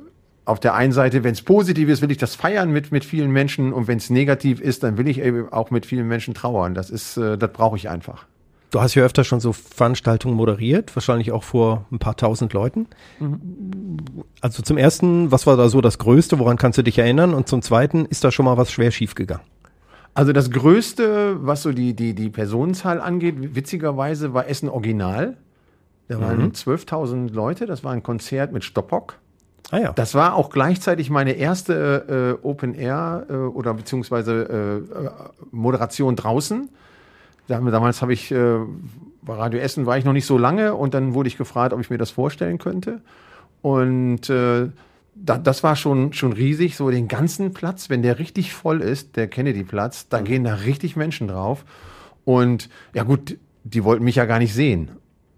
auf 0.47 0.59
der 0.59 0.75
einen 0.75 0.93
Seite, 0.93 1.23
wenn 1.23 1.33
es 1.33 1.41
positiv 1.41 1.89
ist, 1.89 2.01
will 2.01 2.11
ich 2.11 2.17
das 2.17 2.35
feiern 2.35 2.71
mit, 2.71 2.91
mit 2.91 3.03
vielen 3.03 3.31
Menschen 3.31 3.73
und 3.73 3.87
wenn 3.87 3.97
es 3.97 4.09
negativ 4.09 4.61
ist, 4.61 4.83
dann 4.83 4.97
will 4.97 5.07
ich 5.07 5.19
eben 5.19 5.51
auch 5.51 5.71
mit 5.71 5.85
vielen 5.85 6.07
Menschen 6.07 6.33
trauern. 6.33 6.73
Das 6.73 6.89
ist, 6.89 7.17
äh, 7.17 7.37
das 7.37 7.51
brauche 7.51 7.75
ich 7.75 7.89
einfach. 7.89 8.25
Du 8.71 8.81
hast 8.81 8.95
ja 8.95 9.03
öfter 9.03 9.23
schon 9.23 9.39
so 9.39 9.53
Veranstaltungen 9.53 10.35
moderiert, 10.35 10.95
wahrscheinlich 10.95 11.31
auch 11.31 11.43
vor 11.43 11.85
ein 11.91 11.99
paar 11.99 12.15
tausend 12.15 12.53
Leuten. 12.53 12.87
Mhm. 13.19 13.97
Also 14.41 14.61
zum 14.61 14.77
ersten, 14.77 15.31
was 15.31 15.47
war 15.47 15.57
da 15.57 15.69
so 15.69 15.81
das 15.81 15.97
Größte, 15.97 16.39
woran 16.39 16.57
kannst 16.57 16.77
du 16.77 16.83
dich 16.83 16.97
erinnern? 16.97 17.33
Und 17.33 17.47
zum 17.47 17.61
zweiten, 17.61 18.05
ist 18.05 18.23
da 18.23 18.31
schon 18.31 18.45
mal 18.45 18.57
was 18.57 18.71
schwer 18.71 18.91
schiefgegangen? 18.91 19.45
Also 20.13 20.33
das 20.33 20.49
Größte, 20.49 21.45
was 21.45 21.61
so 21.61 21.71
die, 21.71 21.93
die, 21.93 22.13
die 22.13 22.29
Personenzahl 22.29 22.99
angeht, 22.99 23.35
witzigerweise 23.55 24.33
war 24.33 24.47
Essen 24.47 24.67
Original. 24.69 25.37
Da 26.07 26.19
waren 26.19 26.39
mhm. 26.39 26.51
12.000 26.51 27.33
Leute, 27.33 27.65
das 27.65 27.83
war 27.83 27.91
ein 27.91 28.01
Konzert 28.01 28.51
mit 28.53 28.63
Stoppock. 28.63 29.19
Ah 29.69 29.79
ja. 29.79 29.93
Das 29.93 30.15
war 30.15 30.35
auch 30.35 30.49
gleichzeitig 30.49 31.09
meine 31.09 31.33
erste 31.33 32.37
äh, 32.41 32.45
Open 32.45 32.73
Air 32.73 33.25
äh, 33.29 33.33
oder 33.33 33.73
beziehungsweise 33.73 34.85
äh, 34.89 35.09
Moderation 35.51 36.15
draußen. 36.15 36.69
Damals 37.47 38.01
habe 38.01 38.13
ich 38.13 38.31
äh, 38.31 38.59
bei 39.21 39.35
Radio 39.35 39.59
Essen 39.59 39.85
war 39.85 39.97
ich 39.97 40.05
noch 40.05 40.13
nicht 40.13 40.25
so 40.25 40.37
lange 40.37 40.73
und 40.73 40.93
dann 40.93 41.13
wurde 41.13 41.27
ich 41.27 41.37
gefragt, 41.37 41.73
ob 41.73 41.81
ich 41.81 41.89
mir 41.89 41.97
das 41.97 42.11
vorstellen 42.11 42.57
könnte. 42.57 43.01
Und 43.61 44.29
äh, 44.29 44.69
da, 45.15 45.37
das 45.37 45.63
war 45.63 45.75
schon, 45.75 46.13
schon 46.13 46.33
riesig, 46.33 46.77
so 46.77 46.89
den 46.89 47.07
ganzen 47.07 47.53
Platz, 47.53 47.89
wenn 47.89 48.01
der 48.01 48.19
richtig 48.19 48.53
voll 48.53 48.81
ist, 48.81 49.15
der 49.15 49.27
Kennedy-Platz, 49.27 50.07
dann 50.09 50.21
mhm. 50.21 50.27
gehen 50.27 50.43
da 50.45 50.53
richtig 50.55 50.95
Menschen 50.95 51.27
drauf. 51.27 51.65
Und 52.23 52.69
ja 52.93 53.03
gut, 53.03 53.37
die 53.63 53.83
wollten 53.83 54.03
mich 54.03 54.15
ja 54.15 54.25
gar 54.25 54.39
nicht 54.39 54.53
sehen 54.53 54.91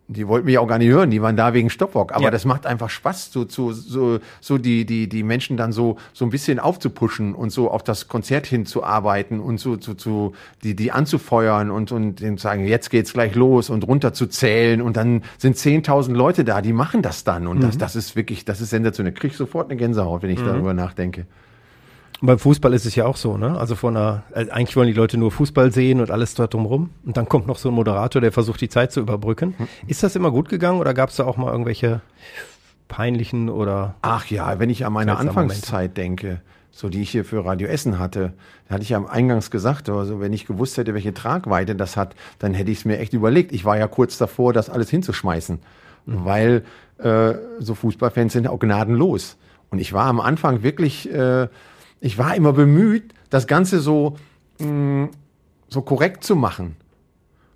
die 0.09 0.27
wollten 0.27 0.47
mich 0.47 0.57
auch 0.57 0.67
gar 0.67 0.79
nicht 0.79 0.89
hören, 0.89 1.11
die 1.11 1.21
waren 1.21 1.37
da 1.37 1.53
wegen 1.53 1.69
Stopbock. 1.69 2.13
Aber 2.13 2.25
ja. 2.25 2.31
das 2.31 2.43
macht 2.43 2.65
einfach 2.65 2.89
Spaß, 2.89 3.31
so, 3.31 3.45
so, 3.47 3.71
so, 3.71 4.19
so 4.41 4.57
die, 4.57 4.83
die, 4.85 5.07
die 5.07 5.21
Menschen 5.21 5.55
dann 5.55 5.71
so, 5.71 5.97
so 6.13 6.25
ein 6.25 6.31
bisschen 6.31 6.59
aufzupuschen 6.59 7.35
und 7.35 7.51
so 7.51 7.69
auf 7.69 7.83
das 7.83 8.07
Konzert 8.07 8.47
hinzuarbeiten 8.47 9.39
und 9.39 9.59
so, 9.59 9.79
so, 9.79 9.93
so 9.95 10.33
die, 10.63 10.75
die 10.75 10.91
anzufeuern 10.91 11.69
und, 11.69 11.91
und 11.91 12.21
denen 12.21 12.37
sagen, 12.37 12.65
jetzt 12.65 12.89
geht's 12.89 13.13
gleich 13.13 13.35
los 13.35 13.69
und 13.69 13.87
runterzuzählen 13.87 14.81
und 14.81 14.97
dann 14.97 15.21
sind 15.37 15.57
10.000 15.57 16.13
Leute 16.13 16.43
da, 16.43 16.61
die 16.61 16.73
machen 16.73 17.03
das 17.03 17.23
dann 17.23 17.45
und 17.45 17.57
mhm. 17.57 17.61
das, 17.61 17.77
das 17.77 17.95
ist 17.95 18.15
wirklich, 18.15 18.45
das 18.45 18.61
ist 18.61 18.71
sensationell. 18.71 19.13
Krieg 19.13 19.31
ich 19.31 19.37
sofort 19.37 19.69
eine 19.69 19.77
Gänsehaut, 19.77 20.23
wenn 20.23 20.31
ich 20.31 20.41
mhm. 20.41 20.47
darüber 20.47 20.73
nachdenke. 20.73 21.27
Und 22.21 22.27
beim 22.27 22.39
Fußball 22.39 22.73
ist 22.73 22.85
es 22.85 22.95
ja 22.95 23.05
auch 23.05 23.15
so, 23.15 23.37
ne? 23.37 23.57
Also 23.57 23.75
von 23.75 23.95
einer, 23.95 24.23
also 24.33 24.51
eigentlich 24.51 24.75
wollen 24.75 24.87
die 24.87 24.93
Leute 24.93 25.17
nur 25.17 25.31
Fußball 25.31 25.71
sehen 25.71 26.01
und 26.01 26.11
alles 26.11 26.33
dort 26.33 26.53
drumrum. 26.53 26.89
Und 27.05 27.15
dann 27.15 27.29
kommt 27.29 27.47
noch 27.47 27.57
so 27.57 27.69
ein 27.69 27.75
Moderator, 27.75 28.21
der 28.21 28.33
versucht, 28.33 28.59
die 28.59 28.69
Zeit 28.69 28.91
zu 28.91 28.99
überbrücken. 28.99 29.53
Hm. 29.57 29.67
Ist 29.87 30.03
das 30.03 30.15
immer 30.15 30.31
gut 30.31 30.49
gegangen 30.49 30.79
oder 30.79 30.93
gab 30.93 31.09
es 31.09 31.15
da 31.15 31.25
auch 31.25 31.37
mal 31.37 31.51
irgendwelche 31.51 32.01
peinlichen 32.89 33.49
oder? 33.49 33.95
Ach 34.01 34.25
ja, 34.25 34.59
wenn 34.59 34.69
ich 34.69 34.85
an 34.85 34.91
meine 34.91 35.17
Anfangszeit 35.17 35.95
denke, 35.95 36.41
so 36.71 36.89
die 36.89 37.01
ich 37.01 37.09
hier 37.09 37.23
für 37.23 37.45
Radio 37.45 37.69
Essen 37.69 37.99
hatte, 37.99 38.33
da 38.67 38.75
hatte 38.75 38.83
ich 38.83 38.89
ja 38.89 38.97
am 38.97 39.07
Eingangs 39.07 39.49
gesagt, 39.49 39.87
also 39.89 40.19
wenn 40.19 40.33
ich 40.33 40.45
gewusst 40.45 40.77
hätte, 40.77 40.93
welche 40.93 41.13
Tragweite 41.13 41.75
das 41.75 41.95
hat, 41.95 42.15
dann 42.37 42.53
hätte 42.53 42.69
ich 42.71 42.79
es 42.79 42.85
mir 42.85 42.99
echt 42.99 43.13
überlegt. 43.13 43.53
Ich 43.53 43.63
war 43.63 43.77
ja 43.77 43.87
kurz 43.87 44.17
davor, 44.17 44.51
das 44.51 44.69
alles 44.69 44.89
hinzuschmeißen, 44.89 45.59
mhm. 46.05 46.25
weil 46.25 46.63
äh, 46.97 47.35
so 47.59 47.75
Fußballfans 47.75 48.33
sind 48.33 48.47
auch 48.47 48.59
gnadenlos. 48.59 49.37
Und 49.69 49.79
ich 49.79 49.93
war 49.93 50.05
am 50.05 50.19
Anfang 50.19 50.63
wirklich 50.63 51.11
äh, 51.13 51.47
ich 52.01 52.17
war 52.17 52.35
immer 52.35 52.53
bemüht, 52.53 53.13
das 53.29 53.47
Ganze 53.47 53.79
so, 53.79 54.15
mh, 54.59 54.67
mm, 54.67 55.09
so 55.69 55.81
korrekt 55.81 56.23
zu 56.23 56.35
machen. 56.35 56.75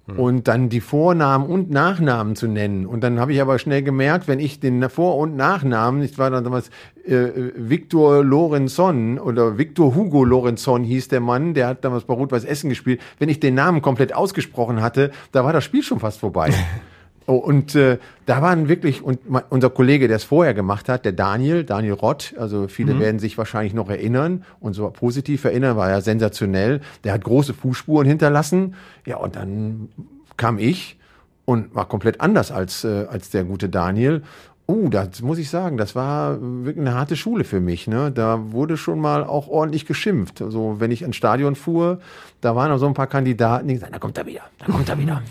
Hm. 0.06 0.20
Und 0.20 0.48
dann 0.50 0.68
die 0.68 0.82
Vornamen 0.82 1.46
und 1.46 1.72
Nachnamen 1.72 2.36
zu 2.36 2.48
nennen. 2.48 2.86
Und 2.86 3.02
dann 3.02 3.22
habe 3.22 3.32
ich 3.32 3.42
aber 3.42 3.58
schnell 3.58 3.84
gemerkt, 3.84 4.28
wenn 4.28 4.40
ich 4.40 4.60
den 4.60 4.90
Vor- 4.90 5.18
und 5.18 5.38
Nachnamen, 5.38 6.02
ich 6.02 6.18
war 6.18 6.30
dann 6.30 6.44
damals 6.44 6.70
äh, 7.06 7.30
Victor 7.56 8.22
Lorenzon 8.22 9.18
oder 9.18 9.58
Victor 9.58 9.96
Hugo 9.96 10.26
Lorenzon 10.26 10.84
hieß 10.84 11.08
der 11.08 11.22
Mann, 11.22 11.54
der 11.54 11.68
hat 11.68 11.86
damals 11.86 12.04
bei 12.04 12.14
Rot-Weiß 12.14 12.44
Essen 12.44 12.70
gespielt. 12.70 13.00
Wenn 13.18 13.30
ich 13.30 13.40
den 13.40 13.56
Namen 13.56 13.82
komplett 13.82 14.14
ausgesprochen 14.14 14.82
hatte, 14.82 15.12
da 15.32 15.46
war 15.46 15.54
das 15.54 15.64
Spiel 15.64 15.84
schon 15.84 16.02
fast 16.02 16.20
vorbei. 16.20 16.54
Oh, 17.26 17.36
und 17.36 17.74
äh, 17.76 18.00
da 18.26 18.42
waren 18.42 18.68
wirklich, 18.68 19.02
und 19.02 19.20
unser 19.50 19.70
Kollege, 19.70 20.08
der 20.08 20.18
es 20.18 20.26
vorher 20.26 20.54
gemacht 20.54 20.90
hat, 20.90 21.06
der 21.06 21.14
Daniel, 21.14 21.64
Daniel 21.64 21.94
Rott, 21.94 22.34
also 22.38 22.68
viele 22.68 22.96
mhm. 22.96 23.00
werden 23.00 23.20
sich 23.20 23.38
wahrscheinlich 23.38 23.74
noch 23.74 23.90
erinnern 23.90 24.44
und 24.60 24.74
so 24.74 24.90
positiv 24.90 25.46
erinnern, 25.46 25.78
war 25.78 25.90
ja 25.90 26.02
sensationell. 26.02 26.82
Der 27.04 27.14
hat 27.14 27.24
große 27.24 27.54
Fußspuren 27.54 28.08
hinterlassen. 28.08 28.76
Ja, 29.06 29.18
und 29.18 29.38
dann 29.38 29.90
kam 30.36 30.60
ich 30.60 30.98
und 31.46 31.74
war 31.74 31.88
komplett 31.88 32.20
anders 32.20 32.52
als, 32.52 32.84
äh, 32.84 33.06
als 33.10 33.30
der 33.30 33.46
gute 33.46 33.70
Daniel. 33.70 34.24
Oh, 34.66 34.88
das 34.90 35.22
muss 35.22 35.38
ich 35.38 35.50
sagen, 35.50 35.78
das 35.78 35.94
war 35.94 36.38
wirklich 36.42 36.80
eine 36.80 36.96
harte 36.96 37.18
Schule 37.18 37.44
für 37.44 37.60
mich. 37.60 37.88
Ne? 37.88 38.12
Da 38.12 38.52
wurde 38.52 38.78
schon 38.78 39.00
mal 39.00 39.24
auch 39.24 39.48
ordentlich 39.48 39.86
geschimpft. 39.86 40.42
Also 40.42 40.78
wenn 40.80 40.90
ich 40.92 41.02
ins 41.02 41.18
Stadion 41.18 41.56
fuhr, 41.56 42.00
da 42.40 42.56
waren 42.56 42.72
auch 42.72 42.78
so 42.78 42.88
ein 42.88 42.94
paar 42.94 43.08
Kandidaten, 43.08 43.68
die 43.68 43.74
gesagt, 43.76 43.94
da 43.94 44.00
kommt 44.00 44.18
er 44.18 44.26
wieder, 44.26 44.42
da 44.60 44.66
kommt 44.68 44.88
er 44.88 44.98
wieder. 44.98 45.22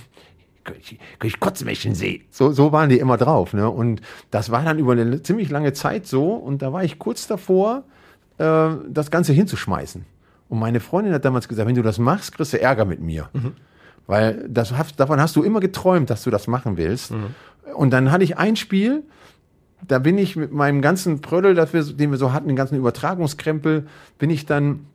Kann 0.64 0.76
ich, 0.80 0.98
kann 1.18 1.28
ich 1.28 1.40
kotzen, 1.40 1.66
wenn 1.66 1.72
ich 1.72 1.84
ihn 1.84 1.94
sehe. 1.94 2.20
So, 2.30 2.52
so 2.52 2.72
waren 2.72 2.88
die 2.88 2.98
immer 2.98 3.16
drauf. 3.16 3.52
Ne? 3.52 3.68
Und 3.68 4.00
das 4.30 4.50
war 4.50 4.64
dann 4.64 4.78
über 4.78 4.92
eine 4.92 5.22
ziemlich 5.22 5.50
lange 5.50 5.72
Zeit 5.72 6.06
so. 6.06 6.34
Und 6.34 6.62
da 6.62 6.72
war 6.72 6.84
ich 6.84 6.98
kurz 6.98 7.26
davor, 7.26 7.84
äh, 8.38 8.70
das 8.88 9.10
Ganze 9.10 9.32
hinzuschmeißen. 9.32 10.04
Und 10.48 10.58
meine 10.58 10.80
Freundin 10.80 11.14
hat 11.14 11.24
damals 11.24 11.48
gesagt, 11.48 11.66
wenn 11.66 11.74
du 11.74 11.82
das 11.82 11.98
machst, 11.98 12.34
kriegst 12.36 12.52
du 12.52 12.60
Ärger 12.60 12.84
mit 12.84 13.00
mir. 13.00 13.28
Weil 14.06 14.46
das, 14.48 14.74
davon 14.96 15.20
hast 15.20 15.36
du 15.36 15.42
immer 15.42 15.60
geträumt, 15.60 16.10
dass 16.10 16.24
du 16.24 16.30
das 16.30 16.46
machen 16.46 16.76
willst. 16.76 17.12
Und 17.74 17.90
dann 17.90 18.10
hatte 18.10 18.24
ich 18.24 18.36
ein 18.36 18.56
Spiel, 18.56 19.04
da 19.86 19.98
bin 19.98 20.18
ich 20.18 20.36
mit 20.36 20.52
meinem 20.52 20.82
ganzen 20.82 21.20
Prödel, 21.20 21.56
wir, 21.56 21.84
den 21.84 22.10
wir 22.10 22.18
so 22.18 22.32
hatten, 22.32 22.48
den 22.48 22.56
ganzen 22.56 22.76
Übertragungskrempel, 22.76 23.86
bin 24.18 24.30
ich 24.30 24.46
dann 24.46 24.86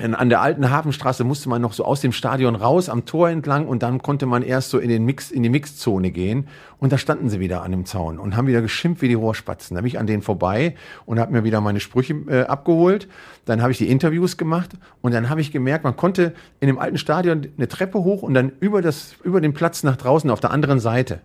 an 0.00 0.28
der 0.28 0.40
alten 0.40 0.70
Hafenstraße 0.70 1.24
musste 1.24 1.48
man 1.48 1.60
noch 1.60 1.72
so 1.72 1.84
aus 1.84 2.00
dem 2.00 2.12
Stadion 2.12 2.54
raus 2.54 2.88
am 2.88 3.04
Tor 3.04 3.30
entlang 3.30 3.66
und 3.66 3.82
dann 3.82 4.00
konnte 4.00 4.26
man 4.26 4.42
erst 4.42 4.70
so 4.70 4.78
in 4.78 4.88
den 4.88 5.04
Mix 5.04 5.30
in 5.30 5.42
die 5.42 5.48
Mixzone 5.48 6.12
gehen 6.12 6.46
und 6.78 6.92
da 6.92 6.98
standen 6.98 7.28
sie 7.28 7.40
wieder 7.40 7.62
an 7.62 7.72
dem 7.72 7.84
Zaun 7.84 8.18
und 8.18 8.36
haben 8.36 8.46
wieder 8.46 8.62
geschimpft 8.62 9.02
wie 9.02 9.08
die 9.08 9.14
Rohrspatzen. 9.14 9.74
Da 9.74 9.80
bin 9.80 9.88
ich 9.88 9.98
an 9.98 10.06
denen 10.06 10.22
vorbei 10.22 10.76
und 11.04 11.18
habe 11.18 11.32
mir 11.32 11.42
wieder 11.42 11.60
meine 11.60 11.80
Sprüche 11.80 12.14
äh, 12.28 12.42
abgeholt. 12.42 13.08
Dann 13.48 13.62
habe 13.62 13.72
ich 13.72 13.78
die 13.78 13.88
Interviews 13.88 14.36
gemacht 14.36 14.70
und 15.00 15.14
dann 15.14 15.30
habe 15.30 15.40
ich 15.40 15.52
gemerkt, 15.52 15.82
man 15.82 15.96
konnte 15.96 16.34
in 16.60 16.66
dem 16.66 16.78
alten 16.78 16.98
Stadion 16.98 17.46
eine 17.56 17.66
Treppe 17.66 17.98
hoch 17.98 18.22
und 18.22 18.34
dann 18.34 18.52
über 18.60 18.82
das 18.82 19.14
über 19.24 19.40
den 19.40 19.54
Platz 19.54 19.82
nach 19.82 19.96
draußen 19.96 20.28
auf 20.30 20.40
der 20.40 20.50
anderen 20.50 20.80
Seite 20.80 21.20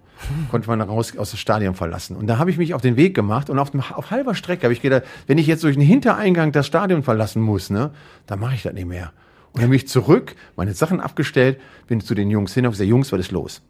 konnte 0.50 0.70
man 0.70 0.80
raus 0.80 1.18
aus 1.18 1.32
dem 1.32 1.38
Stadion 1.38 1.76
verlassen. 1.76 2.16
Und 2.16 2.28
da 2.28 2.38
habe 2.38 2.50
ich 2.50 2.58
mich 2.58 2.74
auf 2.74 2.82
den 2.82 2.96
Weg 2.96 3.14
gemacht 3.14 3.50
und 3.50 3.60
auf, 3.60 3.72
dem, 3.72 3.82
auf 3.82 4.10
halber 4.10 4.36
Strecke 4.36 4.64
habe 4.64 4.74
ich 4.74 4.82
gedacht, 4.82 5.04
wenn 5.28 5.38
ich 5.38 5.48
jetzt 5.48 5.66
durch 5.66 5.76
den 5.76 5.84
Hintereingang 5.84 6.54
das 6.54 6.66
Stadion 6.66 7.04
verlassen 7.04 7.42
muss, 7.42 7.70
ne, 7.70 7.92
dann 8.26 8.40
mache 8.40 8.56
ich 8.56 8.64
das 8.64 8.74
nicht 8.74 8.88
mehr. 8.88 9.12
Und 9.52 9.62
dann 9.62 9.70
bin 9.70 9.76
ich 9.76 9.90
zurück, 9.90 10.36
meine 10.56 10.74
Sachen 10.74 11.02
abgestellt, 11.02 11.60
bin 11.88 12.00
zu 12.00 12.16
den 12.16 12.30
Jungs 12.30 12.54
hin 12.54 12.66
und 12.66 12.72
gesagt, 12.72 12.90
Jungs, 12.90 13.12
was 13.12 13.20
ist 13.20 13.32
los? 13.32 13.62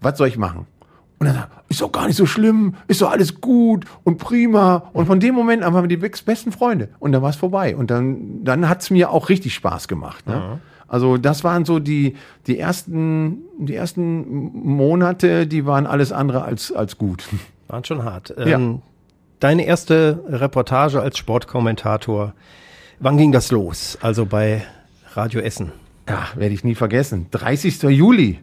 Was 0.00 0.16
soll 0.16 0.28
ich 0.28 0.38
machen? 0.38 0.66
Und 1.20 1.26
dann 1.26 1.36
sagt, 1.36 1.50
ist 1.68 1.82
doch 1.82 1.92
gar 1.92 2.06
nicht 2.06 2.16
so 2.16 2.24
schlimm, 2.24 2.74
ist 2.88 3.02
doch 3.02 3.10
alles 3.10 3.42
gut 3.42 3.84
und 4.04 4.16
prima. 4.16 4.90
Und 4.94 5.04
von 5.04 5.20
dem 5.20 5.34
Moment 5.34 5.62
an 5.62 5.74
waren 5.74 5.88
wir 5.88 5.96
die 5.96 6.08
besten 6.24 6.50
Freunde. 6.50 6.88
Und 6.98 7.12
dann 7.12 7.20
war 7.20 7.28
es 7.28 7.36
vorbei. 7.36 7.76
Und 7.76 7.90
dann, 7.90 8.42
dann 8.42 8.70
hat 8.70 8.80
es 8.80 8.90
mir 8.90 9.10
auch 9.10 9.28
richtig 9.28 9.54
Spaß 9.54 9.86
gemacht. 9.86 10.26
Ne? 10.26 10.60
Also 10.88 11.18
das 11.18 11.44
waren 11.44 11.66
so 11.66 11.78
die, 11.78 12.16
die 12.46 12.58
ersten, 12.58 13.42
die 13.58 13.74
ersten 13.74 14.50
Monate, 14.66 15.46
die 15.46 15.66
waren 15.66 15.86
alles 15.86 16.10
andere 16.10 16.42
als, 16.42 16.72
als 16.72 16.96
gut. 16.96 17.28
Waren 17.68 17.84
schon 17.84 18.02
hart. 18.02 18.34
Ja. 18.38 18.56
Ähm, 18.56 18.80
deine 19.40 19.66
erste 19.66 20.24
Reportage 20.26 21.02
als 21.02 21.18
Sportkommentator, 21.18 22.32
wann 22.98 23.18
ging 23.18 23.30
das 23.30 23.50
los? 23.50 23.98
Also 24.00 24.24
bei 24.24 24.62
Radio 25.12 25.40
Essen. 25.40 25.70
Ja, 26.08 26.28
werde 26.34 26.54
ich 26.54 26.64
nie 26.64 26.74
vergessen. 26.74 27.26
30. 27.30 27.82
Juli 27.82 28.40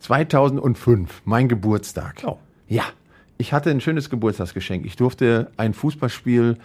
2005, 0.00 1.22
mein 1.24 1.48
Geburtstag. 1.48 2.22
Oh. 2.24 2.38
Ja, 2.68 2.84
ich 3.38 3.52
hatte 3.52 3.70
ein 3.70 3.80
schönes 3.80 4.10
Geburtstagsgeschenk. 4.10 4.84
Ich 4.84 4.96
durfte 4.96 5.50
ein 5.56 5.74
Fußballspiel 5.74 6.56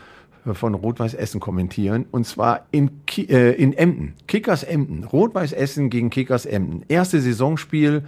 äh, 0.46 0.54
von 0.54 0.74
Rot-Weiß 0.74 1.14
Essen 1.14 1.40
kommentieren 1.40 2.06
und 2.12 2.26
zwar 2.26 2.66
in, 2.72 3.06
Ki 3.06 3.24
äh, 3.24 3.52
in 3.54 3.74
Emden. 3.74 4.16
Kickers 4.28 4.64
Emden. 4.64 5.04
Rot-Weiß 5.04 5.54
Essen 5.54 5.90
gegen 5.90 6.10
Kickers 6.10 6.46
Emden. 6.46 6.84
Erste 6.88 7.22
Saisonspiel. 7.22 8.04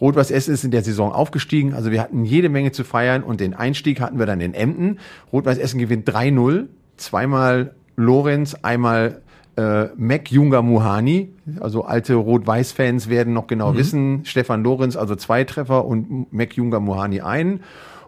Rot-Weiß 0.00 0.30
Essen 0.30 0.54
ist 0.54 0.64
in 0.64 0.70
der 0.70 0.82
Saison 0.82 1.12
aufgestiegen, 1.12 1.74
also 1.74 1.90
wir 1.90 2.00
hatten 2.00 2.24
jede 2.24 2.48
Menge 2.48 2.70
zu 2.70 2.84
feiern 2.84 3.24
und 3.24 3.40
den 3.40 3.54
Einstieg 3.54 4.00
hatten 4.00 4.20
wir 4.20 4.26
dann 4.26 4.40
in 4.40 4.54
Emden. 4.54 5.00
Rot-Weiß 5.32 5.58
Essen 5.58 5.80
gewinnt 5.80 6.08
3-0, 6.08 6.66
zweimal 6.96 7.74
Lorenz, 7.96 8.54
einmal 8.62 9.22
äh, 9.58 9.88
Mac 9.96 10.30
Junger 10.30 10.62
Muhani, 10.62 11.30
also 11.58 11.84
alte 11.84 12.14
Rot-Weiß-Fans 12.14 13.08
werden 13.08 13.32
noch 13.32 13.48
genau 13.48 13.76
wissen, 13.76 14.24
Stefan 14.24 14.62
Lorenz, 14.62 14.94
also 14.96 15.16
zwei 15.16 15.42
Treffer 15.42 15.84
und 15.84 16.32
Mac 16.32 16.54
Junger 16.54 16.78
Muhani 16.78 17.22
einen. 17.22 17.60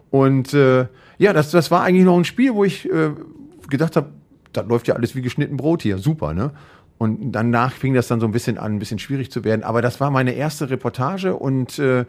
Und 0.09 0.53
äh, 0.53 0.85
ja, 1.17 1.33
das, 1.33 1.51
das 1.51 1.69
war 1.69 1.83
eigentlich 1.83 2.05
noch 2.05 2.17
ein 2.17 2.23
Spiel, 2.23 2.53
wo 2.53 2.63
ich 2.63 2.89
äh, 2.89 3.11
gedacht 3.69 3.97
habe, 3.97 4.11
das 4.53 4.65
läuft 4.65 4.87
ja 4.87 4.95
alles 4.95 5.13
wie 5.13 5.21
geschnitten 5.21 5.57
Brot 5.57 5.81
hier, 5.81 5.97
super, 5.97 6.33
ne? 6.33 6.51
Und 6.97 7.31
danach 7.31 7.73
fing 7.73 7.95
das 7.95 8.07
dann 8.07 8.19
so 8.19 8.27
ein 8.27 8.31
bisschen 8.31 8.57
an, 8.57 8.75
ein 8.75 8.79
bisschen 8.79 8.99
schwierig 8.99 9.31
zu 9.31 9.43
werden. 9.43 9.63
Aber 9.63 9.81
das 9.81 9.99
war 9.99 10.11
meine 10.11 10.33
erste 10.33 10.69
Reportage 10.69 11.35
und 11.35 11.79
äh, 11.79 12.05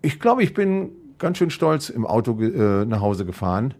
ich 0.00 0.18
glaube, 0.20 0.44
ich 0.44 0.54
bin 0.54 0.90
ganz 1.18 1.38
schön 1.38 1.50
stolz 1.50 1.88
im 1.88 2.06
Auto 2.06 2.40
äh, 2.40 2.84
nach 2.84 3.00
Hause 3.00 3.26
gefahren. 3.26 3.74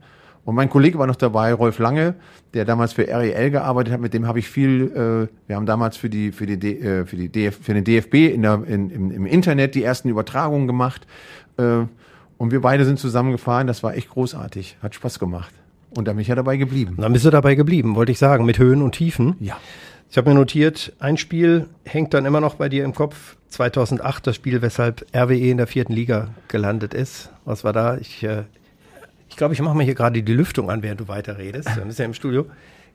Und 0.45 0.57
mein 0.57 0.69
Kollege 0.69 0.99
war 0.99 1.07
noch 1.07 1.17
dabei, 1.17 1.53
Rolf 1.55 1.79
Lange, 1.79 2.15
der 2.53 2.65
damals 2.65 2.93
für 2.93 3.07
REL 3.07 3.51
gearbeitet 3.51 3.93
hat. 3.93 4.01
Mit 4.01 4.13
dem 4.13 4.27
habe 4.27 4.41
ich 4.41 4.49
viel. 4.49 5.29
Äh, 5.31 5.49
wir 5.49 5.57
haben 5.57 5.67
damals 5.67 5.97
für 5.97 6.11
die 6.11 6.33
für 6.33 6.47
die 6.47 6.59
D, 6.59 6.79
äh, 6.79 7.07
für 7.07 7.17
die 7.17 7.29
DF, 7.29 7.59
für 7.63 7.75
den 7.75 7.85
DFB 7.85 8.15
in 8.35 8.43
der, 8.43 8.63
in, 8.67 8.91
im, 8.91 9.11
im 9.13 9.27
Internet 9.27 9.75
die 9.75 9.85
ersten 9.85 10.09
Übertragungen 10.09 10.67
gemacht. 10.67 11.07
Äh, 11.59 11.85
und 12.39 12.51
wir 12.51 12.61
beide 12.61 12.85
sind 12.85 12.99
zusammengefahren. 12.99 13.69
Das 13.69 13.85
war 13.85 13.95
echt 13.95 14.11
großartig, 14.11 14.79
hat 14.83 14.97
Spaß 14.97 15.21
gemacht. 15.21 15.55
Und 15.91 16.09
da 16.09 16.13
bin 16.13 16.23
ich 16.23 16.29
ja 16.29 16.35
dabei 16.35 16.57
geblieben. 16.57 16.97
Dann 16.99 17.13
bist 17.13 17.25
du 17.25 17.31
dabei 17.31 17.55
geblieben, 17.55 17.95
wollte 17.95 18.13
ich 18.13 18.19
sagen, 18.19 18.45
mit 18.45 18.59
Höhen 18.59 18.83
und 18.83 18.93
Tiefen. 18.93 19.37
Ja. 19.39 19.59
Ich 20.11 20.19
habe 20.19 20.29
mir 20.29 20.35
notiert, 20.35 20.93
ein 20.99 21.17
Spiel 21.17 21.69
hängt 21.85 22.13
dann 22.13 22.27
immer 22.27 22.41
noch 22.41 22.57
bei 22.57 22.69
dir 22.69 22.85
im 22.85 22.95
Kopf. 22.95 23.37
2008, 23.49 24.27
das 24.27 24.37
Spiel, 24.37 24.61
weshalb 24.61 25.07
RWE 25.15 25.51
in 25.51 25.57
der 25.57 25.67
vierten 25.67 25.93
Liga 25.93 26.29
gelandet 26.49 26.95
ist. 26.95 27.31
Was 27.45 27.65
war 27.65 27.73
da? 27.73 27.97
Ich 27.97 28.23
äh, 28.23 28.43
ich, 29.33 29.37
glaube, 29.37 29.55
ich 29.55 29.63
mache 29.63 29.75
mir 29.75 29.85
hier 29.85 29.95
gerade 29.95 30.23
die 30.23 30.33
Lüftung 30.33 30.71
an, 30.71 30.83
während 30.83 31.01
du 31.01 31.09
weiterredest. 31.09 31.75
Wir 31.75 31.87
müssen 31.87 32.03
ja 32.03 32.05
im 32.05 32.13
Studio 32.13 32.45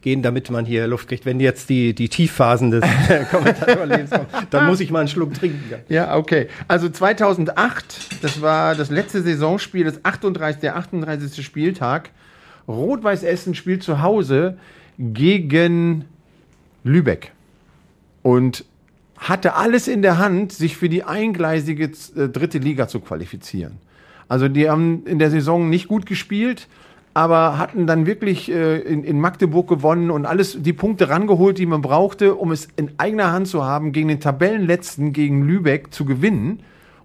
gehen, 0.02 0.22
damit 0.22 0.52
man 0.52 0.66
hier 0.66 0.86
Luft 0.86 1.08
kriegt. 1.08 1.26
Wenn 1.26 1.40
jetzt 1.40 1.68
die, 1.68 1.96
die 1.96 2.10
Tiefphasen 2.10 2.70
des 2.70 2.84
Kommentatorlebens 3.32 4.12
kommen, 4.12 4.28
dann 4.52 4.68
muss 4.68 4.80
ich 4.80 4.92
mal 4.92 5.00
einen 5.00 5.08
Schluck 5.08 5.34
trinken. 5.34 5.64
Ja, 5.90 6.16
okay. 6.16 6.48
Also 6.68 6.90
2008, 6.90 8.24
das 8.24 8.40
war 8.40 8.76
das 8.76 8.92
letzte 8.92 9.24
Saisonspiel, 9.24 9.84
das 9.84 10.06
38, 10.06 10.62
der 10.62 10.76
38. 10.76 11.44
Spieltag. 11.44 12.12
Rot-Weiß 12.68 13.24
Essen 13.24 13.56
spielt 13.56 13.82
zu 13.82 14.04
Hause 14.04 14.60
gegen 15.00 16.06
Lübeck 16.84 17.32
und 18.22 18.64
hatte 19.18 19.56
alles 19.56 19.88
in 19.88 20.04
der 20.04 20.20
Hand, 20.20 20.52
sich 20.52 20.78
für 20.78 20.88
die 20.88 21.04
eingleisige 21.04 21.86
äh, 21.86 22.30
dritte 22.30 22.60
Liga 22.60 22.88
zu 22.88 23.00
qualifizieren. 23.00 23.80
Also 24.28 24.47
die 24.47 24.69
haben 24.69 25.05
in 25.05 25.19
der 25.19 25.32
Saison 25.32 25.69
nicht 25.69 25.88
gut 25.88 26.05
gespielt, 26.05 26.67
aber 27.13 27.57
hatten 27.57 27.88
dann 27.88 28.05
wirklich 28.05 28.51
äh, 28.51 28.80
in, 28.80 29.03
in 29.03 29.19
Magdeburg 29.19 29.67
gewonnen 29.67 30.11
und 30.11 30.25
alles 30.25 30.61
die 30.61 30.73
Punkte 30.73 31.09
rangeholt, 31.09 31.57
die 31.57 31.65
man 31.65 31.82
brauchte, 31.82 32.36
um 32.36 32.51
es 32.51 32.67
in 32.75 32.91
eigener 32.97 33.32
Hand 33.32 33.47
zu 33.47 33.63
haben, 33.63 33.91
gegen 33.91 34.07
den 34.07 34.19
Tabellenletzten, 34.19 35.13
gegen 35.13 35.43
Lübeck 35.43 35.93
zu 35.93 36.05
gewinnen. 36.05 36.59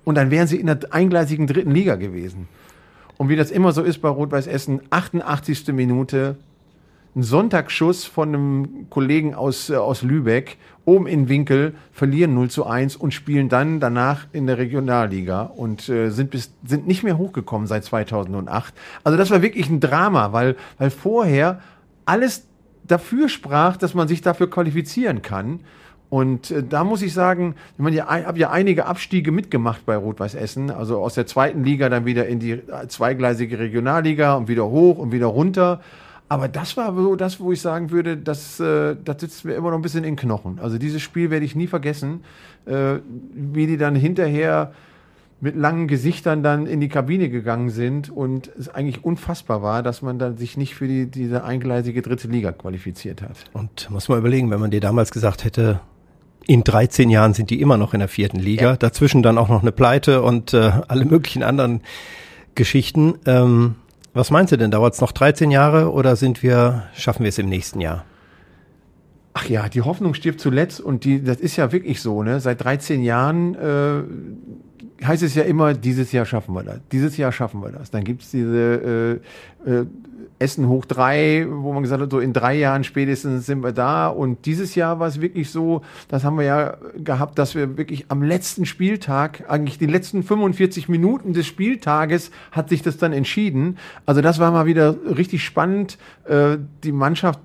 Und 0.05 0.17
dann 0.17 0.31
wären 0.31 0.47
sie 0.47 0.61
in 0.61 0.67
der 0.67 0.81
eingleisigen 0.91 1.47
dritten 1.47 1.71
Liga 1.71 1.95
gewesen. 1.95 2.49
Und 3.17 3.29
wie 3.29 3.37
das 3.37 3.51
immer 3.51 3.73
so 3.73 3.83
ist 3.83 4.03
bei 4.03 4.09
Rot-Weiß 4.09 4.49
Essen, 4.49 4.81
88. 4.91 5.69
Minute, 5.69 6.37
ein 7.15 7.23
Sonntagsschuss 7.23 8.05
von 8.05 8.29
einem 8.29 8.87
Kollegen 8.89 9.35
aus, 9.35 9.69
äh, 9.69 9.77
aus 9.77 10.03
Lübeck, 10.03 10.57
oben 10.85 11.07
in 11.07 11.29
Winkel, 11.29 11.75
verlieren 11.93 12.35
0 12.35 12.51
zu 12.51 12.67
1 12.67 12.97
und 12.97 13.13
spielen 13.13 13.49
dann 13.49 13.81
danach 13.81 14.27
in 14.33 14.47
der 14.47 14.59
Regionalliga 14.59 15.43
und 15.43 15.89
äh, 15.89 16.11
sind, 16.11 16.31
bis, 16.31 16.53
sind 16.65 16.87
nicht 16.87 17.03
mehr 17.03 17.19
hochgekommen 17.19 17.67
seit 17.67 17.85
2008. 17.85 18.75
Also 19.05 19.19
das 19.19 19.31
war 19.31 19.43
wirklich 19.43 19.69
ein 19.69 19.81
Drama, 19.81 20.33
weil, 20.33 20.57
weil 20.79 20.91
vorher 20.91 21.61
alles 22.07 22.47
dafür 22.85 23.29
sprach, 23.29 23.77
dass 23.77 23.95
man 23.95 24.09
sich 24.09 24.23
dafür 24.23 24.49
qualifizieren 24.49 25.23
kann. 25.23 25.61
Und 26.09 26.51
äh, 26.51 26.63
da 26.63 26.83
muss 26.83 27.03
ich 27.03 27.13
sagen, 27.13 27.55
ich 27.75 27.79
meine, 27.79 27.97
ich 27.97 28.03
habe 28.03 28.39
ja 28.39 28.51
einige 28.51 28.87
Abstiege 28.87 29.33
mitgemacht 29.33 29.85
bei 29.85 29.97
Rot-Weiß 29.97 30.35
Essen, 30.35 30.71
also 30.71 31.01
aus 31.01 31.15
der 31.15 31.27
zweiten 31.27 31.63
Liga 31.63 31.91
dann 31.91 32.07
wieder 32.07 32.27
in 32.27 32.39
die 32.41 32.61
zweigleisige 32.89 33.59
Regionalliga 33.59 34.35
und 34.35 34.49
wieder 34.49 34.67
hoch 34.67 34.99
und 34.99 35.13
wieder 35.13 35.27
runter. 35.27 35.81
Aber 36.33 36.49
das 36.49 36.77
war 36.77 36.95
so 36.95 37.15
das, 37.17 37.41
wo 37.41 37.53
ich 37.53 37.61
sagen 37.61 37.91
würde, 37.91 38.17
das, 38.17 38.59
äh, 38.61 38.97
das 39.05 39.21
sitzt 39.21 39.45
mir 39.45 39.55
immer 39.55 39.71
noch 39.71 39.79
ein 39.79 39.83
bisschen 39.83 40.05
in 40.05 40.13
den 40.13 40.17
Knochen. 40.17 40.59
Also 40.61 40.79
dieses 40.79 41.03
Spiel 41.03 41.31
werde 41.31 41.45
ich 41.45 41.55
nie 41.55 41.67
vergessen, 41.67 42.25
äh, 42.67 42.97
wie 43.35 43.67
die 43.67 43.77
dann 43.77 43.95
hinterher 43.95 44.73
mit 45.41 45.57
langen 45.57 45.89
Gesichtern 45.89 46.45
dann 46.45 46.67
in 46.67 46.81
die 46.81 46.89
Kabine 46.89 47.29
gegangen 47.29 47.71
sind 47.71 48.09
und 48.11 48.51
es 48.57 48.69
eigentlich 48.69 49.05
unfassbar 49.05 49.61
war, 49.61 49.83
dass 49.83 50.01
man 50.01 50.19
dann 50.21 50.37
sich 50.37 50.57
nicht 50.57 50.77
für 50.77 50.87
die, 50.87 51.07
diese 51.07 51.43
eingleisige 51.43 52.01
dritte 52.01 52.29
Liga 52.29 52.53
qualifiziert 52.53 53.23
hat. 53.23 53.45
Und 53.53 53.91
muss 53.91 54.09
man 54.09 54.19
überlegen, 54.19 54.51
wenn 54.53 54.61
man 54.61 54.71
dir 54.71 54.81
damals 54.81 55.11
gesagt 55.11 55.45
hätte, 55.45 55.81
in 56.47 56.63
13 56.65 57.11
Jahren 57.11 57.35
sind 57.35 57.51
die 57.51 57.61
immer 57.61 57.77
noch 57.77 57.93
in 57.93 57.99
der 58.01 58.09
vierten 58.09 58.39
Liga, 58.39 58.71
Ja. 58.71 58.77
dazwischen 58.77 59.23
dann 59.23 59.37
auch 59.37 59.49
noch 59.49 59.63
eine 59.63 59.73
Pleite 59.73 60.23
und 60.23 60.55
äh, 60.55 60.71
alle 60.87 61.05
möglichen 61.05 61.43
anderen 61.43 61.81
Geschichten. 62.55 63.15
Ähm, 63.27 63.75
was 64.15 64.31
meinst 64.31 64.53
du 64.53 64.57
denn? 64.57 64.71
Dauert 64.71 64.95
es 64.95 65.01
noch 65.01 65.13
13 65.13 65.51
Jahre 65.51 65.93
oder 65.93 66.17
sind 66.17 66.43
wir, 66.43 66.85
schaffen 66.95 67.25
wir 67.25 67.31
es 67.31 67.39
im 67.39 67.49
nächsten 67.49 67.81
Jahr? 67.81 68.05
Ach 69.35 69.49
ja, 69.49 69.69
die 69.69 69.81
Hoffnung 69.81 70.13
stirbt 70.13 70.41
zuletzt 70.41 70.81
und 70.81 71.05
die, 71.05 71.23
das 71.25 71.41
ist 71.41 71.57
ja 71.57 71.73
wirklich 71.73 72.03
so, 72.03 72.23
ne? 72.23 72.41
Seit 72.41 72.63
13 72.63 73.03
Jahren 73.03 73.55
äh, 73.55 74.03
heißt 75.07 75.23
es 75.23 75.35
ja 75.35 75.43
immer, 75.43 75.75
dieses 75.75 76.13
Jahr 76.13 76.25
schaffen 76.25 76.55
wir 76.55 76.63
das. 76.63 76.81
Dieses 76.91 77.17
Jahr 77.17 77.33
schaffen 77.33 77.63
wir 77.63 77.71
das. 77.71 77.91
Dann 77.91 78.05
gibt's 78.05 78.31
diese 78.31 79.21
äh, 79.67 79.71
äh, 79.71 79.87
Essen 80.39 80.69
hoch 80.69 80.85
drei, 80.85 81.47
wo 81.49 81.73
man 81.73 81.83
gesagt 81.83 82.03
hat, 82.03 82.11
so 82.11 82.19
in 82.19 82.33
drei 82.33 82.55
Jahren 82.55 82.85
spätestens 82.85 83.47
sind 83.47 83.63
wir 83.63 83.73
da. 83.73 84.09
Und 84.09 84.45
dieses 84.47 84.75
Jahr 84.75 84.99
war 84.99 85.07
es 85.07 85.21
wirklich 85.21 85.51
so, 85.51 85.83
das 86.09 86.25
haben 86.25 86.37
wir 86.37 86.45
ja 86.45 86.77
gehabt, 86.97 87.39
dass 87.39 87.55
wir 87.55 87.77
wirklich 87.77 88.07
am 88.09 88.23
letzten 88.23 88.67
Spieltag, 88.67 89.45
eigentlich 89.49 89.79
die 89.79 89.87
letzten 89.87 90.23
45 90.23 90.89
Minuten 90.89 91.33
des 91.33 91.47
Spieltages 91.47 92.31
hat 92.51 92.69
sich 92.69 92.83
das 92.83 92.97
dann 92.97 93.13
entschieden. 93.13 93.79
Also 94.05 94.21
das 94.21 94.39
war 94.39 94.51
mal 94.51 94.67
wieder 94.67 94.97
richtig 95.17 95.45
spannend. 95.45 95.99
Äh, 96.25 96.59
die 96.83 96.93
Mannschaft 96.93 97.41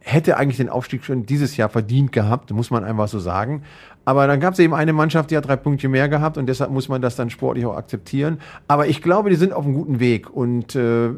hätte 0.00 0.36
eigentlich 0.36 0.56
den 0.56 0.68
Aufstieg 0.68 1.04
schon 1.04 1.26
dieses 1.26 1.56
Jahr 1.56 1.68
verdient 1.68 2.12
gehabt, 2.12 2.50
muss 2.52 2.70
man 2.70 2.84
einfach 2.84 3.08
so 3.08 3.18
sagen. 3.18 3.62
Aber 4.10 4.26
dann 4.26 4.40
gab 4.40 4.54
es 4.54 4.58
eben 4.58 4.74
eine 4.74 4.92
Mannschaft, 4.92 5.30
die 5.30 5.36
hat 5.36 5.46
drei 5.46 5.54
Punkte 5.54 5.88
mehr 5.88 6.08
gehabt 6.08 6.36
und 6.36 6.46
deshalb 6.46 6.72
muss 6.72 6.88
man 6.88 7.00
das 7.00 7.14
dann 7.14 7.30
sportlich 7.30 7.64
auch 7.64 7.76
akzeptieren. 7.76 8.40
Aber 8.66 8.88
ich 8.88 9.02
glaube, 9.02 9.30
die 9.30 9.36
sind 9.36 9.52
auf 9.52 9.64
einem 9.64 9.74
guten 9.74 10.00
Weg 10.00 10.28
und 10.28 10.74
äh, 10.74 11.10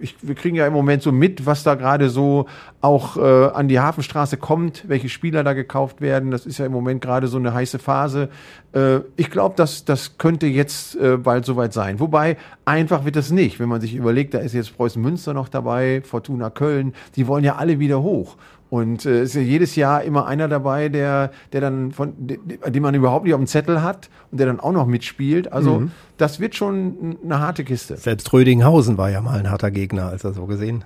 ich, 0.00 0.16
wir 0.20 0.34
kriegen 0.34 0.56
ja 0.56 0.66
im 0.66 0.72
Moment 0.72 1.00
so 1.00 1.12
mit, 1.12 1.46
was 1.46 1.62
da 1.62 1.76
gerade 1.76 2.08
so 2.08 2.46
auch 2.80 3.16
äh, 3.16 3.20
an 3.20 3.68
die 3.68 3.78
Hafenstraße 3.78 4.36
kommt, 4.36 4.88
welche 4.88 5.08
Spieler 5.08 5.44
da 5.44 5.52
gekauft 5.52 6.00
werden. 6.00 6.32
Das 6.32 6.44
ist 6.44 6.58
ja 6.58 6.66
im 6.66 6.72
Moment 6.72 7.00
gerade 7.00 7.28
so 7.28 7.36
eine 7.38 7.54
heiße 7.54 7.78
Phase. 7.78 8.30
Äh, 8.72 8.98
ich 9.14 9.30
glaube, 9.30 9.54
dass 9.54 9.84
das 9.84 10.18
könnte 10.18 10.48
jetzt 10.48 10.96
äh, 10.96 11.18
bald 11.18 11.44
soweit 11.44 11.72
sein. 11.72 12.00
Wobei 12.00 12.36
einfach 12.64 13.04
wird 13.04 13.14
das 13.14 13.30
nicht, 13.30 13.60
wenn 13.60 13.68
man 13.68 13.80
sich 13.80 13.94
überlegt, 13.94 14.34
da 14.34 14.38
ist 14.38 14.54
jetzt 14.54 14.76
Preußen 14.76 15.00
Münster 15.00 15.34
noch 15.34 15.48
dabei, 15.48 16.02
Fortuna 16.04 16.50
Köln, 16.50 16.94
die 17.14 17.28
wollen 17.28 17.44
ja 17.44 17.54
alle 17.54 17.78
wieder 17.78 18.02
hoch. 18.02 18.36
Und 18.70 19.04
äh, 19.04 19.24
ist 19.24 19.34
ja 19.34 19.40
jedes 19.40 19.74
Jahr 19.74 20.02
immer 20.04 20.26
einer 20.26 20.48
dabei, 20.48 20.88
der, 20.88 21.32
der 21.52 21.60
dann 21.60 21.90
von, 21.90 22.14
den 22.16 22.82
man 22.82 22.94
überhaupt 22.94 23.24
nicht 23.24 23.34
auf 23.34 23.40
dem 23.40 23.48
Zettel 23.48 23.82
hat 23.82 24.08
und 24.30 24.38
der 24.38 24.46
dann 24.46 24.60
auch 24.60 24.72
noch 24.72 24.86
mitspielt. 24.86 25.52
Also 25.52 25.80
mhm. 25.80 25.90
das 26.16 26.38
wird 26.38 26.54
schon 26.54 27.18
eine 27.24 27.40
harte 27.40 27.64
Kiste. 27.64 27.96
Selbst 27.96 28.32
Rödinghausen 28.32 28.96
war 28.96 29.10
ja 29.10 29.20
mal 29.20 29.38
ein 29.38 29.50
harter 29.50 29.72
Gegner, 29.72 30.06
als 30.06 30.22
er 30.22 30.32
so 30.32 30.46
gesehen. 30.46 30.84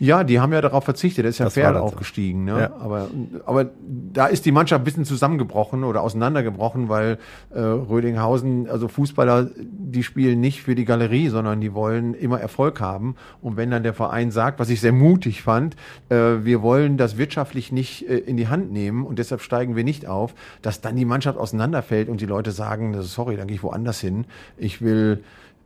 Ja, 0.00 0.24
die 0.24 0.40
haben 0.40 0.52
ja 0.52 0.60
darauf 0.60 0.84
verzichtet. 0.84 1.24
Da 1.24 1.28
ist 1.28 1.38
ja 1.38 1.50
Pferd 1.50 1.76
aufgestiegen. 1.76 2.44
Ne? 2.44 2.60
Ja. 2.60 2.76
Aber, 2.80 3.08
aber 3.46 3.70
da 4.12 4.26
ist 4.26 4.44
die 4.44 4.52
Mannschaft 4.52 4.80
ein 4.80 4.84
bisschen 4.84 5.04
zusammengebrochen 5.04 5.84
oder 5.84 6.02
auseinandergebrochen, 6.02 6.88
weil 6.88 7.18
äh, 7.50 7.60
Rödinghausen, 7.60 8.68
also 8.68 8.88
Fußballer, 8.88 9.50
die 9.56 10.02
spielen 10.02 10.40
nicht 10.40 10.62
für 10.62 10.74
die 10.74 10.84
Galerie, 10.84 11.28
sondern 11.28 11.60
die 11.60 11.74
wollen 11.74 12.14
immer 12.14 12.40
Erfolg 12.40 12.80
haben. 12.80 13.16
Und 13.40 13.56
wenn 13.56 13.70
dann 13.70 13.82
der 13.82 13.94
Verein 13.94 14.30
sagt, 14.30 14.58
was 14.58 14.68
ich 14.70 14.80
sehr 14.80 14.92
mutig 14.92 15.42
fand, 15.42 15.76
äh, 16.08 16.16
wir 16.42 16.62
wollen 16.62 16.96
das 16.96 17.16
wirtschaftlich 17.16 17.72
nicht 17.72 18.08
äh, 18.08 18.18
in 18.18 18.36
die 18.36 18.48
Hand 18.48 18.72
nehmen 18.72 19.04
und 19.04 19.18
deshalb 19.18 19.42
steigen 19.42 19.76
wir 19.76 19.84
nicht 19.84 20.06
auf, 20.06 20.34
dass 20.62 20.80
dann 20.80 20.96
die 20.96 21.04
Mannschaft 21.04 21.38
auseinanderfällt 21.38 22.08
und 22.08 22.20
die 22.20 22.26
Leute 22.26 22.50
sagen, 22.50 23.00
sorry, 23.02 23.36
dann 23.36 23.46
gehe 23.46 23.56
ich 23.56 23.62
woanders 23.62 24.00
hin. 24.00 24.24
Ich 24.56 24.82
will 24.82 25.22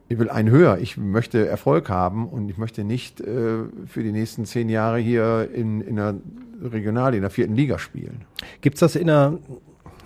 ich 0.09 0.19
will 0.19 0.31
einen 0.31 0.51
höher. 0.51 0.79
Ich 0.79 0.97
möchte 0.97 1.47
Erfolg 1.47 1.91
haben 1.91 2.29
und 2.29 2.49
ich 2.49 2.57
möchte 2.57 2.85
nicht 2.85 3.21
äh, 3.21 3.65
für 3.87 4.03
die 4.03 4.13
nächsten 4.13 4.47
zehn 4.47 4.69
Jahre 4.69 4.99
hier 4.99 5.49
in, 5.53 5.81
in 5.81 5.97
der 5.97 6.15
Regional, 6.63 7.15
in 7.15 7.21
der 7.21 7.31
vierten 7.31 7.55
Liga 7.55 7.79
spielen. 7.79 8.23
Gibt's 8.61 8.81
das 8.81 8.97
in 8.97 9.07
der, 9.07 9.39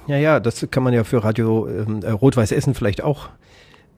ja, 0.07 0.17
ja, 0.17 0.41
das 0.41 0.67
kann 0.71 0.83
man 0.83 0.93
ja 0.93 1.05
für 1.05 1.23
Radio 1.23 1.69
ähm, 1.69 2.01
äh, 2.03 2.11
Rot-Weiß 2.11 2.53
Essen 2.53 2.75
vielleicht 2.75 3.03
auch 3.03 3.29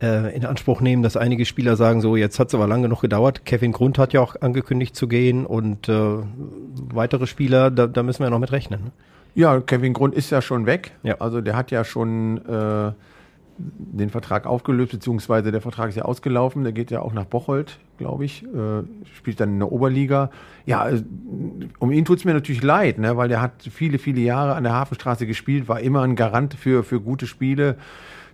äh, 0.03 0.37
in 0.37 0.45
Anspruch 0.45 0.81
nehmen, 0.81 1.03
dass 1.03 1.17
einige 1.17 1.47
Spieler 1.47 1.77
sagen, 1.77 2.01
so, 2.01 2.17
jetzt 2.17 2.39
hat's 2.39 2.55
aber 2.55 2.67
lange 2.67 2.83
genug 2.83 3.01
gedauert. 3.01 3.47
Kevin 3.47 3.73
Grund 3.73 3.99
hat 3.99 4.13
ja 4.13 4.21
auch 4.21 4.37
angekündigt 4.41 4.95
zu 4.95 5.09
gehen 5.09 5.47
und 5.47 5.89
äh, 5.89 5.95
weitere 6.93 7.27
Spieler, 7.27 7.71
da, 7.71 7.87
da 7.87 8.03
müssen 8.03 8.21
wir 8.21 8.27
ja 8.27 8.31
noch 8.31 8.39
mit 8.39 8.53
rechnen. 8.53 8.85
Ne? 8.85 8.93
Ja, 9.35 9.61
Kevin 9.61 9.95
Grund 9.95 10.15
ist 10.15 10.31
ja 10.31 10.43
schon 10.43 10.67
weg. 10.67 10.93
Ja. 11.03 11.17
Also 11.19 11.41
der 11.41 11.57
hat 11.57 11.71
ja 11.71 11.85
schon 11.85 12.39
äh, 12.47 12.93
den 13.59 14.11
Vertrag 14.11 14.47
aufgelöst, 14.47 14.93
beziehungsweise 14.93 15.53
der 15.53 15.61
Vertrag 15.61 15.89
ist 15.89 15.97
ja 15.97 16.05
ausgelaufen. 16.05 16.65
Der 16.65 16.73
geht 16.73 16.91
ja 16.91 17.01
auch 17.01 17.13
nach 17.13 17.25
Bocholt, 17.25 17.79
glaube 17.99 18.25
ich, 18.25 18.45
äh, 18.45 18.83
spielt 19.17 19.41
dann 19.41 19.51
in 19.51 19.59
der 19.61 19.71
Oberliga. 19.71 20.31
Ja, 20.67 20.89
äh, 20.89 21.03
um 21.79 21.91
ihn 21.93 22.05
tut's 22.05 22.25
mir 22.25 22.35
natürlich 22.35 22.63
leid, 22.63 22.99
ne, 22.99 23.17
weil 23.17 23.29
der 23.29 23.41
hat 23.41 23.53
viele, 23.71 23.99
viele 23.99 24.21
Jahre 24.21 24.55
an 24.55 24.65
der 24.65 24.73
Hafenstraße 24.73 25.27
gespielt, 25.27 25.69
war 25.69 25.81
immer 25.81 26.03
ein 26.03 26.17
Garant 26.17 26.55
für, 26.55 26.83
für 26.83 27.01
gute 27.01 27.27
Spiele. 27.27 27.77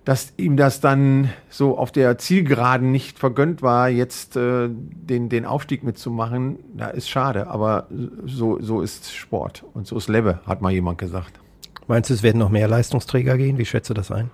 Dass 0.06 0.32
ihm 0.38 0.56
das 0.56 0.80
dann 0.80 1.28
so 1.50 1.76
auf 1.76 1.92
der 1.92 2.16
Zielgeraden 2.16 2.90
nicht 2.90 3.18
vergönnt 3.18 3.60
war, 3.60 3.90
jetzt 3.90 4.34
äh, 4.34 4.70
den, 4.70 5.28
den 5.28 5.44
Aufstieg 5.44 5.84
mitzumachen, 5.84 6.58
da 6.74 6.88
ist 6.88 7.10
schade. 7.10 7.48
Aber 7.48 7.86
so, 8.24 8.58
so 8.62 8.80
ist 8.80 9.14
Sport 9.14 9.62
und 9.74 9.86
so 9.86 9.98
ist 9.98 10.08
Lebbe, 10.08 10.40
hat 10.46 10.62
mal 10.62 10.72
jemand 10.72 10.96
gesagt. 10.96 11.38
Meinst 11.86 12.08
du, 12.08 12.14
es 12.14 12.22
werden 12.22 12.38
noch 12.38 12.48
mehr 12.48 12.66
Leistungsträger 12.66 13.36
gehen? 13.36 13.58
Wie 13.58 13.66
schätze 13.66 13.92
du 13.92 13.98
das 13.98 14.10
ein? 14.10 14.30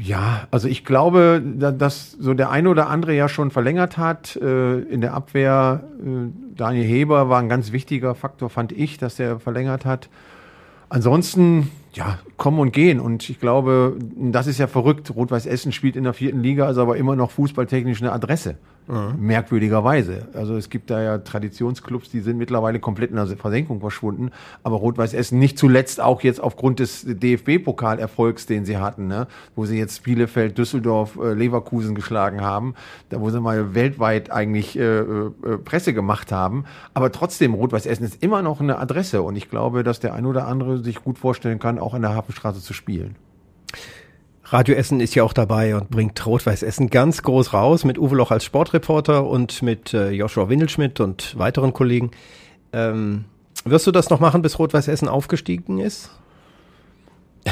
Ja, 0.00 0.48
also 0.50 0.68
ich 0.68 0.84
glaube, 0.84 1.42
dass 1.44 2.12
so 2.12 2.34
der 2.34 2.50
eine 2.50 2.68
oder 2.68 2.88
andere 2.88 3.14
ja 3.14 3.28
schon 3.28 3.50
verlängert 3.50 3.96
hat. 3.98 4.36
Äh, 4.36 4.80
in 4.80 5.00
der 5.00 5.14
Abwehr, 5.14 5.84
äh, 6.00 6.30
Daniel 6.56 6.84
Heber 6.84 7.28
war 7.28 7.40
ein 7.40 7.48
ganz 7.48 7.72
wichtiger 7.72 8.14
Faktor, 8.14 8.50
fand 8.50 8.72
ich, 8.72 8.98
dass 8.98 9.16
der 9.16 9.38
verlängert 9.38 9.84
hat. 9.84 10.08
Ansonsten, 10.88 11.70
ja, 11.92 12.18
kommen 12.36 12.58
und 12.58 12.72
gehen. 12.72 13.00
Und 13.00 13.28
ich 13.28 13.40
glaube, 13.40 13.96
das 14.16 14.46
ist 14.46 14.58
ja 14.58 14.66
verrückt. 14.66 15.14
Rot-Weiß 15.14 15.46
Essen 15.46 15.72
spielt 15.72 15.96
in 15.96 16.04
der 16.04 16.12
vierten 16.12 16.40
Liga, 16.40 16.70
ist 16.70 16.78
aber 16.78 16.96
immer 16.96 17.16
noch 17.16 17.30
fußballtechnisch 17.30 18.00
eine 18.00 18.12
Adresse. 18.12 18.56
Mhm. 18.86 19.14
Merkwürdigerweise. 19.18 20.28
Also 20.34 20.56
es 20.56 20.68
gibt 20.68 20.90
da 20.90 21.02
ja 21.02 21.18
Traditionsclubs, 21.18 22.10
die 22.10 22.20
sind 22.20 22.36
mittlerweile 22.36 22.80
komplett 22.80 23.10
in 23.10 23.16
der 23.16 23.26
Versenkung 23.26 23.80
verschwunden. 23.80 24.30
Aber 24.62 24.76
Rot-Weiß 24.76 25.14
Essen 25.14 25.38
nicht 25.38 25.58
zuletzt 25.58 26.00
auch 26.00 26.20
jetzt 26.20 26.40
aufgrund 26.40 26.80
des 26.80 27.04
DFB-Pokalerfolgs, 27.06 28.46
den 28.46 28.66
sie 28.66 28.76
hatten, 28.76 29.06
ne? 29.06 29.26
wo 29.56 29.64
sie 29.64 29.78
jetzt 29.78 30.02
Bielefeld, 30.02 30.58
Düsseldorf, 30.58 31.16
äh, 31.16 31.32
Leverkusen 31.32 31.94
geschlagen 31.94 32.42
haben, 32.42 32.74
da 33.08 33.20
wo 33.20 33.30
sie 33.30 33.40
mal 33.40 33.74
weltweit 33.74 34.30
eigentlich 34.30 34.78
äh, 34.78 34.98
äh, 35.00 35.30
Presse 35.64 35.94
gemacht 35.94 36.30
haben. 36.30 36.64
Aber 36.92 37.10
trotzdem, 37.10 37.54
Rot-Weiß 37.54 37.86
Essen 37.86 38.04
ist 38.04 38.22
immer 38.22 38.42
noch 38.42 38.60
eine 38.60 38.78
Adresse. 38.78 39.22
Und 39.22 39.36
ich 39.36 39.48
glaube, 39.48 39.82
dass 39.82 40.00
der 40.00 40.12
ein 40.12 40.26
oder 40.26 40.46
andere 40.46 40.82
sich 40.82 41.02
gut 41.02 41.18
vorstellen 41.18 41.58
kann, 41.58 41.78
auch 41.78 41.94
an 41.94 42.02
der 42.02 42.14
Hafenstraße 42.14 42.60
zu 42.60 42.74
spielen. 42.74 43.16
Radio 44.54 44.76
Essen 44.76 45.00
ist 45.00 45.16
ja 45.16 45.24
auch 45.24 45.32
dabei 45.32 45.74
und 45.74 45.90
bringt 45.90 46.24
Rot-Weiß 46.24 46.62
Essen 46.62 46.88
ganz 46.88 47.24
groß 47.24 47.54
raus 47.54 47.84
mit 47.84 47.98
Uwe 47.98 48.14
Loch 48.14 48.30
als 48.30 48.44
Sportreporter 48.44 49.26
und 49.26 49.62
mit 49.62 49.92
äh, 49.92 50.10
Joshua 50.10 50.48
Windelschmidt 50.48 51.00
und 51.00 51.36
weiteren 51.36 51.72
Kollegen. 51.72 52.12
Ähm, 52.72 53.24
wirst 53.64 53.84
du 53.88 53.90
das 53.90 54.10
noch 54.10 54.20
machen, 54.20 54.42
bis 54.42 54.56
Rot-Weiß 54.60 54.86
Essen 54.86 55.08
aufgestiegen 55.08 55.80
ist? 55.80 56.10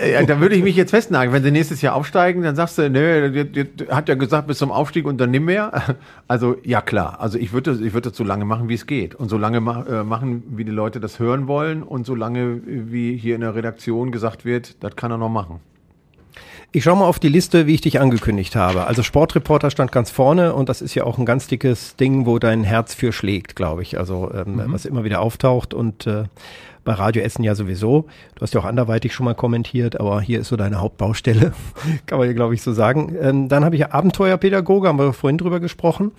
Ja, 0.00 0.22
da 0.22 0.38
würde 0.38 0.54
ich 0.54 0.62
mich 0.62 0.76
jetzt 0.76 0.90
festnageln. 0.90 1.34
Wenn 1.34 1.42
sie 1.42 1.50
nächstes 1.50 1.82
Jahr 1.82 1.96
aufsteigen, 1.96 2.42
dann 2.44 2.54
sagst 2.54 2.78
du, 2.78 2.88
nö, 2.88 3.44
hat 3.90 4.08
ja 4.08 4.14
gesagt, 4.14 4.46
bis 4.46 4.58
zum 4.58 4.70
Aufstieg 4.70 5.04
und 5.04 5.20
dann 5.20 5.32
nimm 5.32 5.46
mehr. 5.46 5.96
Also, 6.28 6.54
ja 6.62 6.80
klar. 6.80 7.20
Also 7.20 7.36
ich 7.36 7.52
würde 7.52 7.72
ich 7.72 7.94
würde 7.94 8.10
das 8.10 8.16
so 8.16 8.22
lange 8.22 8.44
machen, 8.44 8.68
wie 8.68 8.74
es 8.74 8.86
geht. 8.86 9.16
Und 9.16 9.28
so 9.28 9.36
lange 9.36 9.60
ma 9.60 9.82
äh, 9.82 10.04
machen, 10.04 10.44
wie 10.50 10.64
die 10.64 10.70
Leute 10.70 11.00
das 11.00 11.18
hören 11.18 11.48
wollen 11.48 11.82
und 11.82 12.06
so 12.06 12.14
lange, 12.14 12.60
wie 12.64 13.16
hier 13.16 13.34
in 13.34 13.40
der 13.40 13.56
Redaktion 13.56 14.12
gesagt 14.12 14.44
wird, 14.44 14.84
das 14.84 14.94
kann 14.94 15.10
er 15.10 15.18
noch 15.18 15.30
machen. 15.30 15.58
Ich 16.70 16.84
schaue 16.84 16.96
mal 16.96 17.06
auf 17.06 17.18
die 17.18 17.30
Liste, 17.30 17.66
wie 17.66 17.74
ich 17.74 17.80
dich 17.80 17.98
angekündigt 17.98 18.54
habe. 18.54 18.86
Also 18.86 19.02
Sportreporter 19.02 19.70
stand 19.70 19.90
ganz 19.90 20.10
vorne 20.10 20.52
und 20.52 20.68
das 20.68 20.82
ist 20.82 20.94
ja 20.94 21.04
auch 21.04 21.16
ein 21.16 21.24
ganz 21.24 21.46
dickes 21.46 21.96
Ding, 21.96 22.26
wo 22.26 22.38
dein 22.38 22.62
Herz 22.62 22.92
für 22.92 23.10
schlägt, 23.10 23.56
glaube 23.56 23.80
ich. 23.80 23.98
Also 23.98 24.30
ähm, 24.34 24.56
mhm. 24.56 24.72
was 24.72 24.84
immer 24.84 25.02
wieder 25.02 25.22
auftaucht 25.22 25.72
und 25.72 26.06
äh, 26.06 26.24
bei 26.84 26.92
Radio 26.92 27.22
Essen 27.22 27.42
ja 27.42 27.54
sowieso. 27.54 28.06
Du 28.34 28.42
hast 28.42 28.52
ja 28.52 28.60
auch 28.60 28.66
anderweitig 28.66 29.14
schon 29.14 29.24
mal 29.24 29.34
kommentiert, 29.34 29.98
aber 29.98 30.20
hier 30.20 30.40
ist 30.40 30.48
so 30.48 30.56
deine 30.56 30.78
Hauptbaustelle, 30.78 31.54
kann 32.06 32.18
man 32.18 32.28
ja 32.28 32.34
glaube 32.34 32.52
ich 32.52 32.60
so 32.60 32.74
sagen. 32.74 33.16
Ähm, 33.18 33.48
dann 33.48 33.64
habe 33.64 33.74
ich 33.74 33.80
ja 33.80 33.92
Abenteuerpädagoge, 33.92 34.88
haben 34.88 34.98
wir 34.98 35.14
vorhin 35.14 35.38
drüber 35.38 35.60
gesprochen. 35.60 36.12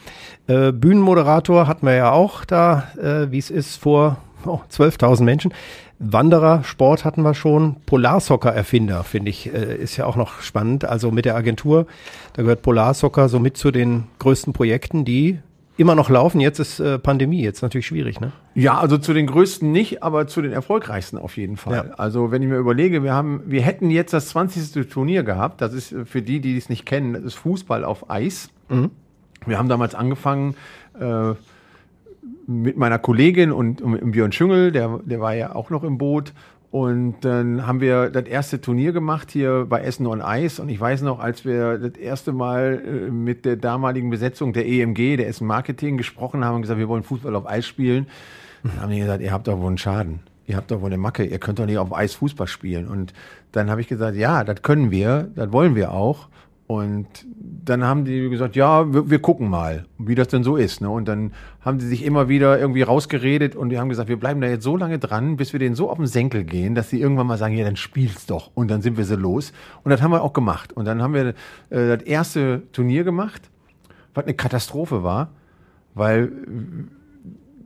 Äh, 0.48 0.72
Bühnenmoderator 0.72 1.68
hatten 1.68 1.86
wir 1.86 1.94
ja 1.94 2.12
auch 2.12 2.44
da, 2.44 2.88
äh, 3.00 3.32
wie 3.32 3.38
es 3.38 3.52
ist, 3.52 3.76
vor 3.76 4.18
oh, 4.46 4.62
12.000 4.72 5.24
Menschen. 5.24 5.54
Wanderer, 6.00 6.64
Sport 6.64 7.04
hatten 7.04 7.24
wir 7.24 7.34
schon. 7.34 7.76
Polarsoccer-Erfinder, 7.86 9.04
finde 9.04 9.30
ich, 9.30 9.54
äh, 9.54 9.76
ist 9.76 9.98
ja 9.98 10.06
auch 10.06 10.16
noch 10.16 10.40
spannend. 10.42 10.86
Also 10.86 11.12
mit 11.12 11.26
der 11.26 11.36
Agentur, 11.36 11.88
da 12.34 12.42
gehört 12.42 12.62
Polarsoccer 12.62 13.28
so 13.28 13.40
mit 13.40 13.58
zu 13.58 13.70
den 13.72 14.06
größten 14.20 14.54
Projekten, 14.54 15.04
die 15.04 15.40
immer 15.76 15.96
noch 15.96 16.10
laufen. 16.10 16.40
Jetzt 16.40 16.60
ist 16.60 16.80
äh, 16.80 17.00
Pandemie, 17.00 17.42
jetzt 17.42 17.62
natürlich 17.62 17.88
schwierig, 17.88 18.20
ne? 18.22 18.32
Ja, 18.56 18.78
also 18.80 18.98
zu 18.98 19.14
den 19.14 19.28
größten 19.28 19.72
nicht, 19.72 20.02
aber 20.02 20.28
zu 20.28 20.42
den 20.42 20.52
erfolgreichsten 20.54 21.18
auf 21.18 21.38
jeden 21.38 21.58
Fall. 21.58 21.74
Ja. 21.74 21.94
Also 21.96 22.32
wenn 22.32 22.42
ich 22.44 22.50
mir 22.50 22.58
überlege, 22.58 23.04
wir 23.04 23.14
haben, 23.14 23.44
wir 23.46 23.62
hätten 23.62 23.90
jetzt 23.90 24.14
das 24.14 24.30
20. 24.30 24.90
Turnier 24.90 25.24
gehabt. 25.24 25.62
Das 25.62 25.74
ist 25.74 25.96
für 26.06 26.22
die, 26.22 26.40
die 26.40 26.58
es 26.58 26.70
nicht 26.70 26.86
kennen, 26.86 27.14
das 27.14 27.24
ist 27.24 27.36
Fußball 27.36 27.84
auf 27.84 28.10
Eis. 28.10 28.50
Mhm. 28.70 28.92
Wir 29.46 29.58
haben 29.58 29.70
damals 29.70 29.96
angefangen, 29.96 30.56
äh, 31.00 31.34
mit 32.50 32.78
meiner 32.78 32.98
Kollegin 32.98 33.52
und, 33.52 33.82
und 33.82 34.12
Björn 34.12 34.32
Schüngel, 34.32 34.72
der, 34.72 35.00
der 35.06 35.20
war 35.20 35.36
ja 35.36 35.54
auch 35.56 35.70
noch 35.70 35.84
im 35.84 36.00
Boot. 36.00 36.34
Und 36.72 37.22
dann 37.22 37.66
haben 37.66 37.80
wir 37.80 38.10
das 38.10 38.26
erste 38.26 38.60
Turnier 38.60 38.92
gemacht 38.92 39.32
hier 39.32 39.66
bei 39.70 39.82
Essen 39.82 40.06
on 40.08 40.22
Eis. 40.22 40.60
Und 40.60 40.70
ich 40.70 40.80
weiß 40.80 41.04
noch, 41.04 41.20
als 41.20 41.46
wir 41.46 41.78
das 41.78 41.98
erste 41.98 42.32
Mal 42.32 42.82
äh, 42.86 43.12
mit 43.12 43.46
der 43.46 43.56
damaligen 43.56 44.10
Besetzung 44.10 44.54
der 44.54 44.68
EMG, 44.68 45.18
der 45.18 45.28
Essen 45.28 45.48
Marketing, 45.48 45.98
gesprochen 45.98 46.44
haben 46.44 46.56
und 46.56 46.62
gesagt, 46.64 46.80
wir 46.80 46.88
wollen 46.88 47.04
Fußball 47.04 47.36
auf 47.36 47.48
Eis 47.48 47.66
spielen, 47.66 48.08
dann 48.64 48.82
haben 48.82 48.92
die 48.92 49.00
gesagt, 49.00 49.22
ihr 49.22 49.32
habt 49.32 49.48
doch 49.48 49.60
wohl 49.60 49.68
einen 49.68 49.78
Schaden 49.78 50.20
ihr 50.50 50.58
habt 50.58 50.72
doch 50.72 50.82
wohl 50.82 50.88
eine 50.88 50.98
Macke, 50.98 51.24
ihr 51.24 51.38
könnt 51.38 51.60
doch 51.60 51.68
nicht 51.68 51.78
auf 51.78 51.96
Eis 51.96 52.16
Fußball 52.16 52.48
spielen. 52.48 52.88
Und 52.88 53.14
dann 53.52 53.70
habe 53.70 53.82
ich 53.82 53.88
gesagt, 53.88 54.18
ja, 54.18 54.44
das 54.44 54.64
können 54.64 54.90
wir, 54.90 55.30
das 55.36 55.52
wollen 55.52 55.76
wir 55.76 55.92
auch. 55.92 56.28
Und 56.70 57.08
dann 57.66 57.84
haben 57.84 58.06
die 58.06 58.30
gesagt, 58.30 58.56
ja, 58.56 58.94
wir, 58.94 59.10
wir 59.10 59.18
gucken 59.18 59.50
mal, 59.50 59.88
wie 59.98 60.14
das 60.14 60.28
denn 60.28 60.44
so 60.44 60.56
ist. 60.56 60.82
Ne? 60.82 60.90
Und 60.92 61.08
dann 61.08 61.34
haben 61.62 61.80
sie 61.80 61.88
sich 61.88 62.06
immer 62.06 62.30
wieder 62.30 62.60
irgendwie 62.60 62.84
rausgeredet 62.84 63.56
und 63.56 63.70
die 63.70 63.80
haben 63.80 63.90
gesagt, 63.90 64.08
wir 64.08 64.20
bleiben 64.20 64.40
da 64.40 64.48
jetzt 64.48 64.66
so 64.66 64.78
lange 64.78 65.00
dran, 65.00 65.36
bis 65.36 65.52
wir 65.52 65.60
denen 65.60 65.74
so 65.74 65.90
auf 65.90 65.98
den 65.98 66.06
Senkel 66.06 66.44
gehen, 66.44 66.76
dass 66.76 66.92
sie 66.92 67.02
irgendwann 67.02 67.26
mal 67.26 67.40
sagen, 67.40 67.58
ja, 67.58 67.66
dann 67.66 67.76
spiel's 67.76 68.28
doch. 68.28 68.52
Und 68.54 68.70
dann 68.70 68.84
sind 68.84 68.98
wir 68.98 69.06
sie 69.06 69.16
los. 69.16 69.52
Und 69.84 69.90
das 69.90 70.04
haben 70.04 70.12
wir 70.12 70.22
auch 70.22 70.32
gemacht. 70.32 70.72
Und 70.72 70.86
dann 70.86 71.02
haben 71.02 71.16
wir 71.16 71.30
äh, 71.72 71.98
das 71.98 72.04
erste 72.04 72.62
Turnier 72.72 73.04
gemacht, 73.04 73.50
was 74.14 74.26
eine 74.26 74.36
Katastrophe 74.36 75.02
war, 75.02 75.32
weil 75.96 76.32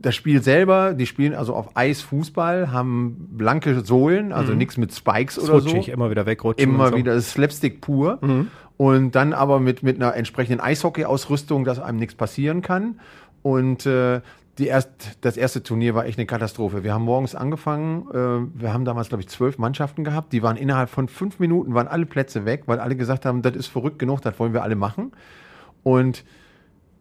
das 0.04 0.14
Spiel 0.14 0.42
selber, 0.42 0.92
die 0.92 1.06
spielen 1.06 1.34
also 1.34 1.54
auf 1.54 1.76
Eis 1.76 2.02
Fußball, 2.02 2.70
haben 2.70 3.16
blanke 3.30 3.80
Sohlen, 3.80 4.32
also 4.32 4.52
mhm. 4.52 4.58
nichts 4.58 4.76
mit 4.76 4.94
Spikes 4.94 5.38
oder 5.38 5.60
so. 5.60 5.74
immer 5.76 6.10
wieder 6.10 6.26
wegrutschen. 6.26 6.62
Immer 6.62 6.88
so. 6.88 6.96
wieder 6.96 7.18
Slapstick 7.20 7.80
pur. 7.80 8.18
Mhm. 8.20 8.48
Und 8.76 9.12
dann 9.12 9.32
aber 9.32 9.60
mit, 9.60 9.82
mit 9.82 9.96
einer 9.96 10.14
entsprechenden 10.14 10.60
Eishockey-Ausrüstung, 10.60 11.64
dass 11.64 11.78
einem 11.78 11.98
nichts 11.98 12.16
passieren 12.16 12.60
kann. 12.60 13.00
Und 13.42 13.86
äh, 13.86 14.20
die 14.58 14.66
erst, 14.66 14.90
das 15.22 15.38
erste 15.38 15.62
Turnier 15.62 15.94
war 15.94 16.04
echt 16.04 16.18
eine 16.18 16.26
Katastrophe. 16.26 16.84
Wir 16.84 16.92
haben 16.92 17.04
morgens 17.04 17.34
angefangen, 17.34 18.06
äh, 18.10 18.60
wir 18.60 18.74
haben 18.74 18.84
damals, 18.84 19.08
glaube 19.08 19.22
ich, 19.22 19.28
zwölf 19.28 19.56
Mannschaften 19.56 20.04
gehabt. 20.04 20.34
Die 20.34 20.42
waren 20.42 20.58
innerhalb 20.58 20.90
von 20.90 21.08
fünf 21.08 21.38
Minuten, 21.38 21.72
waren 21.72 21.88
alle 21.88 22.04
Plätze 22.04 22.44
weg, 22.44 22.64
weil 22.66 22.78
alle 22.78 22.94
gesagt 22.94 23.24
haben, 23.24 23.40
das 23.40 23.56
ist 23.56 23.68
verrückt 23.68 23.98
genug, 23.98 24.20
das 24.20 24.38
wollen 24.38 24.52
wir 24.52 24.62
alle 24.62 24.76
machen. 24.76 25.12
Und 25.82 26.24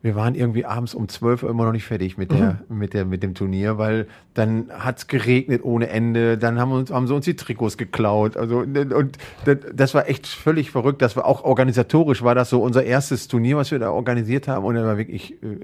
wir 0.03 0.15
waren 0.15 0.35
irgendwie 0.35 0.65
abends 0.65 0.93
um 0.93 1.07
zwölf 1.07 1.43
Uhr 1.43 1.49
immer 1.49 1.63
noch 1.63 1.71
nicht 1.71 1.85
fertig 1.85 2.17
mit 2.17 2.29
der, 2.31 2.59
mhm. 2.67 2.77
mit 2.77 2.93
der, 2.93 3.05
mit 3.05 3.23
dem 3.23 3.33
Turnier, 3.35 3.77
weil 3.77 4.07
dann 4.33 4.69
hat's 4.69 5.07
geregnet 5.07 5.63
ohne 5.63 5.87
Ende, 5.87 6.37
dann 6.37 6.59
haben 6.59 6.73
uns, 6.73 6.91
haben 6.91 7.07
sie 7.07 7.15
uns 7.15 7.23
die 7.23 7.37
Trikots 7.37 7.77
geklaut, 7.77 8.35
also, 8.35 8.59
und 8.59 9.17
das 9.45 9.93
war 9.93 10.09
echt 10.09 10.27
völlig 10.27 10.71
verrückt, 10.71 11.01
das 11.01 11.15
war 11.15 11.25
auch 11.25 11.45
organisatorisch 11.45 12.21
war 12.21 12.35
das 12.35 12.49
so 12.49 12.61
unser 12.61 12.83
erstes 12.83 13.29
Turnier, 13.29 13.55
was 13.55 13.71
wir 13.71 13.79
da 13.79 13.91
organisiert 13.91 14.49
haben. 14.49 14.65
Und 14.65 14.75
da 14.75 14.83
war 14.83 14.97
wirklich, 14.97 15.41
äh, 15.41 15.59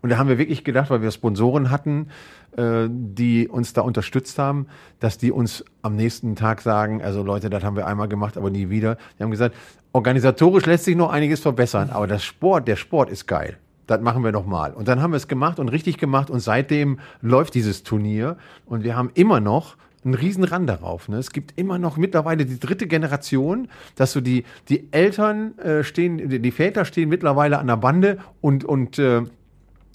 und 0.00 0.10
da 0.10 0.16
haben 0.16 0.28
wir 0.28 0.38
wirklich 0.38 0.64
gedacht, 0.64 0.88
weil 0.88 1.02
wir 1.02 1.10
Sponsoren 1.10 1.70
hatten, 1.70 2.08
äh, 2.56 2.88
die 2.88 3.46
uns 3.46 3.74
da 3.74 3.82
unterstützt 3.82 4.38
haben, 4.38 4.68
dass 5.00 5.18
die 5.18 5.32
uns 5.32 5.64
am 5.82 5.96
nächsten 5.96 6.34
Tag 6.34 6.62
sagen, 6.62 7.02
also 7.02 7.22
Leute, 7.22 7.50
das 7.50 7.62
haben 7.62 7.76
wir 7.76 7.86
einmal 7.86 8.08
gemacht, 8.08 8.38
aber 8.38 8.48
nie 8.48 8.70
wieder. 8.70 8.96
Die 9.18 9.22
haben 9.22 9.30
gesagt, 9.30 9.54
organisatorisch 9.92 10.64
lässt 10.64 10.84
sich 10.84 10.96
noch 10.96 11.10
einiges 11.10 11.40
verbessern, 11.40 11.90
aber 11.90 12.06
das 12.06 12.24
Sport, 12.24 12.68
der 12.68 12.76
Sport 12.76 13.10
ist 13.10 13.26
geil 13.26 13.58
das 13.92 14.00
machen 14.00 14.24
wir 14.24 14.32
nochmal. 14.32 14.72
Und 14.72 14.88
dann 14.88 15.00
haben 15.00 15.12
wir 15.12 15.18
es 15.18 15.28
gemacht 15.28 15.58
und 15.58 15.68
richtig 15.68 15.98
gemacht 15.98 16.30
und 16.30 16.40
seitdem 16.40 16.98
läuft 17.20 17.54
dieses 17.54 17.82
Turnier 17.82 18.36
und 18.66 18.84
wir 18.84 18.96
haben 18.96 19.10
immer 19.14 19.40
noch 19.40 19.76
einen 20.04 20.14
riesen 20.14 20.44
Rand 20.44 20.68
darauf. 20.68 21.08
Ne? 21.08 21.18
Es 21.18 21.30
gibt 21.30 21.58
immer 21.58 21.78
noch 21.78 21.96
mittlerweile 21.96 22.44
die 22.44 22.58
dritte 22.58 22.86
Generation, 22.86 23.68
dass 23.94 24.12
so 24.12 24.20
die, 24.20 24.44
die 24.68 24.88
Eltern 24.92 25.56
äh, 25.58 25.84
stehen, 25.84 26.28
die, 26.28 26.40
die 26.40 26.50
Väter 26.50 26.84
stehen 26.84 27.08
mittlerweile 27.08 27.58
an 27.58 27.68
der 27.68 27.76
Bande 27.76 28.18
und, 28.40 28.64
und 28.64 28.98
äh, 28.98 29.22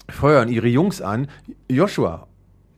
feuern 0.08 0.48
ihre 0.48 0.68
Jungs 0.68 1.02
an. 1.02 1.28
Joshua, 1.68 2.26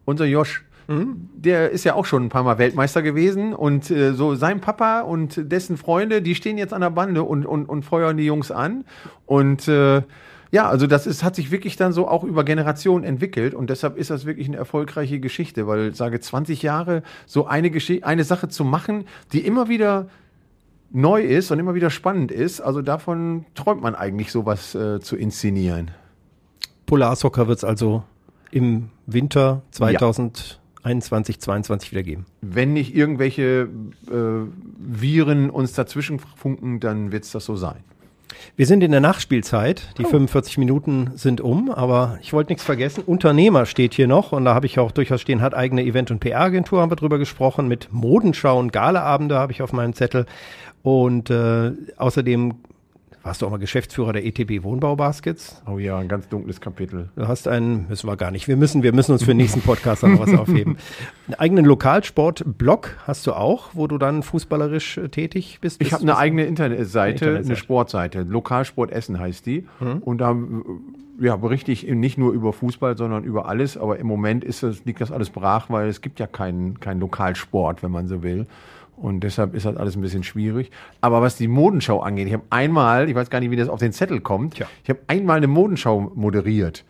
unser 0.04 0.24
Josh, 0.24 0.64
mhm. 0.88 1.28
der 1.36 1.70
ist 1.70 1.84
ja 1.84 1.94
auch 1.94 2.06
schon 2.06 2.24
ein 2.24 2.28
paar 2.30 2.42
Mal 2.42 2.58
Weltmeister 2.58 3.02
gewesen 3.02 3.54
und 3.54 3.90
äh, 3.90 4.12
so 4.12 4.34
sein 4.34 4.60
Papa 4.60 5.02
und 5.02 5.52
dessen 5.52 5.76
Freunde, 5.76 6.22
die 6.22 6.34
stehen 6.34 6.58
jetzt 6.58 6.72
an 6.72 6.80
der 6.80 6.90
Bande 6.90 7.22
und, 7.22 7.46
und, 7.46 7.66
und 7.66 7.84
feuern 7.84 8.16
die 8.16 8.26
Jungs 8.26 8.50
an 8.50 8.84
und 9.26 9.68
äh, 9.68 10.02
ja, 10.52 10.68
also 10.68 10.86
das 10.86 11.06
ist, 11.06 11.22
hat 11.22 11.36
sich 11.36 11.50
wirklich 11.50 11.76
dann 11.76 11.92
so 11.92 12.08
auch 12.08 12.24
über 12.24 12.44
Generationen 12.44 13.04
entwickelt 13.04 13.54
und 13.54 13.70
deshalb 13.70 13.96
ist 13.96 14.10
das 14.10 14.24
wirklich 14.24 14.48
eine 14.48 14.56
erfolgreiche 14.56 15.20
Geschichte, 15.20 15.66
weil 15.66 15.94
sage 15.94 16.18
20 16.18 16.62
Jahre 16.62 17.02
so 17.26 17.46
eine 17.46 17.70
Geschichte, 17.70 18.06
eine 18.06 18.24
Sache 18.24 18.48
zu 18.48 18.64
machen, 18.64 19.04
die 19.32 19.46
immer 19.46 19.68
wieder 19.68 20.08
neu 20.90 21.22
ist 21.22 21.52
und 21.52 21.60
immer 21.60 21.74
wieder 21.74 21.90
spannend 21.90 22.32
ist, 22.32 22.60
also 22.60 22.82
davon 22.82 23.46
träumt 23.54 23.80
man 23.80 23.94
eigentlich 23.94 24.32
sowas 24.32 24.74
äh, 24.74 25.00
zu 25.00 25.16
inszenieren. 25.16 25.92
Polarsoccer 26.86 27.46
wird 27.46 27.58
es 27.58 27.64
also 27.64 28.02
im 28.50 28.90
Winter 29.06 29.62
2021, 29.70 31.36
ja. 31.36 31.40
22 31.40 31.92
wieder 31.92 32.02
geben. 32.02 32.26
Wenn 32.40 32.72
nicht 32.72 32.96
irgendwelche 32.96 33.68
äh, 34.10 34.14
Viren 34.78 35.50
uns 35.50 35.74
dazwischen 35.74 36.18
funken, 36.18 36.80
dann 36.80 37.12
wird 37.12 37.22
es 37.22 37.30
das 37.30 37.44
so 37.44 37.54
sein. 37.54 37.84
Wir 38.56 38.66
sind 38.66 38.82
in 38.82 38.90
der 38.90 39.00
Nachspielzeit. 39.00 39.88
Die 39.98 40.04
oh. 40.04 40.08
45 40.08 40.58
Minuten 40.58 41.10
sind 41.14 41.40
um, 41.40 41.70
aber 41.70 42.18
ich 42.22 42.32
wollte 42.32 42.52
nichts 42.52 42.64
vergessen. 42.64 43.02
Unternehmer 43.04 43.66
steht 43.66 43.94
hier 43.94 44.06
noch 44.06 44.32
und 44.32 44.44
da 44.44 44.54
habe 44.54 44.66
ich 44.66 44.78
auch 44.78 44.90
durchaus 44.92 45.20
stehen, 45.20 45.40
hat 45.40 45.54
eigene 45.54 45.82
Event- 45.82 46.10
und 46.10 46.20
PR-Agentur, 46.20 46.80
haben 46.80 46.90
wir 46.90 46.96
drüber 46.96 47.18
gesprochen. 47.18 47.68
Mit 47.68 47.92
Modenschau 47.92 48.58
und 48.58 48.72
Galaabende 48.72 49.38
habe 49.38 49.52
ich 49.52 49.62
auf 49.62 49.72
meinem 49.72 49.94
Zettel. 49.94 50.26
Und 50.82 51.30
äh, 51.30 51.72
außerdem 51.96 52.54
warst 53.22 53.42
du 53.42 53.46
auch 53.46 53.50
mal 53.50 53.58
Geschäftsführer 53.58 54.12
der 54.12 54.24
ETB 54.24 54.62
Wohnbau 54.62 54.96
Baskets. 54.96 55.62
Oh 55.66 55.78
ja, 55.78 55.98
ein 55.98 56.08
ganz 56.08 56.28
dunkles 56.28 56.60
Kapitel. 56.60 57.10
Du 57.16 57.28
hast 57.28 57.48
einen, 57.48 57.86
müssen 57.88 58.06
wir 58.06 58.16
gar 58.16 58.30
nicht. 58.30 58.48
Wir 58.48 58.56
müssen, 58.56 58.82
wir 58.82 58.94
müssen 58.94 59.12
uns 59.12 59.22
für 59.22 59.32
den 59.32 59.36
nächsten 59.36 59.60
Podcast 59.60 60.02
noch 60.02 60.18
was 60.18 60.32
aufheben. 60.34 60.78
Einen 61.26 61.34
eigenen 61.34 61.64
Lokalsport-Blog 61.66 62.96
hast 63.06 63.26
du 63.26 63.34
auch, 63.34 63.70
wo 63.74 63.86
du 63.86 63.98
dann 63.98 64.22
fußballerisch 64.22 64.98
äh, 64.98 65.08
tätig 65.08 65.58
bist. 65.60 65.80
Ich 65.80 65.92
habe 65.92 66.02
eine 66.02 66.16
eigene 66.16 66.44
Internetseite, 66.44 67.28
eine, 67.28 67.38
eine 67.38 67.56
Sportseite. 67.56 68.22
Lokalsport 68.22 68.90
Essen 68.90 69.20
heißt 69.20 69.46
die. 69.46 69.66
Mhm. 69.78 69.98
Und 69.98 70.18
da 70.18 70.32
äh, 70.32 71.24
ja, 71.24 71.36
berichte 71.36 71.70
ich 71.70 71.86
nicht 71.86 72.16
nur 72.18 72.32
über 72.32 72.52
Fußball, 72.52 72.96
sondern 72.96 73.24
über 73.24 73.46
alles. 73.46 73.76
Aber 73.76 73.98
im 73.98 74.06
Moment 74.06 74.42
ist 74.42 74.62
das, 74.62 74.84
liegt 74.84 75.00
das 75.00 75.12
alles 75.12 75.30
brach, 75.30 75.68
weil 75.68 75.88
es 75.88 76.00
gibt 76.00 76.18
ja 76.18 76.26
keinen, 76.26 76.80
keinen 76.80 77.00
Lokalsport, 77.00 77.82
wenn 77.82 77.90
man 77.90 78.08
so 78.08 78.22
will. 78.22 78.46
Und 79.00 79.20
deshalb 79.20 79.54
ist 79.54 79.64
das 79.64 79.76
alles 79.76 79.96
ein 79.96 80.02
bisschen 80.02 80.22
schwierig. 80.22 80.70
Aber 81.00 81.22
was 81.22 81.36
die 81.36 81.48
Modenschau 81.48 82.00
angeht, 82.00 82.26
ich 82.26 82.34
habe 82.34 82.44
einmal, 82.50 83.08
ich 83.08 83.14
weiß 83.14 83.30
gar 83.30 83.40
nicht, 83.40 83.50
wie 83.50 83.56
das 83.56 83.70
auf 83.70 83.80
den 83.80 83.92
Zettel 83.92 84.20
kommt, 84.20 84.54
Tja. 84.54 84.66
ich 84.84 84.90
habe 84.90 85.00
einmal 85.06 85.38
eine 85.38 85.46
Modenschau 85.46 86.12
moderiert. 86.14 86.84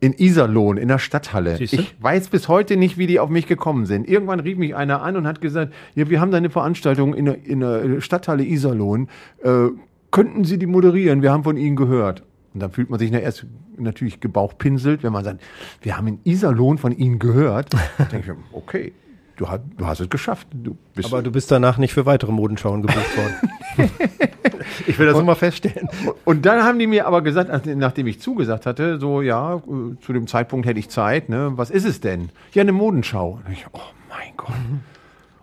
In 0.00 0.12
Iserlohn, 0.12 0.76
in 0.76 0.88
der 0.88 0.98
Stadthalle. 0.98 1.56
Siehste? 1.56 1.76
Ich 1.76 1.94
weiß 2.02 2.28
bis 2.28 2.48
heute 2.48 2.76
nicht, 2.76 2.98
wie 2.98 3.06
die 3.06 3.20
auf 3.20 3.30
mich 3.30 3.46
gekommen 3.46 3.86
sind. 3.86 4.06
Irgendwann 4.08 4.40
rief 4.40 4.58
mich 4.58 4.74
einer 4.74 5.00
an 5.00 5.16
und 5.16 5.26
hat 5.26 5.40
gesagt, 5.40 5.72
ja, 5.94 6.10
wir 6.10 6.20
haben 6.20 6.32
da 6.32 6.36
eine 6.36 6.50
Veranstaltung 6.50 7.14
in 7.14 7.24
der, 7.26 7.44
in 7.46 7.60
der 7.60 8.00
Stadthalle 8.00 8.44
Iserlohn. 8.44 9.08
Äh, 9.42 9.68
könnten 10.10 10.44
Sie 10.44 10.58
die 10.58 10.66
moderieren? 10.66 11.22
Wir 11.22 11.32
haben 11.32 11.44
von 11.44 11.56
Ihnen 11.56 11.76
gehört. 11.76 12.24
Und 12.52 12.60
dann 12.60 12.72
fühlt 12.72 12.90
man 12.90 12.98
sich 12.98 13.12
erst 13.12 13.46
natürlich 13.78 14.20
gebauchpinselt, 14.20 15.02
wenn 15.02 15.12
man 15.12 15.24
sagt, 15.24 15.40
wir 15.82 15.96
haben 15.96 16.06
in 16.08 16.18
Iserlohn 16.24 16.78
von 16.78 16.92
Ihnen 16.92 17.18
gehört. 17.18 17.72
Dann 17.98 18.08
denke 18.10 18.32
ich, 18.32 18.56
okay, 18.56 18.92
du, 19.36 19.48
hast, 19.48 19.62
du 19.76 19.86
hast 19.86 20.00
es 20.00 20.08
geschafft. 20.08 20.46
Du 20.52 20.76
Aber 21.04 21.22
du 21.22 21.30
bist 21.30 21.50
danach 21.50 21.78
nicht 21.78 21.92
für 21.92 22.06
weitere 22.06 22.32
Modenschauen 22.32 22.82
gebucht 22.82 23.16
worden. 23.16 23.34
ich 24.86 24.98
will 24.98 25.06
das 25.06 25.16
und, 25.16 25.26
mal 25.26 25.34
feststellen. 25.34 25.88
Und 26.24 26.46
dann 26.46 26.62
haben 26.62 26.78
die 26.78 26.86
mir 26.86 27.06
aber 27.06 27.22
gesagt, 27.22 27.66
nachdem 27.66 28.06
ich 28.06 28.20
zugesagt 28.20 28.66
hatte, 28.66 28.98
so 28.98 29.22
ja, 29.22 29.62
zu 30.00 30.12
dem 30.12 30.26
Zeitpunkt 30.26 30.66
hätte 30.66 30.78
ich 30.78 30.88
Zeit, 30.88 31.28
ne? 31.28 31.52
Was 31.56 31.70
ist 31.70 31.84
es 31.84 32.00
denn? 32.00 32.30
Ja, 32.52 32.62
eine 32.62 32.72
Modenschau. 32.72 33.40
Und 33.44 33.52
ich, 33.52 33.66
oh 33.72 33.80
mein 34.08 34.36
Gott. 34.36 34.50
Mhm. 34.50 34.80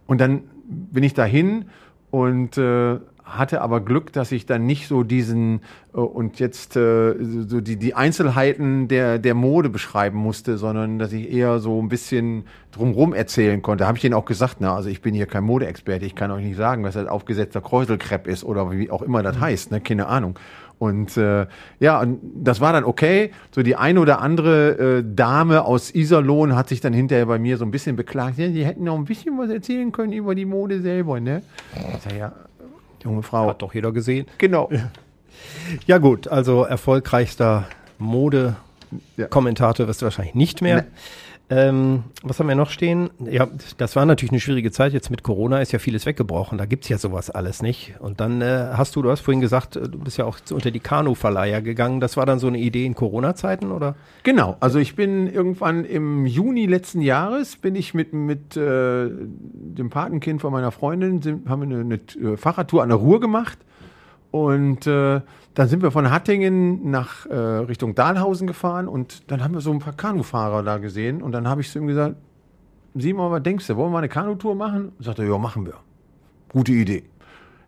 Und 0.07 0.21
dann 0.21 0.43
bin 0.65 1.03
ich 1.03 1.13
dahin 1.13 1.65
und 2.11 2.57
äh, 2.57 2.99
hatte 3.37 3.61
aber 3.61 3.81
Glück, 3.81 4.13
dass 4.13 4.31
ich 4.31 4.45
dann 4.45 4.65
nicht 4.65 4.87
so 4.87 5.03
diesen 5.03 5.61
äh, 5.93 5.97
und 5.97 6.39
jetzt 6.39 6.75
äh, 6.75 7.15
so 7.19 7.61
die, 7.61 7.77
die 7.77 7.93
Einzelheiten 7.93 8.87
der, 8.87 9.19
der 9.19 9.33
Mode 9.33 9.69
beschreiben 9.69 10.17
musste, 10.17 10.57
sondern 10.57 10.99
dass 10.99 11.13
ich 11.13 11.31
eher 11.31 11.59
so 11.59 11.81
ein 11.81 11.89
bisschen 11.89 12.45
drumrum 12.71 13.13
erzählen 13.13 13.61
konnte. 13.61 13.83
Da 13.83 13.87
habe 13.87 13.97
ich 13.97 14.01
denen 14.01 14.13
auch 14.13 14.25
gesagt, 14.25 14.57
na, 14.59 14.75
also 14.75 14.89
ich 14.89 15.01
bin 15.01 15.13
hier 15.13 15.25
kein 15.25 15.43
Modeexperte, 15.43 16.05
ich 16.05 16.15
kann 16.15 16.31
euch 16.31 16.43
nicht 16.43 16.57
sagen, 16.57 16.83
was 16.83 16.93
das 16.93 17.07
aufgesetzter 17.07 17.61
Kräuselkrepp 17.61 18.27
ist 18.27 18.43
oder 18.43 18.71
wie 18.71 18.91
auch 18.91 19.01
immer 19.01 19.23
das 19.23 19.37
mhm. 19.37 19.41
heißt, 19.41 19.71
ne? 19.71 19.81
keine 19.81 20.07
Ahnung. 20.07 20.37
Und 20.81 21.15
äh, 21.15 21.45
ja, 21.79 22.01
und 22.01 22.19
das 22.33 22.59
war 22.59 22.73
dann 22.73 22.85
okay. 22.85 23.29
So 23.51 23.61
die 23.61 23.75
eine 23.75 23.99
oder 23.99 24.19
andere 24.19 24.97
äh, 24.97 25.03
Dame 25.05 25.63
aus 25.63 25.93
Iserlohn 25.93 26.55
hat 26.55 26.69
sich 26.69 26.81
dann 26.81 26.91
hinterher 26.91 27.27
bei 27.27 27.37
mir 27.37 27.57
so 27.57 27.65
ein 27.65 27.69
bisschen 27.69 27.95
beklagt, 27.95 28.39
ja, 28.39 28.49
sie 28.49 28.65
hätten 28.65 28.85
noch 28.85 28.95
ein 28.95 29.05
bisschen 29.05 29.37
was 29.37 29.51
erzählen 29.51 29.91
können 29.91 30.11
über 30.11 30.33
die 30.33 30.45
Mode 30.45 30.81
selber, 30.81 31.19
ne? 31.19 31.43
Ich 31.93 32.01
sag, 32.01 32.17
ja, 32.17 32.33
junge 33.03 33.23
Frau. 33.23 33.47
Hat 33.47 33.61
doch 33.61 33.73
jeder 33.73 33.91
gesehen. 33.91 34.25
Genau. 34.37 34.69
Ja 35.87 35.97
gut, 35.97 36.27
also 36.27 36.63
erfolgreichster 36.63 37.67
Mode-Kommentator 37.97 39.87
wirst 39.87 40.01
du 40.01 40.05
wahrscheinlich 40.05 40.35
nicht 40.35 40.61
mehr. 40.61 40.81
Nee. 40.81 40.87
Ähm, 41.51 42.05
was 42.23 42.39
haben 42.39 42.47
wir 42.47 42.55
noch 42.55 42.69
stehen? 42.69 43.09
Ja, 43.19 43.45
das 43.77 43.97
war 43.97 44.05
natürlich 44.05 44.31
eine 44.31 44.39
schwierige 44.39 44.71
Zeit. 44.71 44.93
Jetzt 44.93 45.09
mit 45.09 45.21
Corona 45.21 45.59
ist 45.59 45.73
ja 45.73 45.79
vieles 45.79 46.05
weggebrochen. 46.05 46.57
Da 46.57 46.65
gibt's 46.65 46.87
ja 46.87 46.97
sowas 46.97 47.29
alles 47.29 47.61
nicht. 47.61 47.95
Und 47.99 48.21
dann 48.21 48.41
äh, 48.41 48.69
hast 48.71 48.95
du, 48.95 49.01
du 49.01 49.11
hast 49.11 49.19
vorhin 49.19 49.41
gesagt, 49.41 49.75
äh, 49.75 49.89
du 49.89 49.99
bist 49.99 50.17
ja 50.17 50.23
auch 50.23 50.37
unter 50.49 50.71
die 50.71 50.79
Kanu-Verleiher 50.79 51.61
gegangen. 51.61 51.99
Das 51.99 52.15
war 52.15 52.25
dann 52.25 52.39
so 52.39 52.47
eine 52.47 52.57
Idee 52.57 52.85
in 52.85 52.95
Corona-Zeiten, 52.95 53.73
oder? 53.73 53.95
Genau. 54.23 54.55
Also 54.61 54.79
ich 54.79 54.95
bin 54.95 55.27
irgendwann 55.27 55.83
im 55.83 56.25
Juni 56.25 56.67
letzten 56.67 57.01
Jahres 57.01 57.57
bin 57.57 57.75
ich 57.75 57.93
mit, 57.93 58.13
mit 58.13 58.55
äh, 58.55 59.09
dem 59.09 59.89
Patenkind 59.89 60.39
von 60.39 60.53
meiner 60.53 60.71
Freundin, 60.71 61.21
sind, 61.21 61.49
haben 61.49 61.69
wir 61.69 61.77
eine, 61.77 61.99
eine 62.17 62.37
Fahrradtour 62.37 62.81
an 62.81 62.87
der 62.87 62.97
Ruhr 62.97 63.19
gemacht. 63.19 63.59
Und 64.31 64.87
äh, 64.87 65.21
dann 65.53 65.67
sind 65.67 65.83
wir 65.83 65.91
von 65.91 66.09
Hattingen 66.09 66.89
nach 66.89 67.25
äh, 67.25 67.35
Richtung 67.35 67.95
Dahlhausen 67.95 68.47
gefahren 68.47 68.87
und 68.87 69.29
dann 69.29 69.43
haben 69.43 69.53
wir 69.53 69.61
so 69.61 69.71
ein 69.71 69.79
paar 69.79 69.93
Kanufahrer 69.93 70.63
da 70.63 70.77
gesehen 70.77 71.21
und 71.21 71.33
dann 71.33 71.47
habe 71.47 71.61
ich 71.61 71.69
zu 71.69 71.79
ihm 71.79 71.87
gesagt, 71.87 72.15
Simon, 72.95 73.31
was 73.31 73.43
denkst 73.43 73.67
du, 73.67 73.75
wollen 73.75 73.91
wir 73.91 73.97
eine 73.97 74.09
Kanutour 74.09 74.55
machen? 74.55 74.93
Sagt 74.99 75.19
er, 75.19 75.25
ja, 75.25 75.37
machen 75.37 75.65
wir. 75.65 75.75
Gute 76.49 76.71
Idee. 76.71 77.03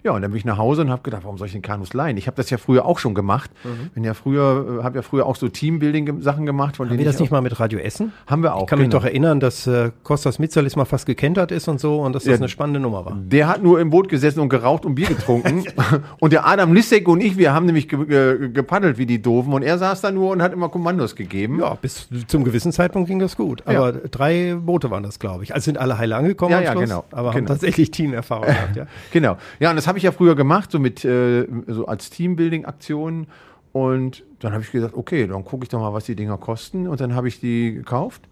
Ja, 0.03 0.11
und 0.11 0.21
dann 0.21 0.31
bin 0.31 0.37
ich 0.37 0.45
nach 0.45 0.57
Hause 0.57 0.81
und 0.81 0.89
habe 0.89 1.01
gedacht, 1.01 1.23
warum 1.23 1.37
soll 1.37 1.47
ich 1.47 1.53
den 1.53 1.61
Kanus 1.61 1.93
leihen? 1.93 2.17
Ich 2.17 2.27
habe 2.27 2.35
das 2.37 2.49
ja 2.49 2.57
früher 2.57 2.85
auch 2.85 2.99
schon 2.99 3.13
gemacht. 3.13 3.49
Mhm. 3.63 3.89
Bin 3.93 4.03
ja 4.03 4.13
früher, 4.13 4.79
äh, 4.81 4.83
habe 4.83 4.97
ja 4.97 5.01
früher 5.01 5.25
auch 5.25 5.35
so 5.35 5.47
Teambuilding-Sachen 5.47 6.45
gemacht. 6.45 6.77
Von 6.77 6.89
Haben 6.89 6.97
wir 6.97 7.05
das 7.05 7.15
ich 7.15 7.21
nicht 7.21 7.31
mal 7.31 7.41
mit 7.41 7.59
Radio 7.59 7.79
Essen? 7.79 8.11
haben 8.27 8.43
wir 8.43 8.55
auch. 8.55 8.61
Ich 8.63 8.67
kann 8.67 8.79
mich 8.79 8.89
genau. 8.89 8.99
doch 8.99 9.05
erinnern, 9.05 9.39
dass 9.39 9.65
äh, 9.67 9.91
Kostas 10.03 10.39
Mitzalis 10.39 10.75
mal 10.75 10.85
fast 10.85 11.05
gekentert 11.05 11.51
ist 11.51 11.67
und 11.67 11.79
so 11.79 12.01
und 12.01 12.13
dass 12.13 12.23
das 12.23 12.31
Ja. 12.31 12.37
eine 12.37 12.49
spannende 12.49 12.79
Nummer 12.79 13.05
war. 13.05 13.15
Der 13.17 13.47
hat 13.47 13.63
nur 13.63 13.79
im 13.79 13.89
Boot 13.89 14.09
gesessen 14.09 14.39
und 14.39 14.49
geraucht 14.49 14.85
und 14.85 14.95
Bier 14.95 15.07
getrunken. 15.07 15.63
und 16.19 16.33
der 16.33 16.45
Adam 16.47 16.73
Lissek 16.73 17.07
und 17.07 17.21
ich, 17.21 17.37
wir 17.37 17.53
haben 17.53 17.65
nämlich 17.65 17.87
ge 17.87 18.05
ge 18.05 18.49
gepaddelt 18.49 18.97
wie 18.97 19.05
die 19.05 19.21
Doofen. 19.21 19.53
Und 19.53 19.61
er 19.63 19.77
saß 19.77 20.01
da 20.01 20.11
nur 20.11 20.31
und 20.31 20.41
hat 20.41 20.53
immer 20.53 20.69
Kommandos 20.69 21.15
gegeben. 21.15 21.59
Ja, 21.59 21.75
bis 21.75 22.07
zum 22.27 22.43
gewissen 22.43 22.71
Zeitpunkt 22.71 23.07
ging 23.07 23.19
das 23.19 23.35
gut. 23.37 23.63
Ja. 23.69 23.79
Aber 23.79 23.91
drei 23.93 24.55
Boote 24.59 24.91
waren 24.91 25.03
das, 25.03 25.19
glaube 25.19 25.43
ich. 25.43 25.53
Also 25.53 25.65
sind 25.65 25.77
alle 25.77 25.97
heile 25.97 26.15
angekommen 26.15 26.51
Ja, 26.51 26.57
am 26.59 26.63
ja, 26.63 26.71
Schluss, 26.73 26.83
genau. 26.89 27.03
aber 27.11 27.29
haben 27.29 27.37
Genau. 27.37 27.47
tatsächlich 27.49 27.91
Teamerfahrung 27.91 28.45
gehabt, 28.47 28.75
ja. 28.75 28.85
Genau. 29.11 29.37
Ja, 29.59 29.69
und 29.69 29.75
das 29.75 29.87
habe 29.93 29.99
ich 29.99 30.05
ja 30.05 30.11
früher 30.11 30.33
gemacht, 30.35 30.71
so 30.71 30.79
mit 30.79 31.05
äh, 31.05 31.45
so 31.67 31.85
als 31.85 32.09
Teambuilding-Aktionen. 32.09 33.27
Und 33.73 34.23
dann 34.39 34.51
habe 34.51 34.63
ich 34.63 34.71
gesagt, 34.71 34.95
okay, 34.95 35.27
dann 35.27 35.45
gucke 35.45 35.65
ich 35.65 35.69
doch 35.69 35.79
mal, 35.79 35.93
was 35.93 36.05
die 36.05 36.15
Dinger 36.15 36.39
kosten. 36.39 36.87
Und 36.87 36.99
dann 36.99 37.13
habe 37.13 37.27
ich 37.27 37.39
die 37.39 37.75
gekauft. 37.75 38.23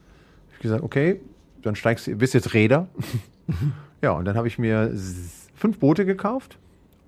Ich 0.53 0.59
gesagt, 0.59 0.81
okay, 0.81 1.21
dann 1.61 1.75
steigst 1.75 2.07
du, 2.07 2.15
bist 2.15 2.33
jetzt 2.33 2.55
Räder. 2.55 2.87
ja, 4.01 4.13
und 4.13 4.25
dann 4.25 4.37
habe 4.37 4.47
ich 4.47 4.57
mir 4.57 4.91
fünf 5.53 5.77
Boote 5.77 6.03
gekauft 6.03 6.57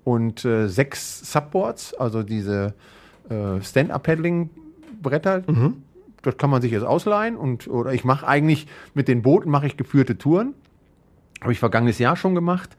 und 0.04 0.44
äh, 0.44 0.68
sechs 0.68 1.32
Subboards, 1.32 1.94
also 1.94 2.22
diese 2.22 2.74
äh, 3.28 3.60
Stand-Up-Paddling-Bretter. 3.60 5.42
Das 6.22 6.36
kann 6.36 6.48
man 6.48 6.62
sich 6.62 6.70
jetzt 6.70 6.84
ausleihen 6.84 7.34
und 7.34 7.66
oder 7.66 7.92
ich 7.92 8.04
mache 8.04 8.24
eigentlich 8.24 8.68
mit 8.94 9.08
den 9.08 9.22
Booten 9.22 9.50
mache 9.50 9.66
ich 9.66 9.76
geführte 9.76 10.16
Touren. 10.16 10.54
Habe 11.40 11.50
ich 11.50 11.58
vergangenes 11.58 11.98
Jahr 11.98 12.14
schon 12.14 12.36
gemacht. 12.36 12.76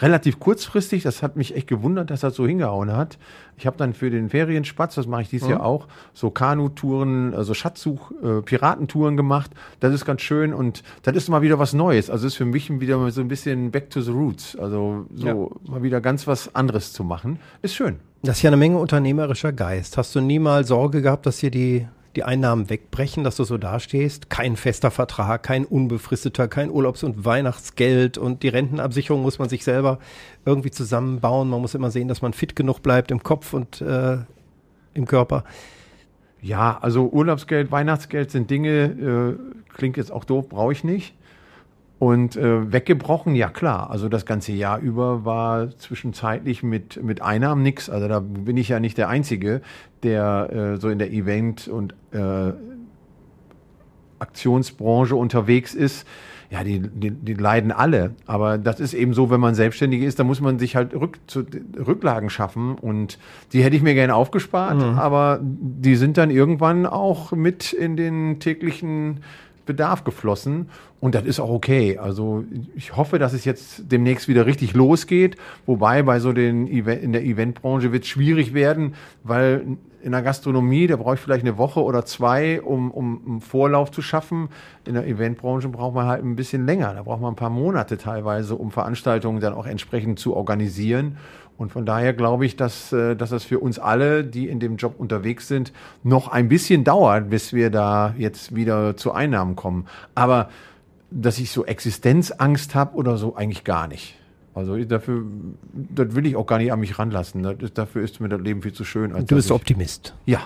Relativ 0.00 0.38
kurzfristig, 0.38 1.02
das 1.02 1.22
hat 1.22 1.36
mich 1.36 1.56
echt 1.56 1.66
gewundert, 1.66 2.10
dass 2.10 2.20
das 2.20 2.34
so 2.34 2.46
hingehauen 2.46 2.96
hat. 2.96 3.18
Ich 3.56 3.66
habe 3.66 3.76
dann 3.76 3.94
für 3.94 4.10
den 4.10 4.28
Ferienspatz, 4.28 4.94
das 4.94 5.06
mache 5.06 5.22
ich 5.22 5.30
dieses 5.30 5.48
Jahr 5.48 5.64
auch, 5.64 5.88
so 6.14 6.30
Kanutouren, 6.30 7.34
also 7.34 7.54
Schatzsuch, 7.54 8.12
äh, 8.22 8.42
Piratentouren 8.42 9.16
gemacht. 9.16 9.50
Das 9.80 9.92
ist 9.92 10.04
ganz 10.04 10.22
schön 10.22 10.54
und 10.54 10.84
das 11.02 11.16
ist 11.16 11.28
mal 11.28 11.42
wieder 11.42 11.58
was 11.58 11.72
Neues. 11.72 12.10
Also 12.10 12.26
ist 12.26 12.36
für 12.36 12.44
mich 12.44 12.68
wieder 12.80 13.10
so 13.10 13.20
ein 13.20 13.28
bisschen 13.28 13.70
back 13.70 13.90
to 13.90 14.00
the 14.00 14.12
roots. 14.12 14.56
Also 14.56 15.06
so 15.14 15.52
mal 15.66 15.82
wieder 15.82 16.00
ganz 16.00 16.26
was 16.26 16.54
anderes 16.54 16.92
zu 16.92 17.02
machen. 17.02 17.40
Ist 17.62 17.74
schön. 17.74 17.96
Das 18.22 18.38
ist 18.38 18.42
ja 18.42 18.50
eine 18.50 18.56
Menge 18.56 18.78
unternehmerischer 18.78 19.52
Geist. 19.52 19.96
Hast 19.96 20.14
du 20.14 20.20
nie 20.20 20.38
mal 20.38 20.64
Sorge 20.64 21.02
gehabt, 21.02 21.26
dass 21.26 21.38
dir 21.38 21.50
die, 21.50 21.86
die 22.16 22.24
Einnahmen 22.24 22.70
wegbrechen, 22.70 23.24
dass 23.24 23.36
du 23.36 23.44
so 23.44 23.58
dastehst? 23.58 24.30
Kein 24.30 24.56
fester 24.56 24.90
Vertrag, 24.90 25.42
kein 25.42 25.64
unbefristeter, 25.64 26.48
kein 26.48 26.70
Urlaubs- 26.70 27.02
und 27.02 27.24
Weihnachtsgeld 27.24 28.18
und 28.18 28.42
die 28.42 28.48
Rentenabsicherung 28.48 29.22
muss 29.22 29.38
man 29.38 29.48
sich 29.48 29.64
selber 29.64 29.98
irgendwie 30.44 30.70
zusammenbauen. 30.70 31.48
Man 31.48 31.60
muss 31.60 31.74
immer 31.74 31.90
sehen, 31.90 32.08
dass 32.08 32.22
man 32.22 32.32
fit 32.32 32.56
genug 32.56 32.82
bleibt 32.82 33.10
im 33.10 33.22
Kopf 33.22 33.52
und 33.52 33.80
äh, 33.80 34.18
im 34.94 35.06
Körper. 35.06 35.44
Ja, 36.40 36.78
also 36.80 37.08
Urlaubsgeld, 37.08 37.70
Weihnachtsgeld 37.70 38.30
sind 38.30 38.50
Dinge, 38.50 38.84
äh, 38.84 39.72
klingt 39.74 39.96
jetzt 39.96 40.12
auch 40.12 40.24
doof, 40.24 40.48
brauche 40.48 40.72
ich 40.72 40.84
nicht. 40.84 41.14
Und 41.98 42.36
äh, 42.36 42.72
weggebrochen, 42.72 43.34
ja 43.34 43.48
klar. 43.48 43.90
Also 43.90 44.08
das 44.08 44.24
ganze 44.24 44.52
Jahr 44.52 44.78
über 44.78 45.24
war 45.24 45.76
zwischenzeitlich 45.78 46.62
mit, 46.62 47.02
mit 47.02 47.22
Einnahmen 47.22 47.62
nix. 47.62 47.90
Also 47.90 48.06
da 48.06 48.20
bin 48.20 48.56
ich 48.56 48.68
ja 48.68 48.78
nicht 48.78 48.98
der 48.98 49.08
Einzige, 49.08 49.62
der 50.04 50.50
äh, 50.52 50.76
so 50.76 50.90
in 50.90 50.98
der 51.00 51.12
Event- 51.12 51.66
und 51.66 51.94
äh, 52.12 52.52
Aktionsbranche 54.20 55.16
unterwegs 55.16 55.74
ist. 55.74 56.06
Ja, 56.50 56.64
die, 56.64 56.80
die, 56.80 57.10
die 57.10 57.34
leiden 57.34 57.72
alle. 57.72 58.14
Aber 58.26 58.56
das 58.56 58.80
ist 58.80 58.94
eben 58.94 59.12
so, 59.12 59.28
wenn 59.28 59.40
man 59.40 59.54
selbstständig 59.54 60.02
ist, 60.02 60.18
da 60.18 60.24
muss 60.24 60.40
man 60.40 60.58
sich 60.58 60.76
halt 60.76 60.94
Rück, 60.94 61.18
zu, 61.26 61.44
Rücklagen 61.76 62.30
schaffen. 62.30 62.76
Und 62.76 63.18
die 63.52 63.62
hätte 63.62 63.76
ich 63.76 63.82
mir 63.82 63.92
gerne 63.94 64.14
aufgespart, 64.14 64.82
aber 64.82 65.40
die 65.42 65.96
sind 65.96 66.16
dann 66.16 66.30
irgendwann 66.30 66.86
auch 66.86 67.32
mit 67.32 67.74
in 67.74 67.96
den 67.96 68.40
täglichen 68.40 69.20
Bedarf 69.68 70.02
geflossen. 70.02 70.70
Und 70.98 71.14
das 71.14 71.24
ist 71.24 71.38
auch 71.38 71.50
okay. 71.50 71.96
Also 71.98 72.44
ich 72.74 72.96
hoffe, 72.96 73.20
dass 73.20 73.32
es 73.32 73.44
jetzt 73.44 73.84
demnächst 73.92 74.26
wieder 74.26 74.46
richtig 74.46 74.74
losgeht. 74.74 75.36
Wobei 75.66 76.02
bei 76.02 76.18
so 76.18 76.32
den 76.32 76.66
Event, 76.66 77.04
in 77.04 77.12
der 77.12 77.22
Eventbranche 77.24 77.92
wird 77.92 78.02
es 78.02 78.08
schwierig 78.08 78.52
werden, 78.52 78.94
weil 79.22 79.78
in 80.02 80.12
der 80.12 80.22
Gastronomie, 80.22 80.86
da 80.86 80.96
brauche 80.96 81.14
ich 81.14 81.20
vielleicht 81.20 81.44
eine 81.44 81.58
Woche 81.58 81.82
oder 81.82 82.04
zwei, 82.04 82.62
um, 82.62 82.90
um 82.90 83.20
einen 83.26 83.40
Vorlauf 83.40 83.90
zu 83.90 84.02
schaffen. 84.02 84.48
In 84.86 84.94
der 84.94 85.06
Eventbranche 85.06 85.68
braucht 85.68 85.94
man 85.94 86.06
halt 86.06 86.24
ein 86.24 86.36
bisschen 86.36 86.66
länger. 86.66 86.94
Da 86.94 87.02
braucht 87.02 87.20
man 87.20 87.32
ein 87.32 87.36
paar 87.36 87.50
Monate 87.50 87.98
teilweise, 87.98 88.54
um 88.54 88.70
Veranstaltungen 88.70 89.40
dann 89.40 89.54
auch 89.54 89.66
entsprechend 89.66 90.18
zu 90.18 90.34
organisieren. 90.34 91.16
Und 91.58 91.72
von 91.72 91.84
daher 91.84 92.14
glaube 92.14 92.46
ich, 92.46 92.54
dass, 92.56 92.92
äh, 92.92 93.16
dass 93.16 93.30
das 93.30 93.44
für 93.44 93.58
uns 93.58 93.78
alle, 93.80 94.24
die 94.24 94.48
in 94.48 94.60
dem 94.60 94.76
Job 94.76 94.94
unterwegs 94.96 95.48
sind, 95.48 95.72
noch 96.04 96.28
ein 96.28 96.48
bisschen 96.48 96.84
dauert, 96.84 97.28
bis 97.30 97.52
wir 97.52 97.68
da 97.70 98.14
jetzt 98.16 98.54
wieder 98.54 98.96
zu 98.96 99.12
Einnahmen 99.12 99.56
kommen. 99.56 99.86
Aber 100.14 100.48
dass 101.10 101.38
ich 101.38 101.50
so 101.50 101.64
Existenzangst 101.64 102.74
habe 102.76 102.94
oder 102.94 103.16
so, 103.16 103.34
eigentlich 103.34 103.64
gar 103.64 103.88
nicht. 103.88 104.14
Also 104.54 104.76
dafür, 104.84 105.24
das 105.72 106.14
will 106.14 106.26
ich 106.26 106.36
auch 106.36 106.46
gar 106.46 106.58
nicht 106.58 106.72
an 106.72 106.80
mich 106.80 106.98
ranlassen. 106.98 107.44
Ist, 107.44 107.76
dafür 107.76 108.02
ist 108.02 108.20
mir 108.20 108.28
das 108.28 108.40
Leben 108.40 108.62
viel 108.62 108.72
zu 108.72 108.84
schön. 108.84 109.12
Du 109.26 109.36
bist 109.36 109.48
ich, 109.48 109.52
Optimist. 109.52 110.14
Ja, 110.26 110.42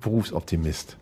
Berufsoptimist. 0.00 0.96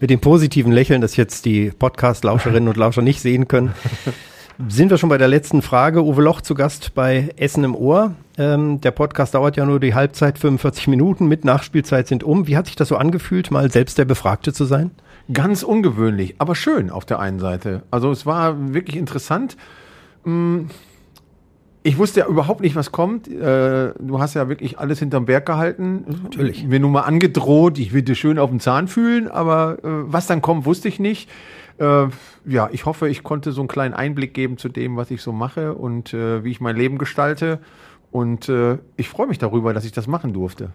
Mit 0.00 0.10
dem 0.10 0.20
positiven 0.20 0.72
Lächeln, 0.72 1.00
das 1.00 1.16
jetzt 1.16 1.44
die 1.44 1.70
Podcast-Lauscherinnen 1.70 2.68
und 2.68 2.76
Lauscher 2.76 3.02
nicht 3.02 3.20
sehen 3.20 3.46
können, 3.46 3.74
sind 4.68 4.90
wir 4.90 4.98
schon 4.98 5.08
bei 5.08 5.18
der 5.18 5.28
letzten 5.28 5.62
Frage. 5.62 6.04
Uwe 6.04 6.22
Loch 6.22 6.40
zu 6.40 6.54
Gast 6.54 6.94
bei 6.94 7.30
Essen 7.36 7.64
im 7.64 7.74
Ohr. 7.74 8.12
Ähm, 8.38 8.80
der 8.80 8.92
Podcast 8.92 9.34
dauert 9.34 9.56
ja 9.56 9.64
nur 9.66 9.80
die 9.80 9.94
Halbzeit, 9.94 10.38
45 10.38 10.88
Minuten, 10.88 11.26
mit 11.26 11.44
Nachspielzeit 11.44 12.06
sind 12.06 12.22
um. 12.24 12.46
Wie 12.46 12.56
hat 12.56 12.66
sich 12.66 12.76
das 12.76 12.88
so 12.88 12.96
angefühlt, 12.96 13.50
mal 13.50 13.70
selbst 13.70 13.98
der 13.98 14.04
Befragte 14.04 14.52
zu 14.52 14.64
sein? 14.64 14.90
Ganz 15.32 15.62
ungewöhnlich, 15.62 16.36
aber 16.38 16.54
schön 16.54 16.90
auf 16.90 17.04
der 17.04 17.18
einen 17.18 17.38
Seite. 17.40 17.82
Also 17.90 18.10
es 18.10 18.26
war 18.26 18.74
wirklich 18.74 18.96
interessant. 18.96 19.56
Mm, 20.24 20.66
Ich 21.82 21.98
wusste 21.98 22.20
ja 22.20 22.26
überhaupt 22.26 22.60
nicht, 22.60 22.76
was 22.76 22.92
kommt. 22.92 23.28
Äh, 23.28 23.92
Du 23.98 24.18
hast 24.20 24.34
ja 24.34 24.48
wirklich 24.48 24.78
alles 24.78 24.98
hinterm 25.00 25.24
Berg 25.26 25.46
gehalten. 25.46 26.04
Natürlich. 26.22 26.64
Mir 26.66 26.80
nun 26.80 26.92
mal 26.92 27.02
angedroht, 27.02 27.78
ich 27.78 27.92
will 27.92 28.02
dir 28.02 28.14
schön 28.14 28.38
auf 28.38 28.50
den 28.50 28.60
Zahn 28.60 28.86
fühlen, 28.88 29.28
aber 29.28 29.78
äh, 29.82 29.88
was 30.12 30.26
dann 30.26 30.42
kommt, 30.42 30.64
wusste 30.66 30.88
ich 30.88 30.98
nicht. 31.00 31.28
Äh, 31.78 32.06
Ja, 32.46 32.68
ich 32.72 32.84
hoffe, 32.84 33.08
ich 33.08 33.22
konnte 33.22 33.52
so 33.52 33.62
einen 33.62 33.68
kleinen 33.68 33.94
Einblick 33.94 34.34
geben 34.34 34.58
zu 34.58 34.68
dem, 34.68 34.96
was 34.96 35.10
ich 35.10 35.22
so 35.22 35.32
mache 35.32 35.74
und 35.74 36.12
äh, 36.12 36.44
wie 36.44 36.50
ich 36.50 36.60
mein 36.60 36.76
Leben 36.76 36.98
gestalte. 36.98 37.58
Und 38.10 38.48
äh, 38.48 38.78
ich 38.96 39.08
freue 39.08 39.26
mich 39.26 39.38
darüber, 39.38 39.72
dass 39.72 39.84
ich 39.84 39.92
das 39.92 40.06
machen 40.06 40.32
durfte. 40.32 40.70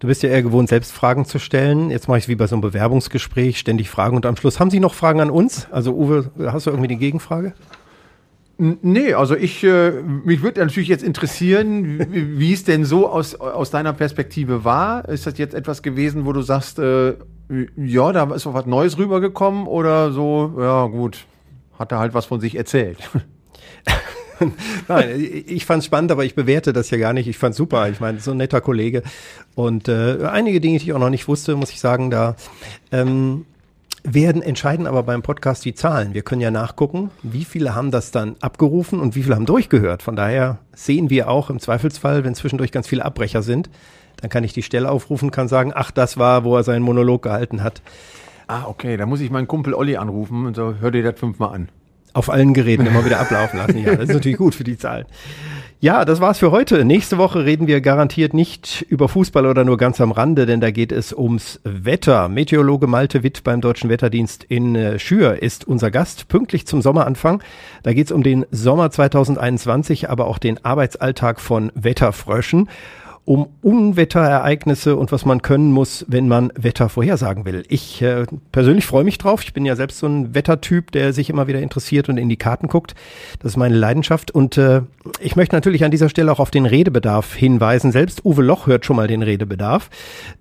Du 0.00 0.06
bist 0.06 0.22
ja 0.22 0.30
eher 0.30 0.42
gewohnt, 0.42 0.70
selbst 0.70 0.92
Fragen 0.92 1.26
zu 1.26 1.38
stellen. 1.38 1.90
Jetzt 1.90 2.08
mache 2.08 2.16
ich 2.16 2.24
es 2.24 2.28
wie 2.28 2.34
bei 2.34 2.46
so 2.46 2.54
einem 2.54 2.62
Bewerbungsgespräch, 2.62 3.58
ständig 3.58 3.90
Fragen 3.90 4.16
und 4.16 4.24
am 4.24 4.36
Schluss 4.36 4.58
haben 4.58 4.70
Sie 4.70 4.80
noch 4.80 4.94
Fragen 4.94 5.20
an 5.20 5.30
uns? 5.30 5.68
Also 5.70 5.94
Uwe, 5.94 6.30
hast 6.46 6.64
du 6.66 6.70
irgendwie 6.70 6.88
die 6.88 6.96
Gegenfrage? 6.96 7.52
Nee, 8.62 9.14
also 9.14 9.36
ich, 9.36 9.64
äh, 9.64 9.90
mich 10.02 10.42
würde 10.42 10.60
natürlich 10.60 10.90
jetzt 10.90 11.02
interessieren, 11.02 11.98
wie, 12.10 12.52
es 12.52 12.62
denn 12.62 12.84
so 12.84 13.08
aus, 13.08 13.34
aus 13.34 13.70
deiner 13.70 13.94
Perspektive 13.94 14.64
war. 14.64 15.08
Ist 15.08 15.26
das 15.26 15.38
jetzt 15.38 15.54
etwas 15.54 15.80
gewesen, 15.80 16.26
wo 16.26 16.34
du 16.34 16.42
sagst, 16.42 16.78
äh, 16.78 17.14
ja, 17.76 18.12
da 18.12 18.34
ist 18.34 18.44
doch 18.44 18.52
was 18.52 18.66
Neues 18.66 18.98
rübergekommen 18.98 19.66
oder 19.66 20.12
so, 20.12 20.56
ja 20.58 20.84
gut, 20.88 21.24
hat 21.78 21.90
er 21.90 22.00
halt 22.00 22.12
was 22.12 22.26
von 22.26 22.38
sich 22.38 22.54
erzählt. 22.54 22.98
Nein, 24.88 25.08
ich 25.46 25.64
fand 25.64 25.80
es 25.80 25.86
spannend, 25.86 26.12
aber 26.12 26.26
ich 26.26 26.34
bewerte 26.34 26.74
das 26.74 26.90
ja 26.90 26.98
gar 26.98 27.14
nicht. 27.14 27.28
Ich 27.28 27.38
fand 27.38 27.54
super. 27.54 27.88
Ich 27.88 28.00
meine, 28.00 28.20
so 28.20 28.32
ein 28.32 28.36
netter 28.36 28.60
Kollege. 28.60 29.02
Und 29.54 29.88
äh, 29.88 30.18
einige 30.30 30.60
Dinge, 30.60 30.78
die 30.78 30.84
ich 30.84 30.92
auch 30.92 30.98
noch 30.98 31.08
nicht 31.08 31.28
wusste, 31.28 31.56
muss 31.56 31.70
ich 31.70 31.80
sagen, 31.80 32.10
da 32.10 32.36
ähm, 32.92 33.46
werden 34.04 34.42
entscheiden 34.42 34.86
aber 34.86 35.02
beim 35.02 35.22
Podcast 35.22 35.64
die 35.64 35.74
Zahlen. 35.74 36.14
Wir 36.14 36.22
können 36.22 36.40
ja 36.40 36.50
nachgucken, 36.50 37.10
wie 37.22 37.44
viele 37.44 37.74
haben 37.74 37.90
das 37.90 38.10
dann 38.10 38.36
abgerufen 38.40 39.00
und 39.00 39.14
wie 39.14 39.22
viele 39.22 39.34
haben 39.34 39.46
durchgehört. 39.46 40.02
Von 40.02 40.16
daher 40.16 40.58
sehen 40.74 41.10
wir 41.10 41.28
auch 41.28 41.50
im 41.50 41.58
Zweifelsfall, 41.58 42.24
wenn 42.24 42.34
zwischendurch 42.34 42.72
ganz 42.72 42.88
viele 42.88 43.04
Abbrecher 43.04 43.42
sind, 43.42 43.70
dann 44.20 44.30
kann 44.30 44.44
ich 44.44 44.52
die 44.52 44.62
Stelle 44.62 44.90
aufrufen, 44.90 45.30
kann 45.30 45.48
sagen, 45.48 45.72
ach, 45.74 45.90
das 45.90 46.18
war, 46.18 46.44
wo 46.44 46.56
er 46.56 46.62
seinen 46.62 46.82
Monolog 46.82 47.22
gehalten 47.22 47.62
hat. 47.62 47.82
ah, 48.46 48.64
okay, 48.66 48.96
da 48.96 49.06
muss 49.06 49.20
ich 49.20 49.30
meinen 49.30 49.46
Kumpel 49.46 49.74
Olli 49.74 49.96
anrufen 49.96 50.46
und 50.46 50.56
so, 50.56 50.74
hör 50.80 50.90
dir 50.90 51.02
das 51.02 51.18
fünfmal 51.18 51.54
an. 51.54 51.68
Auf 52.12 52.28
allen 52.28 52.54
Geräten 52.54 52.86
immer 52.86 53.04
wieder 53.04 53.20
ablaufen 53.20 53.58
lassen. 53.58 53.78
Ja, 53.78 53.94
das 53.94 54.08
ist 54.08 54.14
natürlich 54.14 54.38
gut 54.38 54.54
für 54.56 54.64
die 54.64 54.76
Zahlen. 54.76 55.06
Ja, 55.82 56.04
das 56.04 56.20
war's 56.20 56.38
für 56.38 56.50
heute. 56.50 56.84
Nächste 56.84 57.16
Woche 57.16 57.46
reden 57.46 57.66
wir 57.66 57.80
garantiert 57.80 58.34
nicht 58.34 58.84
über 58.90 59.08
Fußball 59.08 59.46
oder 59.46 59.64
nur 59.64 59.78
ganz 59.78 59.98
am 60.02 60.12
Rande, 60.12 60.44
denn 60.44 60.60
da 60.60 60.70
geht 60.70 60.92
es 60.92 61.14
ums 61.14 61.58
Wetter. 61.64 62.28
Meteorologe 62.28 62.86
Malte 62.86 63.22
Witt 63.22 63.44
beim 63.44 63.62
Deutschen 63.62 63.88
Wetterdienst 63.88 64.44
in 64.44 64.76
äh, 64.76 64.98
Schür 64.98 65.42
ist 65.42 65.66
unser 65.66 65.90
Gast, 65.90 66.28
pünktlich 66.28 66.66
zum 66.66 66.82
Sommeranfang. 66.82 67.42
Da 67.82 67.94
geht's 67.94 68.12
um 68.12 68.22
den 68.22 68.44
Sommer 68.50 68.90
2021, 68.90 70.10
aber 70.10 70.26
auch 70.26 70.36
den 70.36 70.62
Arbeitsalltag 70.62 71.40
von 71.40 71.72
Wetterfröschen. 71.74 72.68
Um 73.24 73.48
Unwetterereignisse 73.62 74.96
und 74.96 75.12
was 75.12 75.24
man 75.24 75.42
können 75.42 75.72
muss, 75.72 76.04
wenn 76.08 76.26
man 76.26 76.52
Wetter 76.56 76.88
vorhersagen 76.88 77.44
will. 77.44 77.64
Ich 77.68 78.02
äh, 78.02 78.26
persönlich 78.50 78.86
freue 78.86 79.04
mich 79.04 79.18
drauf. 79.18 79.42
Ich 79.42 79.52
bin 79.52 79.64
ja 79.64 79.76
selbst 79.76 79.98
so 79.98 80.06
ein 80.06 80.34
Wettertyp, 80.34 80.90
der 80.90 81.12
sich 81.12 81.30
immer 81.30 81.46
wieder 81.46 81.60
interessiert 81.60 82.08
und 82.08 82.16
in 82.16 82.28
die 82.28 82.36
Karten 82.36 82.68
guckt. 82.68 82.94
Das 83.40 83.52
ist 83.52 83.56
meine 83.56 83.76
Leidenschaft. 83.76 84.30
Und 84.30 84.56
äh, 84.56 84.82
ich 85.20 85.36
möchte 85.36 85.54
natürlich 85.54 85.84
an 85.84 85.90
dieser 85.90 86.08
Stelle 86.08 86.32
auch 86.32 86.40
auf 86.40 86.50
den 86.50 86.66
Redebedarf 86.66 87.34
hinweisen. 87.34 87.92
Selbst 87.92 88.24
Uwe 88.24 88.42
Loch 88.42 88.66
hört 88.66 88.84
schon 88.86 88.96
mal 88.96 89.06
den 89.06 89.22
Redebedarf. 89.22 89.90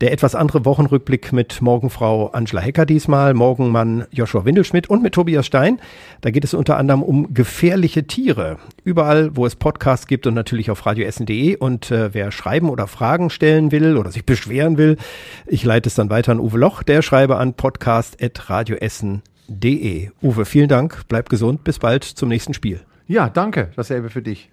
Der 0.02 0.12
etwas 0.12 0.34
andere 0.34 0.66
Wochenrückblick 0.66 1.34
mit 1.34 1.62
Morgenfrau 1.62 2.28
Angela 2.28 2.62
Hecker 2.62 2.86
diesmal, 2.86 3.34
Morgenmann 3.34 4.06
Joshua 4.12 4.46
Windelschmidt 4.46 4.90
und 4.90 5.04
mit 5.04 5.14
Tobias 5.14 5.46
Stein. 5.46 5.80
Da 6.22 6.32
geht 6.32 6.44
es 6.44 6.54
unter 6.54 6.78
anderem 6.78 7.04
um 7.04 7.34
gefährliche 7.34 8.08
Tiere. 8.08 8.58
Überall, 8.84 9.36
wo 9.36 9.46
es 9.46 9.56
Podcasts 9.56 10.08
gibt 10.08 10.26
und 10.28 10.34
natürlich 10.34 10.72
auf 10.72 10.86
radioessen.de. 10.86 11.58
Und 11.58 11.92
äh, 11.92 12.14
wer 12.14 12.32
schreiben 12.32 12.69
oder 12.70 12.88
Fragen 12.88 13.30
stellen 13.30 13.72
will 13.72 13.98
oder 13.98 14.12
sich 14.12 14.26
beschweren 14.26 14.78
will, 14.78 14.98
ich 15.46 15.64
leite 15.64 15.90
es 15.90 15.96
dann 15.96 16.10
weiter 16.10 16.32
an 16.32 16.40
Uwe 16.40 16.58
Loch. 16.58 16.84
Der 16.84 17.02
schreibe 17.02 17.38
an 17.38 17.54
podcast.radioessen.de. 17.54 20.10
Uwe, 20.22 20.46
vielen 20.46 20.70
Dank. 20.70 21.02
Bleib 21.08 21.30
gesund. 21.30 21.64
Bis 21.64 21.80
bald 21.80 22.04
zum 22.04 22.30
nächsten 22.30 22.54
Spiel. 22.54 22.82
Ja, 23.08 23.30
danke. 23.30 23.72
Dasselbe 23.76 24.10
für 24.10 24.22
dich. 24.22 24.52